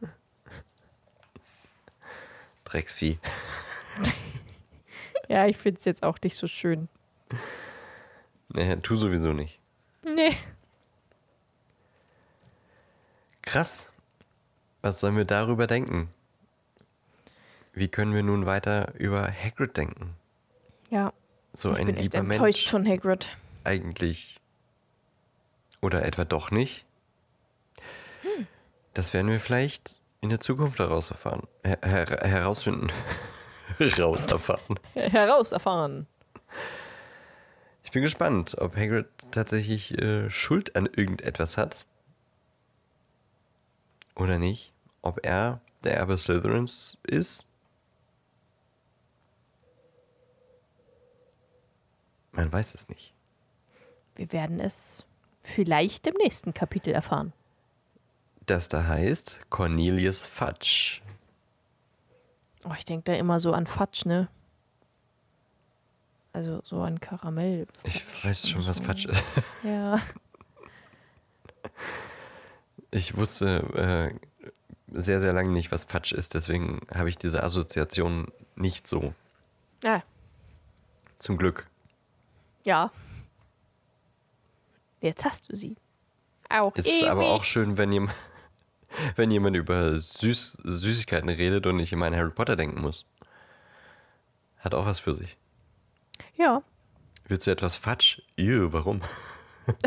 Drecksvieh. 2.64 3.18
Ja, 5.32 5.46
ich 5.46 5.58
finde 5.58 5.78
es 5.78 5.86
jetzt 5.86 6.02
auch 6.02 6.18
nicht 6.24 6.36
so 6.36 6.48
schön. 6.48 6.90
Nee, 8.52 8.76
tu 8.78 8.96
sowieso 8.96 9.32
nicht. 9.32 9.60
Nee. 10.04 10.36
Krass. 13.44 13.92
Was 14.82 15.00
sollen 15.00 15.18
wir 15.18 15.26
darüber 15.26 15.68
denken? 15.68 16.10
Wie 17.74 17.90
können 17.90 18.16
wir 18.16 18.24
nun 18.24 18.48
weiter 18.48 18.92
über 18.96 19.32
Hagrid 19.32 19.78
denken? 19.78 20.16
Ja, 20.90 21.14
So 21.54 21.72
ich 21.72 21.80
ein 21.80 21.86
bin 21.88 21.98
echt 21.98 22.14
lieber 22.14 22.34
enttäuscht 22.34 22.40
Mensch 22.42 22.70
von 22.70 22.88
Hagrid. 22.88 23.38
eigentlich. 23.64 24.40
Oder 25.82 26.06
etwa 26.06 26.26
doch 26.26 26.52
nicht? 26.52 26.86
Hm. 28.22 28.48
Das 28.94 29.14
werden 29.14 29.32
wir 29.32 29.40
vielleicht 29.40 30.00
in 30.22 30.30
der 30.30 30.40
Zukunft 30.40 30.80
heraus 30.80 31.10
erfahren. 31.12 31.48
Her 31.64 31.80
her 31.82 32.06
herausfinden. 32.24 32.92
Raus 33.98 34.26
erfahren. 34.26 34.80
Heraus 34.94 35.52
erfahren. 35.52 36.08
Ich 37.84 37.92
bin 37.92 38.02
gespannt, 38.02 38.58
ob 38.60 38.76
Hagrid 38.76 39.08
tatsächlich 39.32 39.98
äh, 40.02 40.30
Schuld 40.30 40.76
an 40.76 40.86
irgendetwas 40.86 41.58
hat. 41.58 41.86
Oder 44.16 44.38
nicht. 44.38 44.74
Ob 45.02 45.26
er 45.26 45.62
der 45.84 45.96
Erbe 45.96 46.18
Slytherins 46.18 46.98
ist. 47.04 47.46
Man 52.40 52.54
weiß 52.54 52.74
es 52.74 52.88
nicht. 52.88 53.14
Wir 54.16 54.32
werden 54.32 54.62
es 54.62 55.06
vielleicht 55.44 56.08
im 56.08 56.14
nächsten 56.14 56.54
Kapitel 56.54 56.94
erfahren. 56.94 57.34
Das 58.46 58.70
da 58.70 58.88
heißt 58.88 59.42
Cornelius 59.50 60.26
Fudge. 60.26 61.02
Oh, 62.64 62.72
ich 62.78 62.86
denke 62.86 63.12
da 63.12 63.18
immer 63.18 63.42
so 63.42 63.52
an 63.52 63.68
Fatsch, 63.68 64.06
ne? 64.06 64.30
Also 66.32 66.62
so 66.64 66.82
an 66.82 67.02
Karamell. 67.02 67.68
Ich 67.84 68.06
Fatsch 68.06 68.26
weiß 68.26 68.50
schon, 68.50 68.66
was. 68.66 68.80
Fudge 68.80 69.10
ist. 69.10 69.24
Ja. 69.64 70.00
Ich 72.90 73.18
wusste 73.18 74.16
äh, 74.94 74.98
sehr, 74.98 75.20
sehr 75.20 75.34
lange 75.34 75.52
nicht, 75.52 75.74
was 75.74 75.84
Fudge 75.84 76.16
ist. 76.16 76.36
Deswegen 76.36 76.80
habe 76.96 77.10
ich 77.10 77.18
diese 77.18 77.44
Assoziation 77.44 78.32
nicht 78.56 78.88
so. 78.88 79.14
Ja. 79.84 80.04
Zum 81.18 81.38
Glück. 81.38 81.68
Ja. 82.70 82.92
Jetzt 85.02 85.26
hast 85.26 85.50
du 85.52 85.56
sie. 85.56 85.76
Auch 86.50 86.76
Ist 86.76 86.88
ewig. 86.88 87.10
aber 87.10 87.26
auch 87.26 87.44
schön, 87.44 87.78
wenn 87.80 87.92
jemand, 87.92 88.16
wenn 89.16 89.32
jemand 89.32 89.56
über 89.56 90.00
Süß, 90.00 90.60
Süßigkeiten 90.64 91.30
redet 91.30 91.66
und 91.66 91.80
ich 91.80 91.92
immer 91.94 92.06
an 92.06 92.16
Harry 92.16 92.30
Potter 92.30 92.56
denken 92.56 92.82
muss. 92.82 93.06
Hat 94.60 94.76
auch 94.76 94.86
was 94.86 95.00
für 95.00 95.16
sich. 95.16 95.36
Ja. 96.36 96.62
Willst 97.28 97.48
du 97.48 97.52
etwas 97.52 97.76
Fatsch? 97.76 98.22
Ew, 98.38 98.72
warum? 98.72 99.02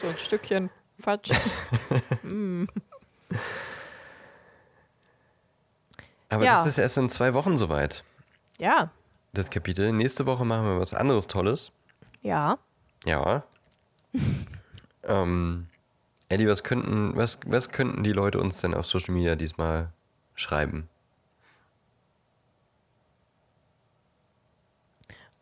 So 0.00 0.08
ein 0.08 0.18
Stückchen 0.18 0.70
Fatsch. 0.98 1.30
Aber 6.28 6.44
Ja. 6.44 6.56
das 6.56 6.66
ist 6.66 6.78
erst 6.78 6.96
in 6.98 7.08
zwei 7.10 7.32
Wochen 7.32 7.56
soweit. 7.56 8.02
ja. 8.58 8.90
Das 9.34 9.50
Kapitel. 9.50 9.92
Nächste 9.92 10.26
Woche 10.26 10.44
machen 10.44 10.64
wir 10.64 10.80
was 10.80 10.94
anderes 10.94 11.26
Tolles. 11.26 11.72
Ja. 12.22 12.58
Ja. 13.04 13.44
ähm, 15.02 15.66
Eddie, 16.28 16.46
was 16.46 16.62
könnten, 16.62 17.16
was, 17.16 17.38
was 17.44 17.70
könnten 17.70 18.04
die 18.04 18.12
Leute 18.12 18.38
uns 18.38 18.60
denn 18.60 18.74
auf 18.74 18.86
Social 18.86 19.12
Media 19.12 19.34
diesmal 19.34 19.92
schreiben? 20.36 20.88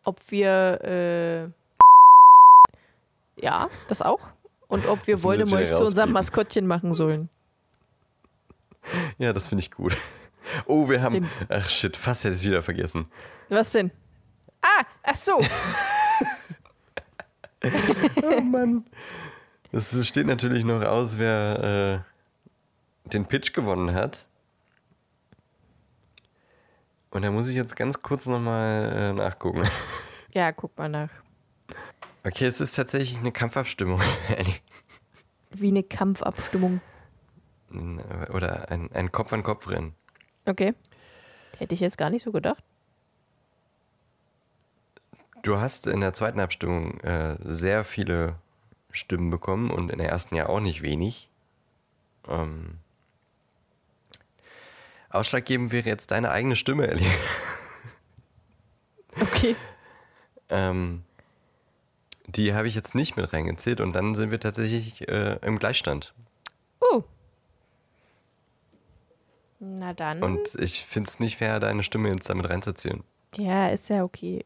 Ob 0.04 0.18
wir 0.30 0.80
äh, 0.82 1.48
ja, 3.42 3.68
das 3.88 4.00
auch. 4.02 4.20
Und 4.68 4.86
ob 4.86 5.06
wir 5.06 5.22
Voldemort 5.22 5.68
zu 5.68 5.80
unserem. 5.84 6.12
Maskottchen 6.12 6.66
machen 6.66 6.94
sollen. 6.94 7.28
Ja, 9.18 9.32
das 9.32 9.48
finde 9.48 9.62
ich 9.62 9.70
gut. 9.70 9.96
Oh, 10.66 10.88
wir 10.88 11.02
haben. 11.02 11.14
Dem- 11.14 11.28
Ach 11.48 11.68
shit, 11.68 11.96
fast 11.96 12.24
hätte 12.24 12.34
ich 12.34 12.40
es 12.42 12.46
wieder 12.46 12.62
vergessen. 12.62 13.06
Was 13.48 13.72
denn? 13.72 13.90
Ah, 14.62 14.84
ach 15.02 15.16
so. 15.16 15.40
Oh 18.22 18.40
Mann. 18.40 18.84
Es 19.72 20.06
steht 20.06 20.26
natürlich 20.26 20.64
noch 20.64 20.82
aus, 20.82 21.16
wer 21.18 22.04
äh, 23.06 23.08
den 23.10 23.26
Pitch 23.26 23.52
gewonnen 23.52 23.94
hat. 23.94 24.26
Und 27.10 27.22
da 27.22 27.30
muss 27.30 27.48
ich 27.48 27.56
jetzt 27.56 27.76
ganz 27.76 28.00
kurz 28.02 28.26
nochmal 28.26 28.92
äh, 28.94 29.12
nachgucken. 29.12 29.68
Ja, 30.34 30.50
guck 30.50 30.78
mal 30.78 30.88
nach. 30.88 31.10
Okay, 32.24 32.46
es 32.46 32.58
ist 32.62 32.74
tatsächlich 32.74 33.18
eine 33.18 33.32
Kampfabstimmung. 33.32 34.00
Wie 35.50 35.68
eine 35.68 35.82
Kampfabstimmung. 35.82 36.80
Oder 38.32 38.70
ein, 38.70 38.90
ein 38.92 39.12
Kopf-an-Kopf-Rennen. 39.12 39.94
Okay. 40.44 40.74
Hätte 41.58 41.74
ich 41.74 41.80
jetzt 41.80 41.98
gar 41.98 42.10
nicht 42.10 42.24
so 42.24 42.32
gedacht. 42.32 42.62
Du 45.42 45.58
hast 45.58 45.86
in 45.86 46.00
der 46.00 46.12
zweiten 46.12 46.40
Abstimmung 46.40 47.00
äh, 47.00 47.36
sehr 47.42 47.84
viele 47.84 48.36
Stimmen 48.90 49.30
bekommen 49.30 49.70
und 49.70 49.90
in 49.90 49.98
der 49.98 50.08
ersten 50.08 50.36
ja 50.36 50.48
auch 50.48 50.60
nicht 50.60 50.82
wenig. 50.82 51.28
Ähm, 52.28 52.78
ausschlaggebend 55.10 55.72
wäre 55.72 55.88
jetzt 55.88 56.10
deine 56.10 56.30
eigene 56.30 56.56
Stimme, 56.56 56.88
Ellie. 56.88 57.10
Okay. 59.20 59.56
Ähm, 60.48 61.02
die 62.26 62.54
habe 62.54 62.66
ich 62.66 62.74
jetzt 62.74 62.94
nicht 62.94 63.16
mit 63.16 63.32
reingezählt 63.32 63.80
und 63.80 63.92
dann 63.92 64.14
sind 64.14 64.30
wir 64.30 64.40
tatsächlich 64.40 65.06
äh, 65.06 65.38
im 65.42 65.58
Gleichstand. 65.58 66.14
Uh. 66.80 67.02
Na 69.64 69.92
dann. 69.94 70.24
Und 70.24 70.56
ich 70.56 70.84
finde 70.84 71.08
es 71.08 71.20
nicht 71.20 71.36
fair, 71.36 71.60
deine 71.60 71.84
Stimme 71.84 72.08
jetzt 72.08 72.28
damit 72.28 72.50
reinzuziehen. 72.50 73.04
ja, 73.36 73.68
ist 73.68 73.88
ja 73.88 74.02
okay. 74.02 74.44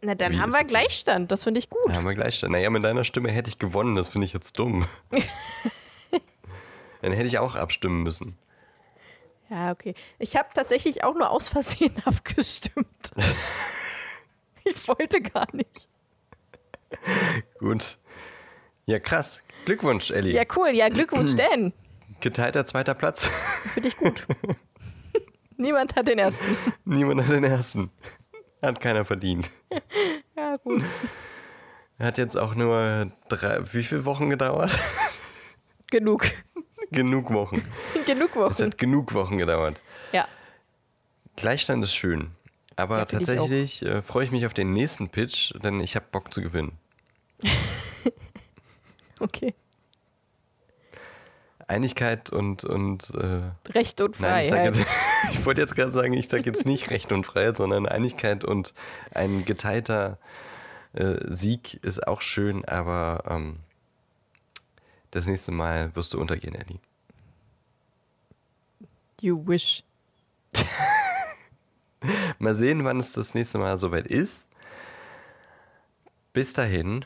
Na 0.00 0.14
dann 0.14 0.32
Wie 0.32 0.38
haben 0.38 0.52
wir 0.52 0.60
okay? 0.60 0.68
Gleichstand. 0.68 1.30
Das 1.30 1.44
finde 1.44 1.58
ich 1.58 1.68
gut. 1.68 1.82
Da 1.86 1.96
haben 1.96 2.06
wir 2.06 2.14
Gleichstand. 2.14 2.52
Naja, 2.52 2.70
mit 2.70 2.82
deiner 2.82 3.04
Stimme 3.04 3.30
hätte 3.30 3.50
ich 3.50 3.58
gewonnen, 3.58 3.94
das 3.94 4.08
finde 4.08 4.24
ich 4.24 4.32
jetzt 4.32 4.58
dumm. 4.58 4.86
dann 7.02 7.12
hätte 7.12 7.26
ich 7.26 7.38
auch 7.38 7.56
abstimmen 7.56 8.02
müssen. 8.04 8.38
Ja, 9.50 9.70
okay. 9.72 9.94
Ich 10.18 10.34
habe 10.36 10.48
tatsächlich 10.54 11.04
auch 11.04 11.14
nur 11.14 11.28
aus 11.28 11.48
Versehen 11.48 11.94
abgestimmt. 12.06 13.10
ich 14.64 14.88
wollte 14.88 15.20
gar 15.20 15.46
nicht. 15.54 15.88
Gut. 17.58 17.98
Ja, 18.86 18.98
krass. 18.98 19.42
Glückwunsch, 19.66 20.10
Ellie. 20.10 20.32
Ja, 20.32 20.44
cool. 20.56 20.70
Ja, 20.70 20.88
Glückwunsch, 20.88 21.34
Dan. 21.36 21.74
Geteilter 22.20 22.64
zweiter 22.64 22.94
Platz. 22.94 23.30
Finde 23.74 23.88
ich 23.88 23.96
gut. 23.96 24.26
Niemand 25.56 25.96
hat 25.96 26.08
den 26.08 26.18
ersten. 26.18 26.44
Niemand 26.84 27.22
hat 27.22 27.30
den 27.30 27.44
ersten. 27.44 27.90
Hat 28.62 28.80
keiner 28.80 29.04
verdient. 29.04 29.50
Ja, 30.36 30.56
gut. 30.56 30.82
Hat 31.98 32.18
jetzt 32.18 32.36
auch 32.36 32.54
nur 32.54 33.10
drei, 33.28 33.60
wie 33.72 33.82
viele 33.82 34.04
Wochen 34.04 34.30
gedauert? 34.30 34.76
Genug. 35.90 36.26
genug 36.92 37.32
Wochen. 37.32 37.62
Genug 38.06 38.30
Es 38.30 38.36
Wochen. 38.36 38.64
hat 38.66 38.78
genug 38.78 39.14
Wochen 39.14 39.38
gedauert. 39.38 39.80
Ja. 40.12 40.28
Gleichstand 41.36 41.82
ist 41.82 41.94
schön. 41.94 42.32
Aber 42.76 42.98
Ja, 42.98 43.06
find 43.06 43.22
ich 43.22 43.26
tatsächlich 43.28 43.82
äh, 43.84 44.02
freue 44.02 44.24
ich 44.24 44.30
mich 44.30 44.46
auf 44.46 44.54
den 44.54 44.72
nächsten 44.72 45.08
Pitch, 45.08 45.52
denn 45.62 45.80
ich 45.80 45.96
habe 45.96 46.06
Bock 46.12 46.32
zu 46.32 46.40
gewinnen. 46.42 46.78
Okay. 49.20 49.52
Einigkeit 51.68 52.30
und, 52.30 52.64
und 52.64 53.10
äh, 53.14 53.42
Recht 53.72 54.00
und 54.00 54.18
nein, 54.18 54.44
ich, 54.44 54.50
Freiheit. 54.50 54.76
jetzt, 54.76 54.86
ich 55.32 55.46
wollte 55.46 55.60
jetzt 55.60 55.74
gerade 55.74 55.92
sagen, 55.92 56.14
ich 56.14 56.28
sage 56.28 56.44
jetzt 56.44 56.66
nicht 56.66 56.90
Recht 56.90 57.12
und 57.12 57.24
Freiheit, 57.24 57.58
sondern 57.58 57.86
Einigkeit 57.86 58.42
und 58.42 58.72
ein 59.14 59.44
geteilter 59.44 60.18
äh, 60.94 61.16
Sieg 61.26 61.74
ist 61.84 62.06
auch 62.06 62.22
schön, 62.22 62.64
aber 62.64 63.24
ähm, 63.28 63.58
das 65.10 65.26
nächste 65.26 65.52
Mal 65.52 65.94
wirst 65.94 66.14
du 66.14 66.20
untergehen, 66.20 66.54
Ellie. 66.54 66.80
You 69.20 69.46
wish. 69.46 69.84
Mal 72.38 72.54
sehen, 72.54 72.84
wann 72.84 73.00
es 73.00 73.12
das 73.12 73.34
nächste 73.34 73.58
Mal 73.58 73.76
soweit 73.76 74.06
ist. 74.06 74.46
Bis 76.32 76.52
dahin 76.52 77.04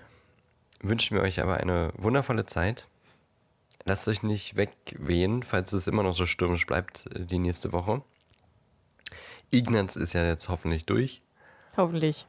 wünschen 0.83 1.17
wir 1.17 1.23
euch 1.23 1.41
aber 1.41 1.57
eine 1.57 1.93
wundervolle 1.97 2.45
Zeit. 2.45 2.87
Lasst 3.85 4.07
euch 4.09 4.23
nicht 4.23 4.57
wegwehen, 4.57 5.43
falls 5.43 5.73
es 5.73 5.89
immer 5.89 6.03
noch 6.03 6.15
so 6.15 6.27
stürmisch 6.27 6.67
bleibt 6.67 7.07
äh, 7.15 7.25
die 7.27 7.39
nächste 7.39 7.73
Woche. 7.73 8.03
Ignaz 9.51 9.97
ist 9.97 10.13
ja 10.13 10.25
jetzt 10.25 10.49
hoffentlich 10.49 10.87
durch. 10.87 11.23
Hoffentlich. 11.77 12.27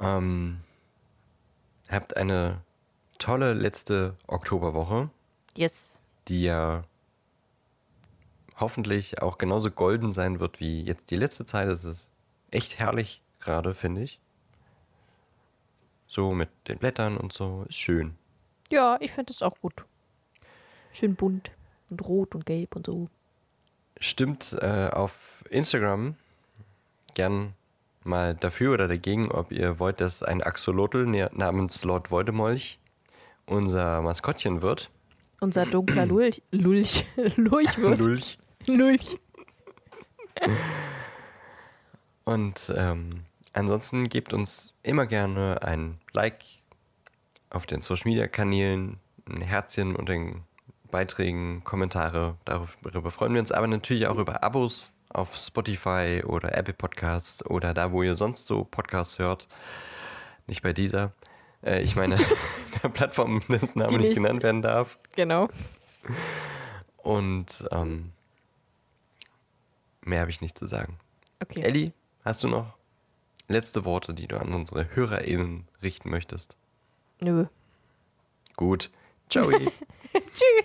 Ähm, 0.00 0.60
habt 1.88 2.16
eine 2.16 2.62
tolle 3.18 3.52
letzte 3.52 4.16
Oktoberwoche, 4.26 5.10
Yes. 5.56 6.00
die 6.28 6.42
ja 6.44 6.84
hoffentlich 8.58 9.20
auch 9.22 9.38
genauso 9.38 9.70
golden 9.70 10.12
sein 10.12 10.40
wird 10.40 10.58
wie 10.60 10.82
jetzt 10.82 11.10
die 11.10 11.16
letzte 11.16 11.44
Zeit. 11.44 11.68
Es 11.68 11.84
ist 11.84 12.08
echt 12.50 12.78
herrlich 12.78 13.22
gerade, 13.40 13.74
finde 13.74 14.02
ich. 14.02 14.20
So 16.06 16.32
mit 16.32 16.48
den 16.68 16.78
Blättern 16.78 17.16
und 17.16 17.32
so, 17.32 17.64
ist 17.68 17.76
schön. 17.78 18.16
Ja, 18.70 18.96
ich 19.00 19.12
finde 19.12 19.32
es 19.32 19.42
auch 19.42 19.58
gut. 19.60 19.84
Schön 20.92 21.14
bunt 21.14 21.50
und 21.90 22.04
rot 22.06 22.34
und 22.34 22.46
gelb 22.46 22.76
und 22.76 22.86
so. 22.86 23.08
Stimmt 23.98 24.56
äh, 24.60 24.88
auf 24.92 25.44
Instagram 25.50 26.16
gern 27.14 27.54
mal 28.04 28.34
dafür 28.34 28.74
oder 28.74 28.88
dagegen, 28.88 29.30
ob 29.30 29.52
ihr 29.52 29.78
wollt, 29.78 30.00
dass 30.00 30.22
ein 30.22 30.42
Axolotl 30.42 31.06
na- 31.06 31.30
namens 31.32 31.84
Lord 31.84 32.10
Voldemolch 32.10 32.78
unser 33.46 34.00
Maskottchen 34.02 34.60
wird. 34.62 34.90
Unser 35.40 35.66
dunkler 35.66 36.06
Lulch. 36.06 36.42
Lulch. 36.50 37.06
Lulch 37.36 37.78
wird. 37.78 38.00
Lulch. 38.00 38.38
Lulch. 38.66 39.18
Und 42.24 42.72
ähm, 42.76 43.24
ansonsten 43.52 44.08
gebt 44.08 44.32
uns 44.32 44.74
immer 44.82 45.06
gerne 45.06 45.62
ein 45.62 45.98
Like 46.14 46.44
auf 47.50 47.66
den 47.66 47.82
Social 47.82 48.08
Media 48.08 48.26
Kanälen, 48.28 48.98
ein 49.28 49.42
Herzchen 49.42 49.96
und 49.96 50.08
den 50.08 50.42
Beiträgen, 50.92 51.64
Kommentare. 51.64 52.36
Darüber 52.44 53.10
freuen 53.10 53.32
wir 53.32 53.40
uns 53.40 53.50
aber 53.50 53.66
natürlich 53.66 54.06
auch 54.06 54.18
über 54.18 54.44
Abos 54.44 54.92
auf 55.08 55.34
Spotify 55.36 56.22
oder 56.24 56.56
Apple 56.56 56.74
Podcasts 56.74 57.44
oder 57.44 57.74
da, 57.74 57.90
wo 57.90 58.02
ihr 58.04 58.14
sonst 58.14 58.46
so 58.46 58.62
Podcasts 58.64 59.18
hört. 59.18 59.48
Nicht 60.46 60.62
bei 60.62 60.72
dieser. 60.72 61.10
Äh, 61.64 61.82
ich 61.82 61.96
meine, 61.96 62.16
der 62.82 62.88
Plattform, 62.90 63.42
dessen 63.48 63.80
Name 63.80 63.98
nicht- 63.98 64.14
genannt 64.14 64.42
werden 64.44 64.62
darf. 64.62 64.98
Genau. 65.16 65.48
Und 66.98 67.64
ähm, 67.72 68.12
mehr 70.02 70.20
habe 70.20 70.30
ich 70.30 70.40
nicht 70.40 70.56
zu 70.58 70.66
sagen. 70.66 70.98
Okay. 71.42 71.62
Elli, 71.62 71.92
hast 72.24 72.44
du 72.44 72.48
noch 72.48 72.74
letzte 73.48 73.84
Worte, 73.84 74.14
die 74.14 74.28
du 74.28 74.38
an 74.38 74.52
unsere 74.54 74.94
HörerInnen 74.94 75.66
richten 75.82 76.10
möchtest? 76.10 76.56
Nö. 77.20 77.46
Gut. 78.56 78.90
Ciao. 79.28 79.50
Tschüss. 80.12 80.64